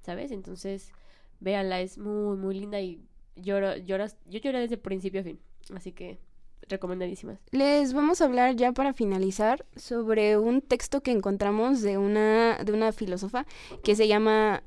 ¿sabes? 0.00 0.30
Entonces, 0.30 0.92
véanla, 1.40 1.80
es 1.80 1.98
muy, 1.98 2.36
muy 2.36 2.54
linda 2.54 2.80
y 2.80 3.02
lloro, 3.34 3.76
lloras, 3.76 4.16
yo 4.26 4.38
lloré 4.38 4.60
desde 4.60 4.76
principio 4.76 5.20
a 5.20 5.24
fin. 5.24 5.40
Así 5.74 5.92
que, 5.92 6.20
recomendadísimas. 6.68 7.40
Les 7.50 7.92
vamos 7.92 8.20
a 8.20 8.24
hablar 8.24 8.56
ya 8.56 8.72
para 8.72 8.92
finalizar 8.92 9.66
sobre 9.76 10.38
un 10.38 10.60
texto 10.60 11.02
que 11.02 11.10
encontramos 11.10 11.82
de 11.82 11.98
una, 11.98 12.58
de 12.64 12.72
una 12.72 12.92
filósofa 12.92 13.46
que 13.82 13.96
se 13.96 14.08
llama 14.08 14.62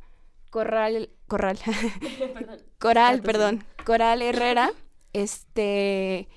Corral, 0.56 1.10
Corral, 1.28 1.58
Perdón. 2.34 2.60
Coral, 2.80 3.16
sí. 3.18 3.22
perdón, 3.24 3.66
Coral 3.86 4.22
Herrera, 4.22 4.72
este, 5.12 6.30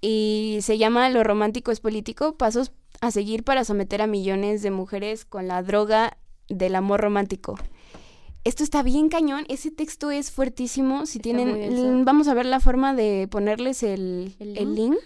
y 0.00 0.60
se 0.62 0.78
llama 0.78 1.10
Lo 1.10 1.22
romántico 1.22 1.70
es 1.70 1.80
político, 1.80 2.38
pasos 2.38 2.72
a 3.02 3.10
seguir 3.10 3.44
para 3.44 3.64
someter 3.64 4.00
a 4.00 4.06
millones 4.06 4.62
de 4.62 4.70
mujeres 4.70 5.26
con 5.26 5.48
la 5.48 5.62
droga 5.62 6.16
del 6.48 6.76
amor 6.76 7.02
romántico. 7.02 7.58
Esto 8.42 8.64
está 8.64 8.82
bien 8.82 9.10
cañón, 9.10 9.44
ese 9.50 9.70
texto 9.70 10.10
es 10.10 10.30
fuertísimo, 10.30 11.04
si 11.04 11.18
Está 11.18 11.24
tienen, 11.24 12.06
vamos 12.06 12.26
a 12.28 12.32
ver 12.32 12.46
la 12.46 12.60
forma 12.60 12.94
de 12.94 13.28
ponerles 13.30 13.82
el, 13.82 14.34
¿El 14.38 14.56
el 14.56 14.74
link? 14.76 14.98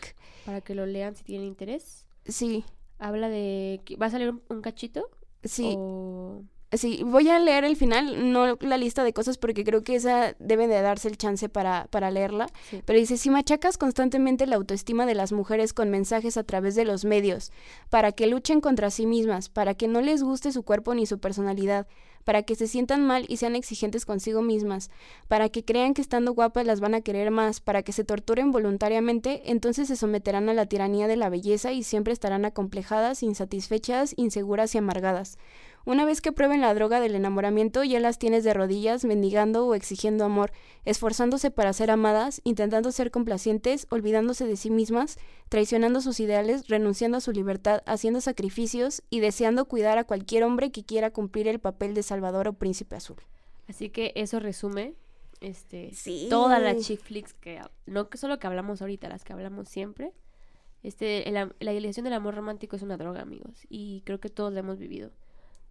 Para 0.44 0.60
que 0.60 0.76
lo 0.76 0.86
lean 0.86 1.16
si 1.16 1.24
tienen 1.24 1.48
interés. 1.48 2.06
Sí, 2.26 2.64
Habla 3.00 3.28
de 3.28 3.80
va 4.00 4.06
a 4.06 4.10
salir 4.10 4.30
un, 4.30 4.40
un 4.48 4.62
cachito. 4.62 5.10
sí. 5.42 5.74
O... 5.76 6.44
Sí, 6.72 7.02
voy 7.04 7.28
a 7.28 7.38
leer 7.38 7.64
el 7.64 7.76
final, 7.76 8.32
no 8.32 8.56
la 8.60 8.78
lista 8.78 9.04
de 9.04 9.12
cosas 9.12 9.36
porque 9.36 9.62
creo 9.62 9.84
que 9.84 9.94
esa 9.94 10.34
debe 10.38 10.66
de 10.68 10.80
darse 10.80 11.08
el 11.08 11.18
chance 11.18 11.50
para, 11.50 11.86
para 11.90 12.10
leerla. 12.10 12.46
Sí. 12.70 12.82
Pero 12.86 12.98
dice, 12.98 13.18
si 13.18 13.28
machacas 13.28 13.76
constantemente 13.76 14.46
la 14.46 14.56
autoestima 14.56 15.04
de 15.04 15.14
las 15.14 15.32
mujeres 15.32 15.74
con 15.74 15.90
mensajes 15.90 16.38
a 16.38 16.44
través 16.44 16.74
de 16.74 16.86
los 16.86 17.04
medios, 17.04 17.52
para 17.90 18.12
que 18.12 18.26
luchen 18.26 18.62
contra 18.62 18.90
sí 18.90 19.06
mismas, 19.06 19.50
para 19.50 19.74
que 19.74 19.86
no 19.86 20.00
les 20.00 20.22
guste 20.22 20.50
su 20.50 20.62
cuerpo 20.62 20.94
ni 20.94 21.04
su 21.04 21.18
personalidad, 21.18 21.86
para 22.24 22.42
que 22.42 22.54
se 22.54 22.66
sientan 22.66 23.04
mal 23.04 23.26
y 23.28 23.36
sean 23.36 23.56
exigentes 23.56 24.06
consigo 24.06 24.42
mismas, 24.42 24.90
para 25.28 25.48
que 25.48 25.64
crean 25.64 25.94
que 25.94 26.02
estando 26.02 26.32
guapas 26.32 26.66
las 26.66 26.80
van 26.80 26.94
a 26.94 27.00
querer 27.00 27.30
más, 27.30 27.60
para 27.60 27.82
que 27.82 27.92
se 27.92 28.04
torturen 28.04 28.50
voluntariamente, 28.50 29.42
entonces 29.50 29.88
se 29.88 29.96
someterán 29.96 30.48
a 30.48 30.54
la 30.54 30.66
tiranía 30.66 31.08
de 31.08 31.16
la 31.16 31.28
belleza 31.28 31.72
y 31.72 31.82
siempre 31.82 32.12
estarán 32.12 32.44
acomplejadas, 32.44 33.22
insatisfechas, 33.22 34.14
inseguras 34.16 34.74
y 34.74 34.78
amargadas. 34.78 35.38
Una 35.84 36.04
vez 36.04 36.20
que 36.20 36.32
prueben 36.32 36.60
la 36.60 36.74
droga 36.74 37.00
del 37.00 37.14
enamoramiento, 37.16 37.82
ya 37.82 37.98
las 37.98 38.18
tienes 38.18 38.44
de 38.44 38.54
rodillas, 38.54 39.04
mendigando 39.04 39.66
o 39.66 39.74
exigiendo 39.74 40.24
amor, 40.24 40.52
esforzándose 40.84 41.50
para 41.50 41.72
ser 41.72 41.90
amadas, 41.90 42.40
intentando 42.44 42.92
ser 42.92 43.10
complacientes, 43.10 43.86
olvidándose 43.90 44.46
de 44.46 44.56
sí 44.56 44.70
mismas, 44.70 45.18
traicionando 45.48 46.00
sus 46.00 46.20
ideales, 46.20 46.68
renunciando 46.68 47.18
a 47.18 47.20
su 47.20 47.32
libertad, 47.32 47.82
haciendo 47.86 48.20
sacrificios 48.20 49.02
y 49.10 49.20
deseando 49.20 49.64
cuidar 49.64 49.98
a 49.98 50.04
cualquier 50.04 50.44
hombre 50.44 50.70
que 50.70 50.84
quiera 50.84 51.10
cumplir 51.10 51.48
el 51.48 51.58
papel 51.58 51.94
de 51.94 52.02
Salvador 52.02 52.48
o 52.48 52.52
Príncipe 52.52 52.96
Azul. 52.96 53.16
Así 53.68 53.90
que 53.90 54.12
eso 54.14 54.38
resume 54.38 54.94
este 55.40 55.92
Sí. 55.92 56.28
todas 56.30 56.62
las 56.62 56.86
chick 56.86 57.00
flicks 57.00 57.34
que 57.34 57.60
no 57.86 58.08
que 58.08 58.18
solo 58.18 58.38
que 58.38 58.46
hablamos 58.46 58.80
ahorita, 58.80 59.08
las 59.08 59.24
que 59.24 59.32
hablamos 59.32 59.68
siempre. 59.68 60.12
Este 60.82 61.28
el 61.28 61.34
la 61.34 61.72
idealización 61.72 62.04
del 62.04 62.14
amor 62.14 62.34
romántico 62.34 62.76
es 62.76 62.82
una 62.82 62.96
droga, 62.96 63.22
amigos, 63.22 63.66
y 63.68 64.02
creo 64.04 64.20
que 64.20 64.28
todos 64.28 64.52
la 64.52 64.60
hemos 64.60 64.78
vivido. 64.78 65.10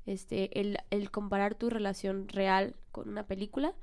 Este 0.06 0.60
el, 0.60 0.78
el 0.89 1.12
comparar 1.12 1.56
tu 1.56 1.70
relación 1.70 2.28
real 2.28 2.76
con 2.91 3.08
una 3.10 3.28
película 3.28 3.74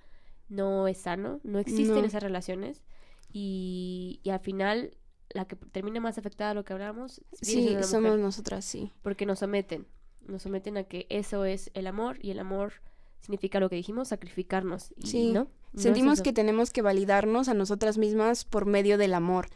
no 0.49 0.89
es 0.89 0.99
sano, 0.99 1.41
no 1.45 1.59
existen 1.59 1.97
No. 2.01 2.05
esas 2.05 2.23
relaciones 2.23 2.83
y, 3.33 4.21
y 4.23 4.31
al 4.31 4.41
final 4.41 4.97
la 5.31 5.47
que 5.47 5.57
termina 5.57 6.01
más 6.01 6.16
afectada 6.19 6.51
a 6.51 6.55
lo 6.55 6.64
que 6.64 6.73
hablamos 6.73 7.23
Sí, 7.43 7.62
mujer 7.69 7.85
somos 7.85 8.19
nosotras, 8.19 8.64
sí. 8.64 8.91
porque 9.03 9.27
nos 9.27 9.41
someten, 9.41 9.87
nos 10.27 10.43
someten 10.43 10.77
a 10.79 10.85
que 10.85 11.07
eso 11.11 11.45
es 11.45 11.71
el 11.75 11.87
amor 11.87 12.19
y 12.23 12.31
el 12.31 12.39
amor 12.39 12.73
significa 13.21 13.61
lo 13.61 13.69
que 13.69 13.77
dijimos, 13.77 14.09
sacrificarnos. 14.09 14.95
Y 14.97 15.07
Sí, 15.07 15.33
no, 15.33 15.49
no 15.73 15.79
es 15.79 15.83
Sentimos 15.83 16.23
que 16.23 16.33
tenemos 16.33 16.71
que 16.71 16.83
validarnos 16.83 17.49
a 17.49 17.55
nosotras 17.55 17.99
mismas 17.99 18.45
por 18.45 18.66
medio 18.66 18.99
del 18.99 19.14
amor. 19.14 19.49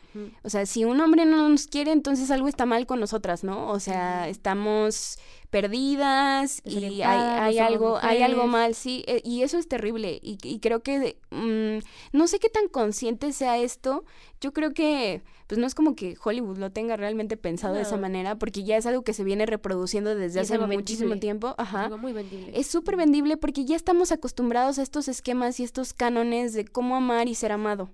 O 0.43 0.51
sea, 0.51 0.67
si 0.67 0.85
un 0.85 1.01
hombre 1.01 1.25
no 1.25 1.49
nos 1.49 1.67
quiere, 1.67 1.93
entonces 1.93 2.31
algo 2.31 2.49
está 2.49 2.67
mal 2.67 2.87
con 2.87 3.01
nosotras, 3.01 3.45
¿no? 3.45 3.71
O 3.71 3.81
sea, 3.81 4.29
estamos 4.29 5.19
perdidas 5.51 6.63
y 6.65 7.03
hay, 7.03 7.03
hay 7.03 7.59
algo, 7.59 7.99
hay 8.01 8.23
algo 8.23 8.47
mal, 8.47 8.75
sí, 8.75 9.05
eh, 9.07 9.21
y 9.23 9.43
eso 9.43 9.59
es 9.59 9.69
terrible. 9.69 10.19
Y, 10.23 10.39
y 10.43 10.61
creo 10.61 10.83
que 10.83 11.19
mm, 11.31 11.85
no 12.17 12.27
sé 12.27 12.39
qué 12.39 12.49
tan 12.49 12.69
consciente 12.69 13.33
sea 13.33 13.59
esto. 13.59 14.05
Yo 14.41 14.53
creo 14.53 14.73
que, 14.73 15.23
pues 15.47 15.59
no 15.59 15.67
es 15.67 15.75
como 15.75 15.95
que 15.95 16.17
Hollywood 16.23 16.57
lo 16.57 16.73
tenga 16.73 16.97
realmente 16.97 17.37
pensado 17.37 17.75
de 17.75 17.83
esa 17.83 17.97
manera, 17.97 18.37
porque 18.37 18.65
ya 18.65 18.77
es 18.77 18.87
algo 18.87 19.03
que 19.03 19.13
se 19.13 19.23
viene 19.25 19.47
reproduciendo 19.47 20.15
desde 20.15 20.41
es 20.41 20.51
hace 20.51 20.59
muchísimo 20.59 21.11
vendible. 21.11 21.21
tiempo. 21.21 21.49
Es 21.51 21.55
Ajá. 21.59 21.85
algo 21.85 21.99
muy 21.99 22.13
vendible. 22.13 22.51
Es 22.59 22.67
súper 22.67 22.97
vendible 22.97 23.37
porque 23.37 23.65
ya 23.65 23.77
estamos 23.77 24.11
acostumbrados 24.11 24.79
a 24.79 24.83
estos 24.83 25.07
esquemas 25.07 25.61
y 25.61 25.65
estos 25.65 25.93
cánones 26.03 26.53
de 26.53 26.64
cómo 26.64 26.96
amar 26.96 27.28
y 27.28 27.36
ser 27.36 27.53
amado. 27.53 27.92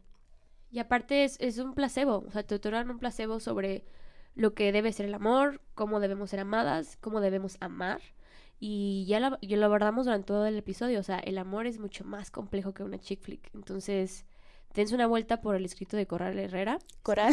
Y 0.71 0.79
aparte 0.79 1.25
es, 1.25 1.37
es 1.41 1.59
un 1.59 1.75
placebo, 1.75 2.25
o 2.27 2.31
sea, 2.31 2.43
te 2.43 2.55
otorgan 2.55 2.91
un 2.91 2.99
placebo 2.99 3.39
sobre 3.39 3.85
lo 4.35 4.55
que 4.55 4.73
debe 4.73 4.95
ser 4.95 5.05
el 5.05 5.13
amor, 5.13 5.61
cómo 5.75 6.01
debemos 6.01 6.31
ser 6.31 6.41
amadas, 6.41 6.97
cómo 7.03 7.21
debemos 7.21 7.59
amar. 7.61 8.01
Y 8.59 9.05
ya 9.07 9.21
lo, 9.21 9.39
ya 9.43 9.59
lo 9.59 9.67
abordamos 9.67 10.07
durante 10.07 10.29
todo 10.29 10.47
el 10.47 10.57
episodio, 10.57 11.01
o 11.01 11.03
sea, 11.03 11.19
el 11.19 11.37
amor 11.37 11.67
es 11.67 11.79
mucho 11.79 12.03
más 12.07 12.31
complejo 12.31 12.73
que 12.73 12.83
una 12.83 12.99
chick 12.99 13.21
flick. 13.21 13.51
Entonces, 13.55 14.25
dense 14.75 14.95
una 14.95 15.07
vuelta 15.07 15.41
por 15.41 15.57
el 15.57 15.65
escrito 15.65 15.97
de 15.97 16.07
Corral 16.07 16.39
Herrera. 16.39 16.79
Coral. 17.03 17.33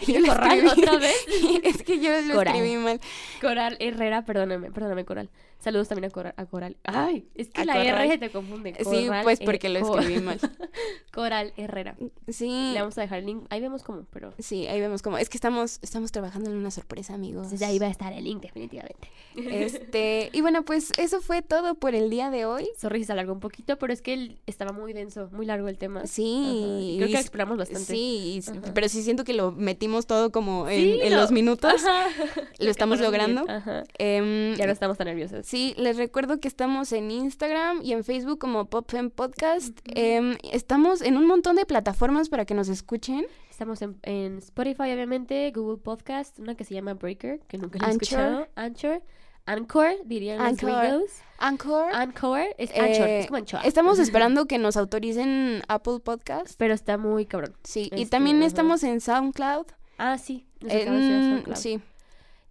¿Dije 0.00 0.12
Yo 0.14 0.20
lo 0.20 0.28
Corral 0.28 0.66
otra 0.66 0.98
vez? 0.98 1.26
es 1.62 1.82
que 1.82 2.00
yo 2.00 2.10
lo 2.22 2.34
Coral. 2.34 2.56
escribí 2.56 2.76
mal. 2.76 3.00
Coral 3.40 3.76
Herrera, 3.80 4.24
perdóname, 4.24 4.70
perdóname, 4.70 5.04
Coral. 5.04 5.30
Saludos 5.58 5.86
también 5.86 6.06
a 6.06 6.10
Coral. 6.10 6.34
A 6.36 6.46
Coral. 6.46 6.76
Ay, 6.82 7.28
es 7.36 7.50
que 7.50 7.60
A 7.60 7.64
la 7.64 7.74
Corral. 7.74 8.00
R 8.00 8.08
se 8.08 8.18
te 8.18 8.30
confunde. 8.30 8.74
Sí, 8.78 9.06
Corral, 9.06 9.22
pues 9.22 9.40
eh, 9.40 9.44
porque 9.44 9.68
lo 9.68 9.78
escribí 9.78 10.20
mal. 10.20 10.40
Coral 11.12 11.52
Herrera. 11.56 11.94
Sí. 12.28 12.72
Le 12.72 12.80
vamos 12.80 12.98
a 12.98 13.02
dejar 13.02 13.20
el 13.20 13.26
link. 13.26 13.44
Ahí 13.48 13.60
vemos 13.60 13.84
cómo, 13.84 14.04
pero... 14.10 14.34
Sí, 14.40 14.66
ahí 14.66 14.80
vemos 14.80 15.02
cómo. 15.02 15.18
Es 15.18 15.28
que 15.28 15.36
estamos, 15.36 15.78
estamos 15.82 16.10
trabajando 16.10 16.50
en 16.50 16.56
una 16.56 16.72
sorpresa, 16.72 17.14
amigos. 17.14 17.44
Entonces 17.44 17.68
ahí 17.68 17.78
va 17.78 17.86
a 17.86 17.90
estar 17.90 18.12
el 18.12 18.24
link, 18.24 18.42
definitivamente. 18.42 19.08
Este, 19.36 20.30
y 20.32 20.40
bueno, 20.40 20.64
pues 20.64 20.90
eso 20.98 21.20
fue 21.20 21.42
todo 21.42 21.76
por 21.76 21.94
el 21.94 22.10
día 22.10 22.30
de 22.30 22.44
hoy. 22.44 22.68
Sorry 22.76 23.04
se 23.04 23.12
alargó 23.12 23.32
un 23.32 23.40
poquito, 23.40 23.78
pero 23.78 23.92
es 23.92 24.02
que 24.02 24.36
estaba 24.46 24.72
muy 24.72 24.92
denso, 24.92 25.28
muy 25.30 25.46
largo 25.46 25.68
el 25.68 25.78
tema. 25.78 26.06
Sí, 26.06 26.61
Ajá, 26.61 26.61
Creo 26.62 27.08
y 27.08 27.12
que 27.12 27.18
s- 27.18 27.20
exploramos 27.20 27.58
bastante. 27.58 27.84
Sí, 27.84 28.40
y 28.46 28.70
pero 28.74 28.88
sí 28.88 29.02
siento 29.02 29.24
que 29.24 29.32
lo 29.34 29.52
metimos 29.52 30.06
todo 30.06 30.30
como 30.32 30.68
en, 30.68 30.80
Sí, 30.80 30.98
en 31.02 31.12
lo- 31.14 31.20
los 31.20 31.32
minutos. 31.32 31.82
Ajá. 31.84 32.06
Lo 32.58 32.70
estamos 32.70 32.98
que 32.98 33.04
logrando. 33.04 33.44
Ajá. 33.48 33.84
Em, 33.98 34.54
Ya 34.56 34.66
no 34.66 34.72
estamos 34.72 34.96
tan 34.96 35.06
nerviosos. 35.08 35.44
Sí, 35.46 35.74
les 35.76 35.96
recuerdo 35.96 36.38
que 36.40 36.46
estamos 36.48 36.92
en 36.92 37.10
Instagram 37.10 37.80
y 37.82 37.92
en 37.92 38.04
Facebook 38.04 38.38
como 38.38 38.66
PopFem 38.66 39.10
Podcast. 39.10 39.76
Em, 39.86 40.36
estamos 40.52 41.02
en 41.02 41.16
un 41.16 41.26
montón 41.26 41.56
de 41.56 41.66
plataformas 41.66 42.28
para 42.28 42.44
que 42.44 42.54
nos 42.54 42.68
escuchen. 42.68 43.24
Estamos 43.50 43.82
en, 43.82 43.98
en 44.02 44.38
Spotify, 44.38 44.92
obviamente, 44.92 45.50
Google 45.54 45.78
Podcast, 45.82 46.38
una 46.38 46.54
que 46.54 46.64
se 46.64 46.74
llama 46.74 46.94
Breaker, 46.94 47.40
que 47.48 47.58
nunca 47.58 47.78
he 47.86 47.90
escuchado. 47.90 48.46
Anchor. 48.54 49.02
Anchor, 49.46 49.94
dirían 50.04 50.38
los 50.38 50.46
Anchor. 50.48 50.80
gringos. 50.86 51.10
Anchor. 51.38 51.92
Anchor. 51.92 52.40
Es 52.58 52.70
Anchor, 52.70 53.08
Eh, 53.08 53.20
es 53.20 53.26
como 53.26 53.38
Anchor. 53.38 53.60
Estamos 53.64 53.98
esperando 53.98 54.46
que 54.46 54.58
nos 54.58 54.76
autoricen 54.76 55.62
Apple 55.68 55.98
Podcast. 56.00 56.54
Pero 56.58 56.74
está 56.74 56.96
muy 56.98 57.26
cabrón. 57.26 57.56
Sí, 57.64 57.90
y 57.92 58.02
Este, 58.02 58.10
también 58.10 58.42
estamos 58.42 58.82
en 58.84 59.00
SoundCloud. 59.00 59.66
Ah, 59.98 60.18
sí. 60.18 60.46
Eh, 60.68 60.84
SoundCloud. 60.86 61.56
sí, 61.56 61.80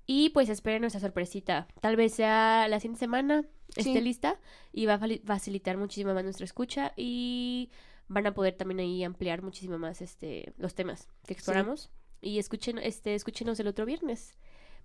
Y 0.06 0.30
pues 0.32 0.50
esperen 0.50 0.82
nuestra 0.82 1.00
sorpresita. 1.00 1.68
Tal 1.80 1.96
vez 1.96 2.14
sea 2.14 2.68
la 2.68 2.80
siguiente 2.80 3.00
semana, 3.00 3.46
esté 3.70 3.84
Sí. 3.94 4.02
lista 4.02 4.38
y 4.74 4.86
va 4.86 4.96
a 4.96 5.00
facilitar 5.26 5.78
muchísimo 5.78 6.14
más 6.14 6.24
nuestra 6.26 6.44
escucha 6.44 6.92
y 6.98 7.70
van 8.10 8.28
a 8.28 8.34
poder 8.34 8.56
también 8.56 8.80
ahí 8.82 9.04
ampliar 9.06 9.42
muchísimo 9.42 9.78
más 9.78 10.02
este 10.02 10.52
los 10.58 10.76
temas 10.76 11.08
que 11.26 11.34
exploramos. 11.34 11.90
Y 12.20 12.38
escuchen, 12.40 12.78
este, 12.78 13.16
escúchenos 13.16 13.60
el 13.62 13.68
otro 13.68 13.86
viernes. 13.86 14.34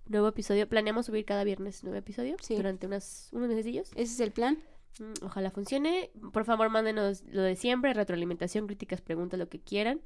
Nuevo 0.09 0.27
episodio. 0.29 0.67
Planeamos 0.69 1.05
subir 1.07 1.25
cada 1.25 1.43
viernes 1.43 1.83
nuevo 1.83 1.97
episodio 1.97 2.35
Sí. 2.41 2.55
durante 2.55 2.87
unas, 2.87 3.29
unos 3.31 3.49
meses. 3.49 3.65
ese 3.95 4.01
es 4.13 4.19
el 4.19 4.31
plan. 4.31 4.57
Ojalá 5.21 5.51
funcione. 5.51 6.09
Por 6.33 6.45
favor, 6.45 6.69
mándenos 6.69 7.23
lo 7.25 7.41
de 7.43 7.55
siempre, 7.55 7.93
retroalimentación, 7.93 8.65
críticas, 8.67 9.01
preguntas, 9.01 9.37
lo 9.39 9.47
que 9.47 9.59
quieran. 9.59 10.01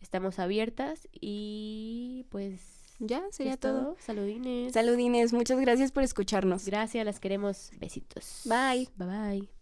Estamos 0.00 0.38
abiertas 0.38 1.08
y 1.12 2.26
pues... 2.30 2.80
Ya, 2.98 3.24
sería 3.30 3.56
todo. 3.56 3.96
Saludines. 3.98 4.72
Saludines, 4.72 5.32
muchas 5.32 5.60
gracias 5.60 5.90
por 5.92 6.02
escucharnos. 6.02 6.66
Gracias, 6.66 7.04
las 7.04 7.18
queremos. 7.20 7.70
Besitos. 7.80 8.42
Bye. 8.44 8.88
Bye 8.96 9.06
bye. 9.08 9.61